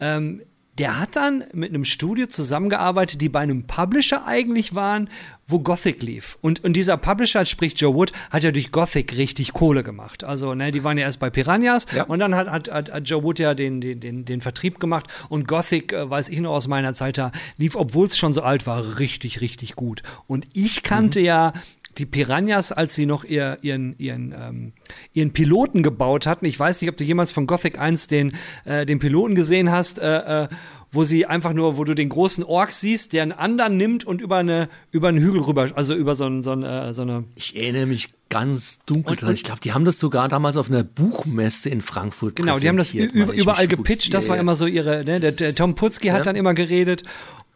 ähm, 0.00 0.42
der 0.76 1.00
hat 1.00 1.16
dann 1.16 1.42
mit 1.54 1.70
einem 1.70 1.84
Studio 1.84 2.26
zusammengearbeitet, 2.28 3.20
die 3.20 3.28
bei 3.28 3.40
einem 3.40 3.66
Publisher 3.66 4.26
eigentlich 4.26 4.76
waren, 4.76 5.10
wo 5.48 5.58
Gothic 5.58 6.02
lief. 6.04 6.38
Und, 6.40 6.62
und 6.62 6.74
dieser 6.74 6.96
Publisher, 6.96 7.44
sprich 7.46 7.72
Joe 7.80 7.94
Wood, 7.94 8.12
hat 8.30 8.44
ja 8.44 8.52
durch 8.52 8.70
Gothic 8.70 9.16
richtig 9.16 9.54
Kohle 9.54 9.82
gemacht. 9.82 10.22
Also, 10.22 10.54
ne, 10.54 10.70
die 10.70 10.84
waren 10.84 10.96
ja 10.96 11.04
erst 11.04 11.18
bei 11.18 11.30
Piranhas 11.30 11.86
Ja. 11.96 12.04
und 12.04 12.20
dann 12.20 12.34
hat, 12.36 12.48
hat, 12.48 12.70
hat, 12.70 12.92
hat 12.92 13.08
Joe 13.08 13.24
Wood 13.24 13.40
ja 13.40 13.54
den, 13.54 13.80
den, 13.80 13.98
den, 13.98 14.24
den 14.24 14.40
Vertrieb 14.40 14.78
gemacht 14.78 15.06
und 15.30 15.48
Gothic, 15.48 15.92
äh, 15.92 16.08
weiß 16.08 16.28
ich 16.28 16.38
noch 16.38 16.52
aus 16.52 16.68
meiner 16.68 16.94
Zeit 16.94 17.18
da, 17.18 17.32
lief, 17.56 17.74
obwohl 17.74 18.06
es 18.06 18.16
schon 18.16 18.32
so 18.34 18.42
alt 18.42 18.66
war, 18.68 18.98
richtig, 19.00 19.40
richtig 19.40 19.74
gut. 19.74 20.02
Und 20.28 20.46
ich 20.52 20.84
kannte 20.84 21.18
ja 21.18 21.54
die 21.98 22.06
Piranhas, 22.06 22.72
als 22.72 22.94
sie 22.94 23.06
noch 23.06 23.24
ihr, 23.24 23.58
ihren, 23.62 23.94
ihren, 23.98 24.34
ähm, 24.38 24.72
ihren 25.12 25.32
Piloten 25.32 25.82
gebaut 25.82 26.26
hatten. 26.26 26.46
Ich 26.46 26.58
weiß 26.58 26.80
nicht, 26.80 26.90
ob 26.90 26.96
du 26.96 27.04
jemals 27.04 27.32
von 27.32 27.46
Gothic 27.46 27.78
1 27.78 28.06
den, 28.06 28.32
äh, 28.64 28.86
den 28.86 28.98
Piloten 28.98 29.34
gesehen 29.34 29.70
hast, 29.70 29.98
äh, 29.98 30.44
äh, 30.44 30.48
wo 30.90 31.04
sie 31.04 31.26
einfach 31.26 31.52
nur, 31.52 31.76
wo 31.76 31.84
du 31.84 31.94
den 31.94 32.08
großen 32.08 32.44
Ork 32.44 32.72
siehst, 32.72 33.12
der 33.12 33.22
einen 33.22 33.32
anderen 33.32 33.76
nimmt 33.76 34.04
und 34.04 34.22
über 34.22 34.36
eine 34.36 34.68
über 34.90 35.08
einen 35.08 35.18
Hügel 35.18 35.42
rüber, 35.42 35.68
also 35.74 35.94
über 35.94 36.14
so, 36.14 36.26
ein, 36.26 36.42
so, 36.42 36.52
ein, 36.52 36.62
äh, 36.62 36.94
so 36.94 37.02
eine 37.02 37.24
Ich 37.34 37.54
erinnere 37.56 37.86
mich 37.86 38.08
ganz 38.30 38.80
dunkel 38.86 39.16
dran. 39.16 39.34
Ich 39.34 39.44
glaube, 39.44 39.60
die 39.60 39.72
haben 39.72 39.84
das 39.84 39.98
sogar 39.98 40.28
damals 40.28 40.56
auf 40.56 40.70
einer 40.70 40.84
Buchmesse 40.84 41.68
in 41.70 41.82
Frankfurt 41.82 42.36
Genau, 42.36 42.58
die 42.58 42.68
haben 42.68 42.76
das 42.76 42.92
überall 42.94 43.68
gepitcht. 43.68 44.12
Das 44.14 44.28
war 44.28 44.36
immer 44.38 44.56
so 44.56 44.66
ihre, 44.66 45.04
ne? 45.04 45.20
Der, 45.20 45.32
der 45.32 45.54
Tom 45.54 45.74
Putzki 45.74 46.08
hat 46.08 46.18
ja. 46.18 46.24
dann 46.24 46.36
immer 46.36 46.54
geredet. 46.54 47.04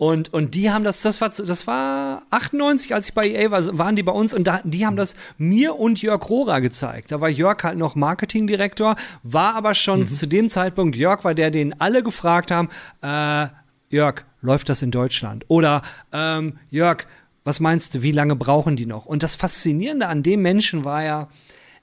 Und, 0.03 0.33
und 0.35 0.57
die 0.57 0.69
haben 0.69 0.83
das, 0.83 1.01
das 1.01 1.21
war, 1.21 1.29
das 1.29 1.69
war 1.69 2.23
98, 2.31 2.93
als 2.93 3.11
ich 3.11 3.15
bei 3.15 3.29
EA 3.29 3.53
war, 3.53 3.79
waren 3.79 3.95
die 3.95 4.03
bei 4.03 4.11
uns 4.11 4.35
und 4.35 4.49
da, 4.49 4.61
die 4.65 4.85
haben 4.85 4.97
das 4.97 5.15
mir 5.39 5.79
und 5.79 6.03
Jörg 6.03 6.29
Rohrer 6.29 6.61
gezeigt. 6.61 7.13
Da 7.13 7.21
war 7.21 7.29
Jörg 7.29 7.63
halt 7.63 7.79
noch 7.79 7.95
Marketingdirektor, 7.95 8.97
war 9.23 9.55
aber 9.55 9.75
schon 9.75 10.01
Mhm. 10.01 10.07
zu 10.09 10.27
dem 10.27 10.49
Zeitpunkt, 10.49 10.97
Jörg 10.97 11.23
war 11.23 11.35
der, 11.37 11.53
den 11.53 11.81
alle 11.81 12.03
gefragt 12.03 12.51
haben, 12.51 12.69
äh, 13.01 13.47
Jörg, 13.91 14.25
läuft 14.41 14.71
das 14.71 14.83
in 14.83 14.91
Deutschland? 14.91 15.45
Oder 15.47 15.83
ähm, 16.13 16.59
Jörg, 16.69 17.07
was 17.45 17.61
meinst 17.61 17.95
du, 17.95 18.03
wie 18.03 18.11
lange 18.11 18.35
brauchen 18.35 18.75
die 18.75 18.87
noch? 18.87 19.07
Und 19.07 19.23
das 19.23 19.37
Faszinierende 19.37 20.09
an 20.09 20.25
dem 20.25 20.43
Menschen 20.43 20.85
war 20.85 21.05
ja, 21.05 21.29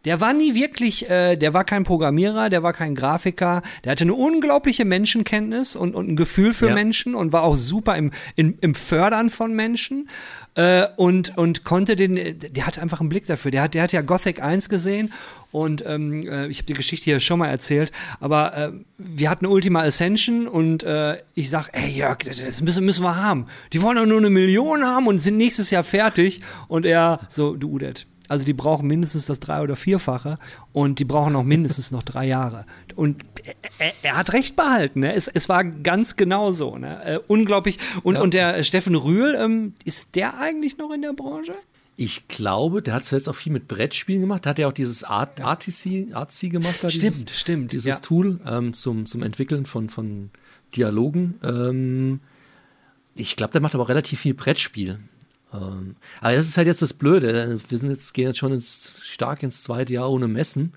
der 0.05 0.21
war 0.21 0.33
nie 0.33 0.55
wirklich, 0.55 1.09
äh, 1.09 1.35
der 1.35 1.53
war 1.53 1.65
kein 1.65 1.83
Programmierer, 1.83 2.49
der 2.49 2.63
war 2.63 2.71
kein 2.73 2.95
Grafiker, 2.95 3.61
der 3.83 3.91
hatte 3.91 4.05
eine 4.05 4.13
unglaubliche 4.13 4.85
Menschenkenntnis 4.85 5.75
und, 5.75 5.93
und 5.95 6.07
ein 6.09 6.15
Gefühl 6.15 6.53
für 6.53 6.67
Ja. 6.69 6.73
Menschen 6.73 7.15
und 7.15 7.33
war 7.33 7.43
auch 7.43 7.55
super 7.57 7.95
im, 7.97 8.11
im, 8.35 8.57
im 8.61 8.75
Fördern 8.75 9.29
von 9.29 9.53
Menschen 9.53 10.09
äh, 10.55 10.87
und, 10.95 11.37
und 11.37 11.65
konnte 11.65 11.97
den, 11.97 12.15
der 12.39 12.65
hatte 12.65 12.81
einfach 12.81 13.01
einen 13.01 13.09
Blick 13.09 13.25
dafür. 13.27 13.51
Der 13.51 13.63
hat, 13.63 13.73
der 13.73 13.83
hat 13.83 13.91
ja 13.91 14.01
Gothic 14.01 14.41
1 14.41 14.69
gesehen 14.69 15.11
und 15.51 15.83
ähm, 15.85 16.25
äh, 16.27 16.47
ich 16.47 16.59
habe 16.59 16.67
die 16.67 16.73
Geschichte 16.75 17.05
hier 17.05 17.19
schon 17.19 17.39
mal 17.39 17.47
erzählt, 17.47 17.91
aber 18.21 18.55
äh, 18.57 18.71
wir 18.97 19.29
hatten 19.29 19.45
Ultima 19.47 19.81
Ascension 19.81 20.47
und 20.47 20.83
äh, 20.83 21.17
ich 21.33 21.49
sag, 21.49 21.69
ey 21.73 21.89
Jörg, 21.89 22.19
das- 22.19 22.37
das 22.43 22.61
müssen, 22.61 22.85
müssen 22.85 23.03
wir 23.03 23.17
haben. 23.17 23.47
Die 23.73 23.81
wollen 23.81 23.97
doch 23.97 24.05
nur 24.05 24.19
eine 24.19 24.29
Million 24.29 24.85
haben 24.85 25.07
und 25.07 25.19
sind 25.19 25.35
nächstes 25.37 25.71
Jahr 25.71 25.83
fertig 25.83 26.41
und 26.69 26.85
er 26.85 27.19
so, 27.27 27.55
du 27.55 27.69
Udet, 27.69 28.07
also 28.29 28.45
die 28.45 28.53
brauchen 28.53 28.87
mindestens 28.87 29.25
das 29.25 29.39
drei- 29.41 29.61
oder 29.61 29.75
vierfache 29.75 30.37
und 30.71 30.99
die 30.99 31.05
brauchen 31.05 31.35
auch 31.35 31.43
mindestens 31.43 31.91
noch 31.91 32.03
drei 32.03 32.27
Jahre. 32.27 32.65
Und 32.95 33.25
er, 33.43 33.55
er, 33.79 33.93
er 34.03 34.17
hat 34.17 34.31
recht 34.33 34.55
behalten. 34.55 35.01
Ne? 35.01 35.13
Es, 35.13 35.27
es 35.27 35.49
war 35.49 35.63
ganz 35.63 36.15
genau 36.15 36.51
so. 36.51 36.77
Ne? 36.77 37.03
Äh, 37.03 37.19
unglaublich. 37.27 37.79
Und, 38.03 38.17
und 38.17 38.33
der 38.33 38.63
Steffen 38.63 38.95
Rühl, 38.95 39.35
ähm, 39.35 39.73
ist 39.83 40.15
der 40.15 40.39
eigentlich 40.39 40.77
noch 40.77 40.91
in 40.91 41.01
der 41.01 41.13
Branche? 41.13 41.55
Ich 41.97 42.27
glaube, 42.29 42.81
der 42.81 42.93
hat 42.93 43.03
zuletzt 43.03 43.27
auch 43.27 43.35
viel 43.35 43.51
mit 43.51 43.67
Brettspielen 43.67 44.21
gemacht. 44.21 44.45
Der 44.45 44.51
hat 44.51 44.59
ja 44.59 44.67
auch 44.67 44.73
dieses 44.73 45.03
Art, 45.03 45.39
RTC, 45.39 46.13
Artsy 46.13 46.49
gemacht. 46.49 46.79
Da, 46.81 46.89
Stimmt, 46.89 47.03
dieses, 47.03 47.39
stimmt, 47.39 47.73
Dieses 47.73 47.85
ja. 47.85 47.95
Tool 47.97 48.39
ähm, 48.45 48.73
zum, 48.73 49.05
zum 49.05 49.23
Entwickeln 49.23 49.65
von, 49.65 49.89
von 49.89 50.29
Dialogen. 50.75 51.39
Ähm, 51.43 52.19
ich 53.15 53.35
glaube, 53.35 53.51
der 53.51 53.61
macht 53.61 53.73
aber 53.73 53.83
auch 53.83 53.89
relativ 53.89 54.21
viel 54.21 54.33
Brettspiel. 54.33 54.99
Ähm, 55.53 55.95
aber 56.21 56.35
das 56.35 56.47
ist 56.47 56.57
halt 56.57 56.67
jetzt 56.67 56.81
das 56.81 56.93
Blöde. 56.93 57.59
Wir 57.67 57.77
sind 57.77 57.91
jetzt, 57.91 58.13
gehen 58.13 58.27
jetzt 58.27 58.37
schon 58.37 58.53
ins, 58.53 59.07
stark 59.07 59.43
ins 59.43 59.63
zweite 59.63 59.93
Jahr 59.93 60.09
ohne 60.09 60.27
Messen. 60.27 60.73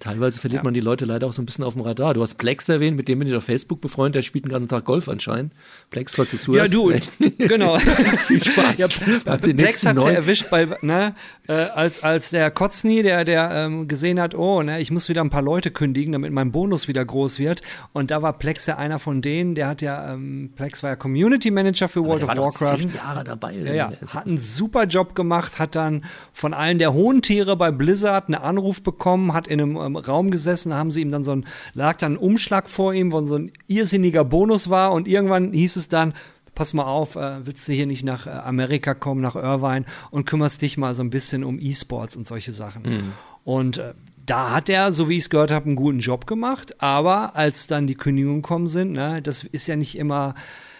Teilweise 0.00 0.40
verliert 0.40 0.60
ja. 0.60 0.64
man 0.64 0.74
die 0.74 0.80
Leute 0.80 1.04
leider 1.04 1.28
auch 1.28 1.32
so 1.32 1.40
ein 1.40 1.46
bisschen 1.46 1.62
auf 1.62 1.74
dem 1.74 1.82
Radar. 1.82 2.14
Du 2.14 2.22
hast 2.22 2.34
Plex 2.34 2.68
erwähnt, 2.68 2.96
mit 2.96 3.06
dem 3.06 3.20
bin 3.20 3.28
ich 3.28 3.34
auf 3.34 3.44
Facebook 3.44 3.80
befreundet, 3.80 4.16
der 4.16 4.22
spielt 4.22 4.44
den 4.44 4.50
ganzen 4.50 4.68
Tag 4.68 4.84
Golf 4.84 5.08
anscheinend. 5.08 5.52
Plex, 5.90 6.16
falls 6.16 6.32
du 6.32 6.38
zuhörst. 6.38 6.72
Ja, 6.72 6.80
du, 6.80 6.92
genau. 7.38 7.78
Viel 8.26 8.42
Spaß. 8.42 8.78
Ja, 8.78 9.36
Plex 9.36 9.86
hat 9.86 9.96
ja 9.96 10.10
erwischt 10.10 10.50
bei, 10.50 10.66
ne, 10.82 11.14
äh, 11.46 11.52
als, 11.52 12.02
als 12.02 12.30
der 12.30 12.50
Kotzny, 12.50 13.02
der, 13.02 13.24
der 13.24 13.50
ähm, 13.52 13.86
gesehen 13.86 14.18
hat, 14.18 14.34
oh, 14.34 14.62
ne, 14.62 14.80
ich 14.80 14.90
muss 14.90 15.08
wieder 15.08 15.20
ein 15.20 15.30
paar 15.30 15.42
Leute 15.42 15.70
kündigen, 15.70 16.12
damit 16.12 16.32
mein 16.32 16.50
Bonus 16.50 16.88
wieder 16.88 17.04
groß 17.04 17.38
wird. 17.38 17.62
Und 17.92 18.10
da 18.10 18.20
war 18.20 18.32
Plex 18.32 18.66
ja 18.66 18.76
einer 18.76 18.98
von 18.98 19.22
denen, 19.22 19.54
der 19.54 19.68
hat 19.68 19.80
ja, 19.80 20.12
ähm, 20.12 20.50
Plex 20.56 20.82
war 20.82 20.90
ja 20.90 20.96
Community 20.96 21.52
Manager 21.52 21.86
für 21.86 22.04
World 22.04 22.24
of 22.24 22.28
war 22.30 22.36
Warcraft. 22.36 22.78
Zehn 22.78 22.94
Jahre 22.94 23.22
dabei. 23.22 23.52
Ja, 23.54 23.72
ja, 23.72 23.92
hat 24.12 24.26
einen 24.26 24.38
super 24.38 24.84
Job 24.84 25.14
gemacht, 25.14 25.60
hat 25.60 25.76
dann 25.76 26.04
von 26.32 26.52
allen 26.52 26.80
der 26.80 26.92
hohen 26.92 27.22
Tiere 27.22 27.56
bei 27.56 27.70
Blizzard 27.70 28.26
einen 28.26 28.42
Anruf 28.42 28.82
bekommen, 28.82 29.34
hat 29.34 29.46
in 29.46 29.60
einem 29.60 29.83
ähm, 29.84 29.96
Raum 29.96 30.30
gesessen, 30.30 30.74
haben 30.74 30.90
sie 30.90 31.02
ihm 31.02 31.10
dann 31.10 31.24
so 31.24 31.32
ein, 31.32 31.46
lag 31.74 31.96
dann 31.96 32.14
ein 32.14 32.18
Umschlag 32.18 32.68
vor 32.68 32.94
ihm, 32.94 33.12
wo 33.12 33.24
so 33.24 33.36
ein 33.36 33.52
irrsinniger 33.66 34.24
Bonus 34.24 34.70
war 34.70 34.92
und 34.92 35.08
irgendwann 35.08 35.52
hieß 35.52 35.76
es 35.76 35.88
dann, 35.88 36.14
pass 36.54 36.72
mal 36.72 36.84
auf, 36.84 37.16
äh, 37.16 37.46
willst 37.46 37.68
du 37.68 37.72
hier 37.72 37.86
nicht 37.86 38.04
nach 38.04 38.26
äh, 38.26 38.30
Amerika 38.30 38.94
kommen, 38.94 39.20
nach 39.20 39.36
Irvine 39.36 39.84
und 40.10 40.26
kümmerst 40.26 40.62
dich 40.62 40.76
mal 40.76 40.94
so 40.94 41.02
ein 41.02 41.10
bisschen 41.10 41.44
um 41.44 41.58
E-Sports 41.58 42.16
und 42.16 42.26
solche 42.26 42.52
Sachen. 42.52 42.82
Mhm. 42.82 43.12
Und 43.44 43.78
äh, 43.78 43.94
da 44.26 44.52
hat 44.52 44.68
er, 44.68 44.92
so 44.92 45.08
wie 45.08 45.16
ich 45.16 45.24
es 45.24 45.30
gehört 45.30 45.50
habe, 45.50 45.66
einen 45.66 45.76
guten 45.76 45.98
Job 45.98 46.26
gemacht. 46.26 46.80
Aber 46.80 47.36
als 47.36 47.66
dann 47.66 47.86
die 47.86 47.94
Kündigungen 47.94 48.42
kommen 48.42 48.68
sind, 48.68 48.92
ne, 48.92 49.20
das 49.20 49.44
ist 49.44 49.66
ja 49.66 49.76
nicht 49.76 49.98
immer 49.98 50.34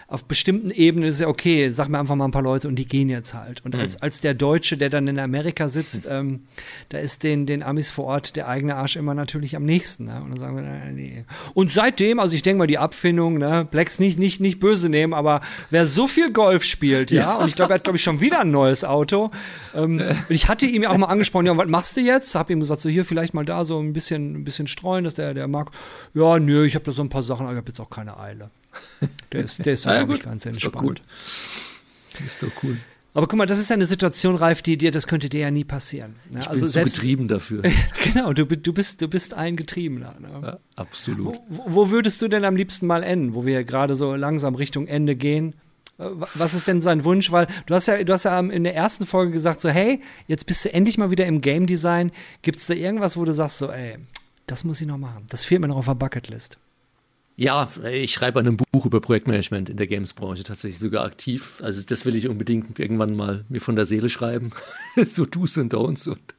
auf 0.07 0.25
bestimmten 0.25 0.69
Ebenen 0.69 1.09
ist 1.09 1.19
ja 1.19 1.27
okay, 1.27 1.71
sag 1.71 1.89
mir 1.89 1.97
einfach 1.99 2.15
mal 2.15 2.25
ein 2.25 2.31
paar 2.31 2.43
Leute 2.43 2.67
und 2.67 2.75
die 2.75 2.85
gehen 2.85 3.09
jetzt 3.09 3.33
halt. 3.33 3.65
Und 3.65 3.73
mhm. 3.73 3.81
als, 3.81 3.99
als 4.01 4.21
der 4.21 4.35
Deutsche, 4.35 4.77
der 4.77 4.91
dann 4.91 5.07
in 5.07 5.17
Amerika 5.17 5.67
sitzt, 5.67 6.05
ähm, 6.09 6.41
da 6.89 6.99
ist 6.99 7.23
den, 7.23 7.47
den 7.47 7.63
Amis 7.63 7.89
vor 7.89 8.05
Ort 8.05 8.35
der 8.35 8.47
eigene 8.47 8.75
Arsch 8.75 8.97
immer 8.97 9.15
natürlich 9.15 9.55
am 9.55 9.65
nächsten. 9.65 10.05
Ne? 10.05 10.21
Und 10.23 10.29
dann 10.29 10.39
sagen 10.39 10.57
wir, 10.57 10.63
äh, 10.63 10.91
nee. 10.91 11.25
Und 11.55 11.71
seitdem, 11.71 12.19
also 12.19 12.35
ich 12.35 12.43
denke 12.43 12.59
mal, 12.59 12.67
die 12.67 12.77
Abfindung, 12.77 13.39
ne, 13.39 13.67
Blacks 13.69 13.97
nicht, 13.97 14.19
nicht, 14.19 14.41
nicht 14.41 14.59
böse 14.59 14.89
nehmen, 14.89 15.15
aber 15.15 15.41
wer 15.71 15.87
so 15.87 16.05
viel 16.05 16.31
Golf 16.31 16.63
spielt, 16.63 17.09
ja, 17.09 17.21
ja. 17.21 17.35
und 17.37 17.47
ich 17.47 17.55
glaube, 17.55 17.73
er 17.73 17.75
hat, 17.75 17.83
glaube 17.83 17.97
ich, 17.97 18.03
schon 18.03 18.21
wieder 18.21 18.41
ein 18.41 18.51
neues 18.51 18.83
Auto. 18.83 19.31
Ähm, 19.73 20.01
ich 20.29 20.47
hatte 20.47 20.67
ihm 20.67 20.83
ja 20.83 20.91
auch 20.91 20.97
mal 20.97 21.07
angesprochen, 21.07 21.47
ja, 21.47 21.57
was 21.57 21.67
machst 21.67 21.97
du 21.97 22.01
jetzt? 22.01 22.35
Hab 22.35 22.51
ihm 22.51 22.59
gesagt, 22.59 22.81
so 22.81 22.89
hier 22.89 23.05
vielleicht 23.05 23.33
mal 23.33 23.45
da 23.45 23.65
so 23.65 23.79
ein 23.79 23.93
bisschen, 23.93 24.35
ein 24.35 24.43
bisschen 24.43 24.67
streuen, 24.67 25.03
dass 25.03 25.15
der, 25.15 25.33
der 25.33 25.47
mag, 25.47 25.71
ja, 26.13 26.37
nö, 26.37 26.63
ich 26.63 26.75
habe 26.75 26.85
da 26.85 26.91
so 26.91 27.01
ein 27.01 27.09
paar 27.09 27.23
Sachen, 27.23 27.47
aber 27.47 27.53
ich 27.53 27.57
habe 27.57 27.69
jetzt 27.69 27.79
auch 27.79 27.89
keine 27.89 28.19
Eile. 28.19 28.51
Der 29.31 29.43
ist, 29.43 29.65
der 29.65 29.73
ist, 29.73 29.85
ja, 29.85 29.97
glaube 29.97 30.15
ich, 30.15 30.21
ganz 30.21 30.45
entspannt. 30.45 31.01
Ist 31.01 31.01
doch, 32.19 32.25
ist 32.25 32.43
doch 32.43 32.63
cool. 32.63 32.77
Aber 33.15 33.27
guck 33.27 33.37
mal, 33.37 33.45
das 33.45 33.59
ist 33.59 33.69
ja 33.69 33.75
eine 33.75 33.85
Situation, 33.85 34.35
Ralf, 34.35 34.61
die 34.61 34.77
dir, 34.77 34.91
das 34.91 35.07
könnte 35.07 35.29
dir 35.29 35.39
ja 35.39 35.51
nie 35.51 35.63
passieren. 35.63 36.15
Ja, 36.31 36.41
ich 36.41 36.49
also 36.49 36.65
bin 36.65 36.71
selbst, 36.71 36.95
getrieben 36.95 37.29
dafür. 37.29 37.63
genau, 38.03 38.33
du, 38.33 38.45
du, 38.45 38.73
bist, 38.73 39.01
du 39.01 39.07
bist 39.07 39.33
ein 39.33 39.55
Getriebener. 39.55 40.15
Ne? 40.19 40.29
Ja, 40.43 40.59
absolut. 40.75 41.39
Wo, 41.47 41.63
wo, 41.65 41.91
würdest 41.91 42.21
du 42.21 42.27
denn 42.27 42.43
am 42.43 42.57
liebsten 42.57 42.87
mal 42.87 43.03
enden, 43.03 43.33
wo 43.33 43.45
wir 43.45 43.63
gerade 43.63 43.95
so 43.95 44.15
langsam 44.15 44.55
Richtung 44.55 44.87
Ende 44.87 45.15
gehen? 45.15 45.55
Äh, 45.97 46.09
was 46.09 46.53
ist 46.53 46.67
denn 46.67 46.81
sein 46.81 47.05
Wunsch? 47.05 47.31
Weil 47.31 47.47
du 47.67 47.73
hast 47.73 47.85
ja, 47.87 48.03
du 48.03 48.11
hast 48.11 48.25
ja 48.25 48.37
in 48.37 48.65
der 48.65 48.75
ersten 48.75 49.05
Folge 49.05 49.31
gesagt, 49.31 49.61
so, 49.61 49.69
hey, 49.69 50.01
jetzt 50.27 50.45
bist 50.45 50.65
du 50.65 50.73
endlich 50.73 50.97
mal 50.97 51.09
wieder 51.09 51.25
im 51.25 51.39
Game 51.39 51.67
Design. 51.67 52.11
Gibt 52.41 52.57
es 52.57 52.67
da 52.67 52.73
irgendwas, 52.73 53.15
wo 53.15 53.23
du 53.23 53.33
sagst, 53.33 53.59
so, 53.59 53.71
ey, 53.71 53.97
das 54.45 54.65
muss 54.65 54.81
ich 54.81 54.87
noch 54.87 54.97
machen. 54.97 55.23
Das 55.29 55.45
fehlt 55.45 55.61
mir 55.61 55.69
noch 55.69 55.77
auf 55.77 55.85
der 55.85 55.95
Bucketlist. 55.95 56.57
Ja, 57.37 57.69
ich 57.91 58.13
schreibe 58.13 58.39
an 58.39 58.47
einem 58.47 58.57
Buch 58.57 58.85
über 58.85 59.01
Projektmanagement 59.01 59.69
in 59.69 59.75
der 59.75 59.87
Gamesbranche 59.87 60.43
tatsächlich 60.43 60.79
sogar 60.79 61.03
aktiv. 61.03 61.61
Also 61.61 61.83
das 61.85 62.05
will 62.05 62.15
ich 62.15 62.29
unbedingt 62.29 62.79
irgendwann 62.79 63.15
mal 63.15 63.43
mir 63.49 63.59
von 63.59 63.75
der 63.75 63.85
Seele 63.85 64.07
schreiben. 64.07 64.51
so 65.05 65.25
Do's 65.25 65.57
und 65.57 65.73
Don'ts. 65.73 66.07
Und, 66.07 66.35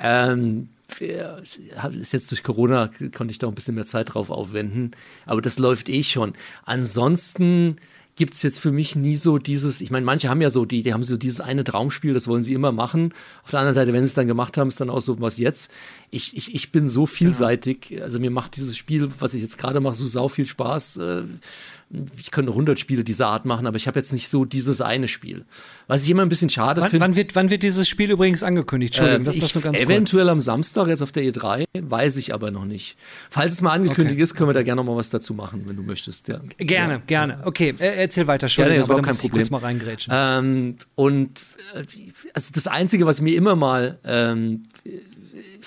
ähm, 0.00 0.70
ist 0.98 2.12
jetzt 2.12 2.30
durch 2.32 2.42
Corona, 2.42 2.90
konnte 3.14 3.30
ich 3.30 3.38
da 3.38 3.46
ein 3.46 3.54
bisschen 3.54 3.76
mehr 3.76 3.86
Zeit 3.86 4.14
drauf 4.14 4.30
aufwenden. 4.30 4.92
Aber 5.24 5.40
das 5.40 5.60
läuft 5.60 5.88
eh 5.88 6.02
schon. 6.02 6.32
Ansonsten 6.64 7.76
gibt's 8.16 8.42
jetzt 8.42 8.60
für 8.60 8.70
mich 8.70 8.94
nie 8.94 9.16
so 9.16 9.38
dieses, 9.38 9.80
ich 9.80 9.90
meine, 9.90 10.06
manche 10.06 10.28
haben 10.28 10.40
ja 10.40 10.50
so, 10.50 10.64
die, 10.64 10.82
die 10.82 10.92
haben 10.92 11.02
so 11.02 11.16
dieses 11.16 11.40
eine 11.40 11.64
Traumspiel, 11.64 12.14
das 12.14 12.28
wollen 12.28 12.44
sie 12.44 12.54
immer 12.54 12.70
machen. 12.70 13.12
Auf 13.42 13.50
der 13.50 13.60
anderen 13.60 13.74
Seite, 13.74 13.92
wenn 13.92 14.00
sie 14.00 14.10
es 14.10 14.14
dann 14.14 14.28
gemacht 14.28 14.56
haben, 14.56 14.68
ist 14.68 14.80
dann 14.80 14.90
auch 14.90 15.00
so, 15.00 15.20
was 15.20 15.38
jetzt? 15.38 15.70
Ich, 16.10 16.36
ich, 16.36 16.54
ich 16.54 16.70
bin 16.70 16.88
so 16.88 17.06
vielseitig, 17.06 18.00
also 18.02 18.20
mir 18.20 18.30
macht 18.30 18.56
dieses 18.56 18.76
Spiel, 18.76 19.10
was 19.18 19.34
ich 19.34 19.42
jetzt 19.42 19.58
gerade 19.58 19.80
mache, 19.80 19.94
so 19.94 20.06
sau 20.06 20.28
viel 20.28 20.46
Spaß. 20.46 20.98
Äh, 20.98 21.22
ich 22.18 22.30
könnte 22.30 22.52
100 22.52 22.78
Spiele 22.78 23.04
dieser 23.04 23.28
Art 23.28 23.44
machen, 23.44 23.66
aber 23.66 23.76
ich 23.76 23.86
habe 23.86 23.98
jetzt 23.98 24.12
nicht 24.12 24.28
so 24.28 24.44
dieses 24.44 24.80
eine 24.80 25.08
Spiel. 25.08 25.44
Was 25.86 26.04
ich 26.04 26.10
immer 26.10 26.22
ein 26.22 26.28
bisschen 26.28 26.50
schade 26.50 26.82
finde. 26.82 27.00
Wann 27.00 27.16
wird, 27.16 27.36
wann 27.36 27.50
wird 27.50 27.62
dieses 27.62 27.88
Spiel 27.88 28.10
übrigens 28.10 28.42
angekündigt? 28.42 28.94
Entschuldigung, 28.94 29.22
äh, 29.22 29.24
das, 29.26 29.38
das 29.38 29.54
nur 29.54 29.62
ganz 29.62 29.78
Eventuell 29.78 30.24
kurz. 30.24 30.32
am 30.32 30.40
Samstag 30.40 30.88
jetzt 30.88 31.02
auf 31.02 31.12
der 31.12 31.24
E3, 31.24 31.64
weiß 31.80 32.16
ich 32.16 32.34
aber 32.34 32.50
noch 32.50 32.64
nicht. 32.64 32.96
Falls 33.30 33.52
es 33.54 33.60
mal 33.60 33.72
angekündigt 33.72 34.16
okay. 34.16 34.22
ist, 34.22 34.34
können 34.34 34.48
wir 34.48 34.54
da 34.54 34.62
gerne 34.62 34.82
noch 34.82 34.90
mal 34.90 34.96
was 34.96 35.10
dazu 35.10 35.34
machen, 35.34 35.62
wenn 35.66 35.76
du 35.76 35.82
möchtest. 35.82 36.28
Ja. 36.28 36.40
Gerne, 36.58 36.94
ja. 36.94 37.02
gerne. 37.06 37.42
Okay, 37.44 37.74
erzähl 37.78 38.26
weiter, 38.26 38.44
Entschuldigung, 38.44 38.86
nee, 38.86 38.92
aber 38.92 39.02
kein 39.02 39.16
Problem. 39.16 39.32
kurz 39.32 39.50
mal 39.50 39.58
reingrätschen. 39.58 40.12
Ähm, 40.16 40.76
und 40.94 41.40
äh, 41.74 41.84
also 42.32 42.50
das 42.54 42.66
Einzige, 42.66 43.06
was 43.06 43.20
mir 43.20 43.36
immer 43.36 43.56
mal 43.56 43.98
ähm, 44.04 44.64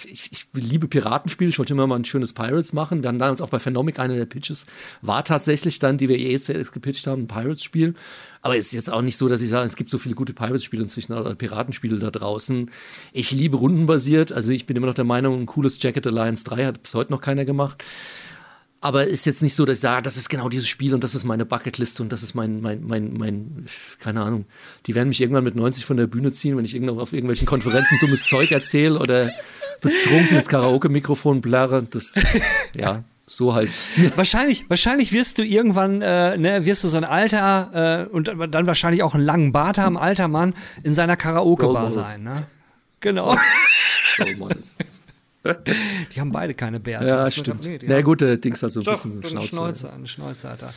ich, 0.06 0.32
ich 0.32 0.48
liebe 0.54 0.88
Piratenspiele, 0.88 1.50
ich 1.50 1.60
wollte 1.60 1.74
immer 1.74 1.88
mal 1.88 1.96
ein 1.96 2.06
schönes 2.06 2.34
Pirates 2.34 2.74
machen. 2.74 3.04
Wir 3.04 3.10
hatten 3.10 3.20
damals 3.20 3.42
auch 3.42 3.50
bei 3.50 3.60
Phenomic 3.60 4.00
einer 4.00 4.16
der 4.16 4.26
Pitches, 4.26 4.66
war 5.02 5.24
tatsächlich 5.24 5.80
dann, 5.80 5.98
die 5.98 6.10
wir 6.10 6.18
eh 6.18 6.32
jetzt 6.32 6.48
gepitcht 6.72 7.08
haben, 7.08 7.24
ein 7.24 7.28
Pirates-Spiel. 7.28 7.96
Aber 8.42 8.58
es 8.58 8.68
ist 8.68 8.74
jetzt 8.74 8.92
auch 8.92 9.02
nicht 9.02 9.18
so, 9.18 9.28
dass 9.28 9.42
ich 9.42 9.50
sage, 9.50 9.66
es 9.66 9.76
gibt 9.76 9.90
so 9.90 9.98
viele 9.98 10.16
gute 10.16 10.34
Pirates-Spiele 10.34 10.84
inzwischen 10.84 11.14
oder 11.14 11.36
Piratenspiele 11.36 12.00
da 12.00 12.12
draußen. 12.12 12.70
Ich 13.12 13.32
liebe 13.32 13.58
rundenbasiert, 13.58 14.32
also 14.32 14.52
ich 14.52 14.66
bin 14.66 14.78
immer 14.78 14.88
noch 14.88 14.94
der 14.94 15.06
Meinung, 15.06 15.42
ein 15.42 15.46
cooles 15.46 15.82
Jacket 15.82 16.08
Alliance 16.08 16.44
3 16.44 16.66
hat 16.66 16.84
bis 16.84 16.94
heute 16.94 17.12
noch 17.12 17.22
keiner 17.22 17.46
gemacht. 17.46 17.84
Aber 18.80 19.08
ist 19.08 19.26
jetzt 19.26 19.42
nicht 19.42 19.56
so, 19.56 19.66
dass 19.66 19.80
ich 19.80 19.82
sage, 19.82 20.04
das 20.04 20.18
ist 20.18 20.30
genau 20.30 20.50
dieses 20.50 20.68
Spiel 20.68 20.94
und 20.94 21.04
das 21.04 21.16
ist 21.16 21.24
meine 21.24 21.46
Bucketliste 21.46 22.04
und 22.04 22.12
das 22.12 22.22
ist 22.22 22.36
mein, 22.36 22.62
mein, 22.62 22.86
mein, 22.86 23.14
mein, 23.14 23.66
keine 24.00 24.22
Ahnung. 24.22 24.46
Die 24.86 24.94
werden 24.94 25.10
mich 25.10 25.20
irgendwann 25.20 25.44
mit 25.44 25.56
90 25.56 25.84
von 25.84 25.98
der 25.98 26.06
Bühne 26.06 26.32
ziehen, 26.32 26.56
wenn 26.58 26.66
ich 26.66 26.80
auf 26.88 27.12
irgendwelchen 27.12 27.48
Konferenzen 27.48 27.98
dummes 28.00 28.28
Zeug 28.28 28.52
erzähle 28.52 29.00
oder 29.00 29.32
betrunken 29.82 30.38
ins 30.38 30.48
Karaoke-Mikrofon 30.48 31.42
blärre. 31.42 31.84
Das, 31.90 32.14
ja, 32.76 33.04
so 33.26 33.54
halt. 33.54 33.70
Wahrscheinlich, 34.16 34.70
wahrscheinlich 34.70 35.12
wirst 35.12 35.38
du 35.38 35.44
irgendwann, 35.44 36.02
äh, 36.02 36.38
ne, 36.38 36.66
wirst 36.66 36.84
du 36.84 36.88
so 36.88 36.98
ein 36.98 37.04
alter 37.04 38.08
äh, 38.08 38.14
und 38.14 38.28
dann 38.28 38.68
wahrscheinlich 38.68 39.04
auch 39.04 39.16
einen 39.16 39.26
langen 39.26 39.52
Bart 39.52 39.78
haben, 39.78 39.98
alter 39.98 40.28
Mann 40.28 40.54
in 40.84 40.94
seiner 40.94 41.18
Karaoke-Bar 41.18 41.92
sein, 41.92 42.24
ne? 42.24 42.44
Genau. 43.00 43.38
Die 46.14 46.20
haben 46.20 46.32
beide 46.32 46.54
keine 46.54 46.80
Bärte. 46.80 47.08
Ja, 47.08 47.30
stimmt. 47.32 47.66
Nee, 47.66 47.80
Na 47.84 48.02
gut, 48.02 48.22
der 48.22 48.38
Dings 48.38 48.62
hat 48.64 48.72
so 48.72 48.82
ein 48.82 48.86
Doch, 48.86 48.94
bisschen 48.94 49.24
Schnauze. 49.24 49.48
Schnauze, 49.48 49.94
eine 49.94 50.08
Schnauze 50.08 50.50
hat 50.50 50.64
er. 50.64 50.74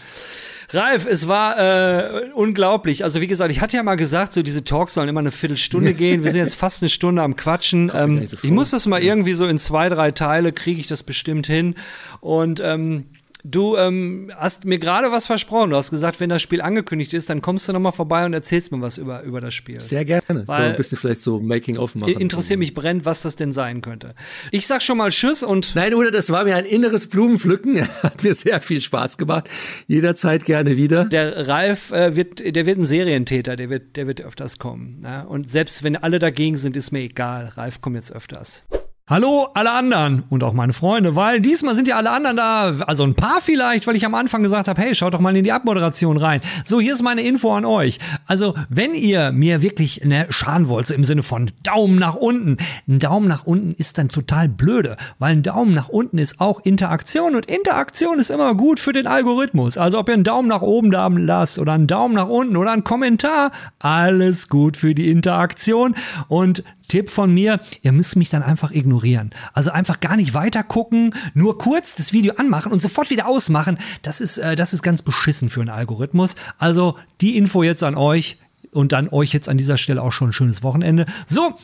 Ralf, 0.73 1.07
es 1.07 1.27
war 1.29 1.59
äh, 1.59 2.31
unglaublich. 2.35 3.05
Also 3.05 3.21
wie 3.21 3.27
gesagt, 3.27 3.51
ich 3.51 3.61
hatte 3.61 3.77
ja 3.77 3.83
mal 3.83 3.97
gesagt, 3.97 4.33
so 4.33 4.43
diese 4.43 4.65
Talks 4.65 4.95
sollen 4.95 5.09
immer 5.09 5.21
eine 5.21 5.31
Viertelstunde 5.31 5.95
gehen. 5.95 6.23
Wir 6.25 6.31
sind 6.31 6.41
jetzt 6.41 6.55
fast 6.55 6.83
eine 6.83 6.89
Stunde 6.89 7.23
am 7.23 7.37
Quatschen. 7.37 7.91
Ähm, 7.95 8.23
ich 8.23 8.51
muss 8.51 8.71
das 8.71 8.87
mal 8.87 9.03
irgendwie 9.03 9.35
so 9.35 9.47
in 9.47 9.59
zwei, 9.59 9.89
drei 9.89 10.11
Teile, 10.13 10.53
kriege 10.53 10.81
ich 10.81 10.87
das 10.87 11.03
bestimmt 11.03 11.47
hin. 11.47 11.75
Und 12.21 12.61
ähm, 12.61 13.07
Du 13.45 13.77
ähm, 13.77 14.31
hast 14.37 14.65
mir 14.65 14.79
gerade 14.79 15.11
was 15.11 15.27
versprochen. 15.27 15.71
Du 15.71 15.77
hast 15.77 15.91
gesagt, 15.91 16.21
wenn 16.21 16.29
das 16.29 16.43
Spiel 16.43 16.61
angekündigt 16.61 17.15
ist, 17.15 17.31
dann 17.31 17.41
kommst 17.41 17.69
du 17.69 17.73
nochmal 17.73 17.93
vorbei 17.93 18.25
und 18.27 18.33
erzählst 18.33 18.73
mir 18.73 18.81
was 18.81 18.99
über, 18.99 19.23
über 19.23 19.41
das 19.41 19.55
Spiel. 19.55 19.81
Sehr 19.81 20.05
gerne. 20.05 20.47
Weil 20.47 20.71
ein 20.71 20.77
bisschen 20.77 20.99
vielleicht 20.99 21.23
so 21.23 21.41
Making-of 21.41 21.95
machen. 21.95 22.15
Interessiert 22.15 22.59
mich 22.59 22.75
brennt, 22.75 23.05
was 23.05 23.23
das 23.23 23.37
denn 23.37 23.53
sein 23.53 23.81
könnte. 23.81 24.15
Ich 24.51 24.67
sag 24.67 24.83
schon 24.83 24.99
mal 24.99 25.11
Tschüss 25.11 25.43
und. 25.43 25.75
Nein, 25.75 25.95
oder 25.95 26.11
das 26.11 26.31
war 26.31 26.45
mir 26.45 26.57
ein 26.57 26.65
inneres 26.65 27.09
Blumenpflücken. 27.09 27.81
Hat 28.03 28.23
mir 28.23 28.35
sehr 28.35 28.61
viel 28.61 28.81
Spaß 28.81 29.19
gemacht. 29.19 29.49
Jederzeit 29.87 30.45
gerne 30.45 30.77
wieder. 30.77 31.05
Der 31.07 31.49
Ralf 31.49 31.91
äh, 31.93 32.17
wird, 32.17 32.55
der 32.55 32.67
wird 32.67 32.79
ein 32.79 32.85
Serientäter. 32.85 33.57
Der 33.57 33.71
wird, 33.71 33.97
der 33.97 34.07
wird 34.07 34.21
öfters 34.21 34.59
kommen. 34.59 35.01
Ne? 35.01 35.27
Und 35.27 35.51
selbst 35.51 35.83
wenn 35.83 35.97
alle 35.97 36.19
dagegen 36.19 36.57
sind, 36.57 36.77
ist 36.77 36.91
mir 36.91 37.01
egal. 37.01 37.53
Ralf 37.57 37.81
kommt 37.81 37.97
jetzt 37.97 38.13
öfters. 38.13 38.65
Hallo 39.11 39.49
alle 39.55 39.73
anderen 39.73 40.23
und 40.29 40.45
auch 40.45 40.53
meine 40.53 40.73
Freunde, 40.73 41.17
weil 41.17 41.41
diesmal 41.41 41.75
sind 41.75 41.89
ja 41.89 41.97
alle 41.97 42.13
anderen 42.13 42.37
da, 42.37 42.77
also 42.87 43.03
ein 43.03 43.17
paar 43.17 43.41
vielleicht, 43.41 43.89
weil 43.89 43.97
ich 43.97 44.07
am 44.07 44.15
Anfang 44.15 44.45
gesagt 44.45 44.69
habe, 44.69 44.81
hey, 44.81 44.95
schaut 44.95 45.15
doch 45.15 45.19
mal 45.19 45.37
in 45.37 45.43
die 45.43 45.51
Abmoderation 45.51 46.17
rein. 46.17 46.41
So, 46.65 46.81
hier 46.81 46.93
ist 46.93 47.03
meine 47.03 47.23
Info 47.23 47.53
an 47.53 47.65
euch. 47.65 47.99
Also, 48.27 48.55
wenn 48.69 48.95
ihr 48.95 49.33
mir 49.33 49.63
wirklich 49.63 50.05
ne, 50.05 50.27
schaden 50.31 50.69
wollt, 50.69 50.87
so 50.87 50.95
im 50.95 51.03
Sinne 51.03 51.25
von 51.25 51.51
Daumen 51.65 51.99
nach 51.99 52.15
unten, 52.15 52.59
ein 52.87 53.01
Daumen 53.01 53.27
nach 53.27 53.45
unten 53.45 53.73
ist 53.73 53.99
dann 53.99 54.11
total 54.11 54.49
blöde, 54.49 54.97
weil 55.19 55.33
ein 55.33 55.43
Daumen 55.43 55.75
nach 55.75 55.89
unten 55.89 56.19
ist 56.19 56.41
auch 56.41 56.61
Interaktion 56.61 57.35
und 57.35 57.47
Interaktion 57.47 58.21
ist 58.21 58.31
immer 58.31 58.55
gut 58.55 58.79
für 58.79 58.93
den 58.93 59.09
Algorithmus. 59.09 59.77
Also, 59.77 59.99
ob 59.99 60.09
ihr 60.09 60.15
einen 60.15 60.23
Daumen 60.23 60.47
nach 60.47 60.63
oben 60.63 60.93
da 60.93 61.09
lasst 61.09 61.59
oder 61.59 61.73
einen 61.73 61.89
Daumen 61.89 62.15
nach 62.15 62.29
unten 62.29 62.57
oder 62.57 62.71
einen 62.71 62.85
Kommentar, 62.85 63.51
alles 63.81 64.49
gut 64.49 64.77
für 64.77 64.95
die 64.95 65.11
Interaktion 65.11 65.97
und 66.29 66.63
Tipp 66.91 67.09
von 67.09 67.33
mir, 67.33 67.61
ihr 67.81 67.93
müsst 67.93 68.17
mich 68.17 68.29
dann 68.29 68.43
einfach 68.43 68.71
ignorieren. 68.73 69.31
Also 69.55 69.71
einfach 69.71 70.01
gar 70.01 70.17
nicht 70.17 70.35
weiter 70.35 70.63
gucken, 70.63 71.15
nur 71.33 71.57
kurz 71.57 71.95
das 71.95 72.13
Video 72.13 72.35
anmachen 72.35 72.73
und 72.73 72.83
sofort 72.83 73.09
wieder 73.09 73.27
ausmachen. 73.27 73.79
Das 74.03 74.21
ist, 74.21 74.37
äh, 74.37 74.57
das 74.57 74.75
ist 74.75 74.83
ganz 74.83 75.01
beschissen 75.01 75.49
für 75.49 75.61
einen 75.61 75.71
Algorithmus. 75.71 76.37
Also 76.59 76.99
die 77.23 77.39
Info 77.39 77.63
jetzt 77.63 77.83
an 77.83 77.95
euch. 77.95 78.39
Und 78.73 78.93
dann 78.93 79.09
euch 79.09 79.33
jetzt 79.33 79.49
an 79.49 79.59
dieser 79.59 79.77
Stelle 79.77 80.03
auch 80.03 80.13
schon 80.13 80.31
ein 80.31 80.33
schönes 80.33 80.63
Wochenende. 80.63 81.07
So, 81.27 81.55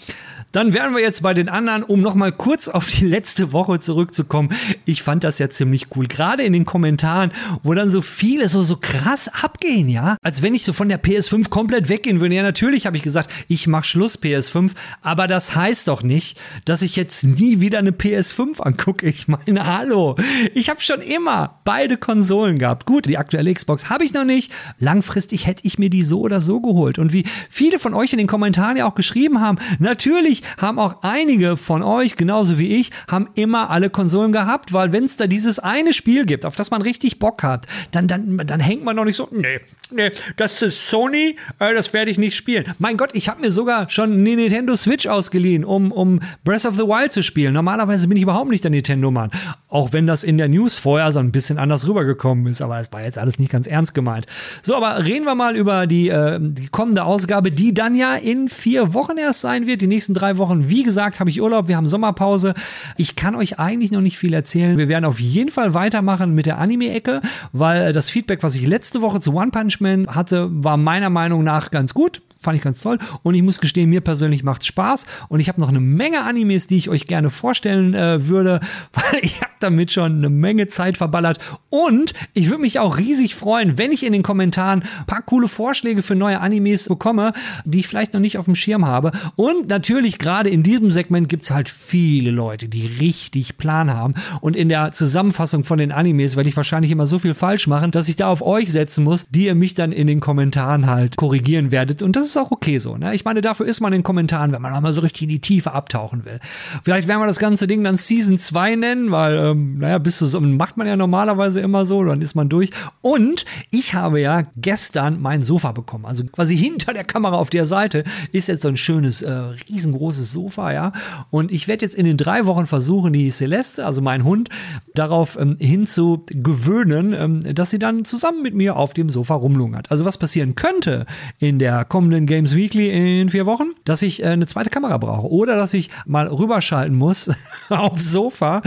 dann 0.52 0.74
wären 0.74 0.94
wir 0.94 1.02
jetzt 1.02 1.22
bei 1.22 1.34
den 1.34 1.48
anderen, 1.48 1.82
um 1.82 2.00
nochmal 2.00 2.32
kurz 2.32 2.68
auf 2.68 2.88
die 2.88 3.04
letzte 3.04 3.52
Woche 3.52 3.78
zurückzukommen. 3.78 4.50
Ich 4.84 5.02
fand 5.02 5.22
das 5.22 5.38
ja 5.38 5.48
ziemlich 5.48 5.88
cool. 5.94 6.06
Gerade 6.06 6.42
in 6.44 6.52
den 6.52 6.64
Kommentaren, 6.64 7.30
wo 7.62 7.74
dann 7.74 7.90
so 7.90 8.00
viele 8.00 8.48
so, 8.48 8.62
so 8.62 8.76
krass 8.76 9.28
abgehen, 9.28 9.88
ja. 9.88 10.16
Als 10.22 10.42
wenn 10.42 10.54
ich 10.54 10.64
so 10.64 10.72
von 10.72 10.88
der 10.88 11.02
PS5 11.02 11.48
komplett 11.48 11.88
weggehen 11.88 12.20
würde. 12.20 12.34
Ja, 12.34 12.42
natürlich 12.42 12.86
habe 12.86 12.96
ich 12.96 13.02
gesagt, 13.02 13.30
ich 13.48 13.66
mach 13.66 13.84
Schluss 13.84 14.20
PS5. 14.20 14.72
Aber 15.02 15.28
das 15.28 15.54
heißt 15.54 15.88
doch 15.88 16.02
nicht, 16.02 16.40
dass 16.64 16.82
ich 16.82 16.96
jetzt 16.96 17.24
nie 17.24 17.60
wieder 17.60 17.78
eine 17.78 17.90
PS5 17.90 18.60
angucke. 18.60 19.06
Ich 19.06 19.28
meine, 19.28 19.66
hallo. 19.66 20.16
Ich 20.54 20.70
habe 20.70 20.80
schon 20.80 21.00
immer 21.00 21.60
beide 21.64 21.98
Konsolen 21.98 22.58
gehabt. 22.58 22.86
Gut, 22.86 23.06
die 23.06 23.18
aktuelle 23.18 23.52
Xbox 23.52 23.90
habe 23.90 24.04
ich 24.04 24.14
noch 24.14 24.24
nicht. 24.24 24.52
Langfristig 24.78 25.46
hätte 25.46 25.66
ich 25.66 25.78
mir 25.78 25.90
die 25.90 26.02
so 26.02 26.20
oder 26.20 26.40
so 26.40 26.60
geholt. 26.60 26.95
Und 26.98 27.12
wie 27.12 27.24
viele 27.50 27.78
von 27.78 27.94
euch 27.94 28.12
in 28.12 28.18
den 28.18 28.26
Kommentaren 28.26 28.76
ja 28.76 28.86
auch 28.86 28.94
geschrieben 28.94 29.40
haben, 29.40 29.58
natürlich 29.78 30.42
haben 30.58 30.78
auch 30.78 31.02
einige 31.02 31.56
von 31.56 31.82
euch, 31.82 32.16
genauso 32.16 32.58
wie 32.58 32.76
ich, 32.76 32.90
haben 33.08 33.28
immer 33.34 33.70
alle 33.70 33.90
Konsolen 33.90 34.32
gehabt, 34.32 34.72
weil 34.72 34.92
wenn 34.92 35.04
es 35.04 35.16
da 35.16 35.26
dieses 35.26 35.58
eine 35.58 35.92
Spiel 35.92 36.26
gibt, 36.26 36.44
auf 36.44 36.56
das 36.56 36.70
man 36.70 36.82
richtig 36.82 37.18
Bock 37.18 37.42
hat, 37.42 37.66
dann, 37.92 38.08
dann, 38.08 38.38
dann 38.38 38.60
hängt 38.60 38.84
man 38.84 38.96
doch 38.96 39.04
nicht 39.04 39.16
so, 39.16 39.28
nee, 39.30 39.60
nee, 39.90 40.10
das 40.36 40.62
ist 40.62 40.88
Sony, 40.88 41.36
äh, 41.58 41.74
das 41.74 41.92
werde 41.92 42.10
ich 42.10 42.18
nicht 42.18 42.36
spielen. 42.36 42.64
Mein 42.78 42.96
Gott, 42.96 43.10
ich 43.14 43.28
habe 43.28 43.40
mir 43.40 43.50
sogar 43.50 43.88
schon 43.90 44.12
eine 44.12 44.36
Nintendo 44.36 44.74
Switch 44.76 45.06
ausgeliehen, 45.06 45.64
um, 45.64 45.92
um 45.92 46.20
Breath 46.44 46.64
of 46.64 46.76
the 46.76 46.82
Wild 46.82 47.12
zu 47.12 47.22
spielen. 47.22 47.52
Normalerweise 47.54 48.08
bin 48.08 48.16
ich 48.16 48.22
überhaupt 48.22 48.50
nicht 48.50 48.64
der 48.64 48.70
Nintendo-Mann. 48.70 49.30
Auch 49.68 49.92
wenn 49.92 50.06
das 50.06 50.24
in 50.24 50.38
der 50.38 50.48
News 50.48 50.76
vorher 50.76 51.12
so 51.12 51.18
ein 51.18 51.32
bisschen 51.32 51.58
anders 51.58 51.86
rübergekommen 51.86 52.46
ist, 52.46 52.62
aber 52.62 52.80
es 52.80 52.92
war 52.92 53.02
jetzt 53.02 53.18
alles 53.18 53.38
nicht 53.38 53.52
ganz 53.52 53.66
ernst 53.66 53.94
gemeint. 53.94 54.26
So, 54.62 54.76
aber 54.76 55.04
reden 55.04 55.24
wir 55.24 55.34
mal 55.34 55.56
über 55.56 55.86
die, 55.86 56.08
äh, 56.08 56.38
die 56.40 56.68
kommende 56.86 57.02
Ausgabe, 57.02 57.50
die 57.50 57.74
dann 57.74 57.96
ja 57.96 58.14
in 58.14 58.48
vier 58.48 58.94
Wochen 58.94 59.18
erst 59.18 59.40
sein 59.40 59.66
wird. 59.66 59.82
Die 59.82 59.88
nächsten 59.88 60.14
drei 60.14 60.38
Wochen, 60.38 60.68
wie 60.68 60.84
gesagt, 60.84 61.18
habe 61.18 61.28
ich 61.28 61.42
Urlaub, 61.42 61.66
wir 61.66 61.76
haben 61.76 61.88
Sommerpause. 61.88 62.54
Ich 62.96 63.16
kann 63.16 63.34
euch 63.34 63.58
eigentlich 63.58 63.90
noch 63.90 64.02
nicht 64.02 64.18
viel 64.18 64.32
erzählen. 64.32 64.78
Wir 64.78 64.88
werden 64.88 65.04
auf 65.04 65.18
jeden 65.18 65.50
Fall 65.50 65.74
weitermachen 65.74 66.32
mit 66.32 66.46
der 66.46 66.58
Anime-Ecke, 66.58 67.22
weil 67.50 67.92
das 67.92 68.08
Feedback, 68.08 68.44
was 68.44 68.54
ich 68.54 68.64
letzte 68.68 69.02
Woche 69.02 69.18
zu 69.18 69.34
One 69.34 69.50
Punch 69.50 69.80
Man 69.80 70.06
hatte, 70.06 70.46
war 70.48 70.76
meiner 70.76 71.10
Meinung 71.10 71.42
nach 71.42 71.72
ganz 71.72 71.92
gut 71.92 72.22
fand 72.38 72.56
ich 72.56 72.62
ganz 72.62 72.80
toll. 72.80 72.98
Und 73.22 73.34
ich 73.34 73.42
muss 73.42 73.60
gestehen, 73.60 73.90
mir 73.90 74.00
persönlich 74.00 74.42
macht 74.42 74.62
es 74.62 74.66
Spaß. 74.68 75.06
Und 75.28 75.40
ich 75.40 75.48
habe 75.48 75.60
noch 75.60 75.68
eine 75.68 75.80
Menge 75.80 76.24
Animes, 76.24 76.66
die 76.66 76.76
ich 76.76 76.88
euch 76.88 77.06
gerne 77.06 77.30
vorstellen 77.30 77.94
äh, 77.94 78.28
würde, 78.28 78.60
weil 78.92 79.20
ich 79.22 79.40
habe 79.40 79.52
damit 79.60 79.92
schon 79.92 80.18
eine 80.18 80.30
Menge 80.30 80.68
Zeit 80.68 80.96
verballert. 80.96 81.38
Und 81.70 82.12
ich 82.34 82.48
würde 82.48 82.62
mich 82.62 82.78
auch 82.78 82.98
riesig 82.98 83.34
freuen, 83.34 83.78
wenn 83.78 83.92
ich 83.92 84.04
in 84.04 84.12
den 84.12 84.22
Kommentaren 84.22 84.82
ein 84.82 85.06
paar 85.06 85.22
coole 85.22 85.48
Vorschläge 85.48 86.02
für 86.02 86.14
neue 86.14 86.40
Animes 86.40 86.88
bekomme, 86.88 87.32
die 87.64 87.80
ich 87.80 87.88
vielleicht 87.88 88.12
noch 88.12 88.20
nicht 88.20 88.38
auf 88.38 88.44
dem 88.44 88.54
Schirm 88.54 88.86
habe. 88.86 89.12
Und 89.36 89.68
natürlich 89.68 90.18
gerade 90.18 90.50
in 90.50 90.62
diesem 90.62 90.90
Segment 90.90 91.28
gibt 91.28 91.44
es 91.44 91.50
halt 91.50 91.68
viele 91.68 92.30
Leute, 92.30 92.68
die 92.68 92.86
richtig 92.86 93.56
Plan 93.56 93.92
haben. 93.92 94.14
Und 94.40 94.56
in 94.56 94.68
der 94.68 94.92
Zusammenfassung 94.92 95.64
von 95.64 95.78
den 95.78 95.92
Animes 95.92 96.36
werde 96.36 96.48
ich 96.48 96.56
wahrscheinlich 96.56 96.92
immer 96.92 97.06
so 97.06 97.18
viel 97.18 97.34
falsch 97.34 97.66
machen, 97.66 97.90
dass 97.90 98.08
ich 98.08 98.16
da 98.16 98.28
auf 98.28 98.42
euch 98.42 98.70
setzen 98.70 99.04
muss, 99.04 99.26
die 99.30 99.46
ihr 99.46 99.54
mich 99.54 99.74
dann 99.74 99.92
in 99.92 100.06
den 100.06 100.20
Kommentaren 100.20 100.86
halt 100.86 101.16
korrigieren 101.16 101.70
werdet. 101.70 102.02
Und 102.02 102.16
das 102.16 102.25
ist 102.30 102.36
auch 102.36 102.50
okay 102.50 102.78
so. 102.78 102.96
Ne? 102.96 103.14
Ich 103.14 103.24
meine, 103.24 103.40
dafür 103.40 103.66
ist 103.66 103.80
man 103.80 103.92
in 103.92 104.00
den 104.00 104.04
Kommentaren, 104.04 104.52
wenn 104.52 104.62
man 104.62 104.72
nochmal 104.72 104.92
so 104.92 105.00
richtig 105.00 105.22
in 105.22 105.28
die 105.28 105.40
Tiefe 105.40 105.72
abtauchen 105.72 106.24
will. 106.24 106.40
Vielleicht 106.84 107.08
werden 107.08 107.20
wir 107.20 107.26
das 107.26 107.38
ganze 107.38 107.66
Ding 107.66 107.82
dann 107.84 107.96
Season 107.96 108.38
2 108.38 108.76
nennen, 108.76 109.10
weil, 109.10 109.36
ähm, 109.36 109.78
naja, 109.78 109.98
bis 109.98 110.18
zu 110.18 110.26
so 110.26 110.40
macht 110.40 110.76
man 110.76 110.86
ja 110.86 110.96
normalerweise 110.96 111.60
immer 111.60 111.86
so, 111.86 112.04
dann 112.04 112.22
ist 112.22 112.34
man 112.34 112.48
durch. 112.48 112.70
Und 113.00 113.44
ich 113.70 113.94
habe 113.94 114.20
ja 114.20 114.42
gestern 114.56 115.20
mein 115.20 115.42
Sofa 115.42 115.72
bekommen. 115.72 116.06
Also 116.06 116.24
quasi 116.24 116.56
hinter 116.56 116.92
der 116.92 117.04
Kamera 117.04 117.36
auf 117.36 117.50
der 117.50 117.66
Seite 117.66 118.04
ist 118.32 118.48
jetzt 118.48 118.62
so 118.62 118.68
ein 118.68 118.76
schönes, 118.76 119.22
äh, 119.22 119.32
riesengroßes 119.32 120.32
Sofa, 120.32 120.72
ja. 120.72 120.92
Und 121.30 121.52
ich 121.52 121.68
werde 121.68 121.84
jetzt 121.84 121.94
in 121.94 122.06
den 122.06 122.16
drei 122.16 122.46
Wochen 122.46 122.66
versuchen, 122.66 123.12
die 123.12 123.30
Celeste, 123.30 123.84
also 123.84 124.02
mein 124.02 124.24
Hund, 124.24 124.48
darauf 124.94 125.38
ähm, 125.38 125.56
hinzugewöhnen, 125.58 127.12
ähm, 127.12 127.54
dass 127.54 127.70
sie 127.70 127.78
dann 127.78 128.04
zusammen 128.04 128.42
mit 128.42 128.54
mir 128.54 128.76
auf 128.76 128.94
dem 128.94 129.08
Sofa 129.10 129.34
rumlungert. 129.34 129.90
Also 129.90 130.04
was 130.04 130.18
passieren 130.18 130.54
könnte 130.54 131.06
in 131.38 131.58
der 131.58 131.84
kommenden 131.84 132.15
in 132.16 132.26
Games 132.26 132.56
Weekly 132.56 133.20
in 133.20 133.28
vier 133.28 133.46
Wochen, 133.46 133.70
dass 133.84 134.02
ich 134.02 134.22
äh, 134.22 134.26
eine 134.26 134.46
zweite 134.46 134.70
Kamera 134.70 134.96
brauche 134.98 135.30
oder 135.30 135.56
dass 135.56 135.74
ich 135.74 135.90
mal 136.06 136.26
rüberschalten 136.26 136.96
muss 136.96 137.30
aufs 137.68 138.10
Sofa, 138.10 138.62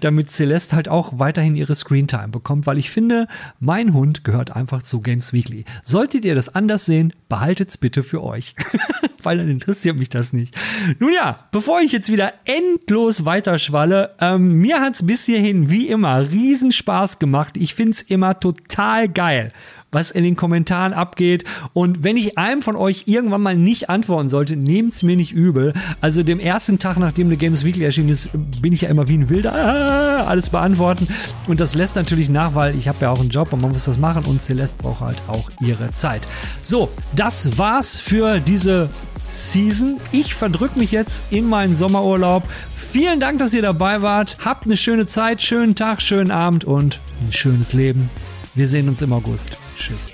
damit 0.00 0.30
Celeste 0.30 0.74
halt 0.74 0.88
auch 0.88 1.18
weiterhin 1.18 1.54
ihre 1.54 1.74
Screentime 1.74 2.28
bekommt, 2.28 2.66
weil 2.66 2.78
ich 2.78 2.90
finde, 2.90 3.28
mein 3.60 3.94
Hund 3.94 4.24
gehört 4.24 4.56
einfach 4.56 4.82
zu 4.82 5.00
Games 5.00 5.32
Weekly. 5.32 5.64
Solltet 5.82 6.24
ihr 6.24 6.34
das 6.34 6.48
anders 6.48 6.86
sehen, 6.86 7.12
behaltet's 7.28 7.76
bitte 7.76 8.02
für 8.02 8.24
euch, 8.24 8.54
weil 9.22 9.38
dann 9.38 9.48
interessiert 9.48 9.98
mich 9.98 10.08
das 10.08 10.32
nicht. 10.32 10.54
Nun 10.98 11.12
ja, 11.12 11.46
bevor 11.52 11.80
ich 11.80 11.92
jetzt 11.92 12.10
wieder 12.10 12.32
endlos 12.44 13.24
weiterschwalle, 13.24 14.14
ähm, 14.20 14.54
mir 14.54 14.80
hat's 14.80 15.06
bis 15.06 15.24
hierhin 15.24 15.70
wie 15.70 15.88
immer 15.88 16.30
riesen 16.30 16.72
Spaß 16.72 17.18
gemacht. 17.18 17.56
Ich 17.56 17.74
find's 17.74 18.02
immer 18.02 18.40
total 18.40 19.08
geil 19.08 19.52
was 19.94 20.10
in 20.10 20.24
den 20.24 20.36
Kommentaren 20.36 20.92
abgeht. 20.92 21.44
Und 21.72 22.04
wenn 22.04 22.16
ich 22.16 22.36
einem 22.36 22.62
von 22.62 22.76
euch 22.76 23.04
irgendwann 23.06 23.42
mal 23.42 23.56
nicht 23.56 23.88
antworten 23.90 24.28
sollte, 24.28 24.56
nehmt's 24.56 25.02
mir 25.02 25.16
nicht 25.16 25.32
übel. 25.32 25.72
Also 26.00 26.22
dem 26.22 26.40
ersten 26.40 26.78
Tag, 26.78 26.98
nachdem 26.98 27.28
eine 27.28 27.36
Games 27.36 27.64
Weekly 27.64 27.84
erschienen 27.84 28.10
ist, 28.10 28.30
bin 28.60 28.72
ich 28.72 28.82
ja 28.82 28.88
immer 28.88 29.08
wie 29.08 29.16
ein 29.16 29.30
Wilder, 29.30 29.54
ah, 29.54 30.24
alles 30.24 30.50
beantworten. 30.50 31.08
Und 31.48 31.60
das 31.60 31.74
lässt 31.74 31.96
natürlich 31.96 32.28
nach, 32.28 32.54
weil 32.54 32.76
ich 32.76 32.88
habe 32.88 32.98
ja 33.00 33.10
auch 33.10 33.20
einen 33.20 33.30
Job 33.30 33.52
und 33.52 33.62
man 33.62 33.70
muss 33.70 33.84
das 33.84 33.98
machen 33.98 34.24
und 34.24 34.42
Celeste 34.42 34.76
braucht 34.82 35.00
halt 35.00 35.22
auch 35.28 35.50
ihre 35.60 35.90
Zeit. 35.90 36.26
So, 36.62 36.90
das 37.14 37.56
war's 37.58 38.00
für 38.00 38.40
diese 38.40 38.90
Season. 39.28 40.00
Ich 40.12 40.34
verdrück 40.34 40.76
mich 40.76 40.92
jetzt 40.92 41.24
in 41.30 41.48
meinen 41.48 41.74
Sommerurlaub. 41.74 42.44
Vielen 42.74 43.20
Dank, 43.20 43.38
dass 43.38 43.54
ihr 43.54 43.62
dabei 43.62 44.02
wart. 44.02 44.36
Habt 44.44 44.66
eine 44.66 44.76
schöne 44.76 45.06
Zeit, 45.06 45.42
schönen 45.42 45.74
Tag, 45.74 46.02
schönen 46.02 46.30
Abend 46.30 46.64
und 46.64 47.00
ein 47.22 47.32
schönes 47.32 47.72
Leben. 47.72 48.10
Wir 48.54 48.68
sehen 48.68 48.88
uns 48.88 49.02
im 49.02 49.12
August. 49.12 49.58
Tschüss. 49.76 50.13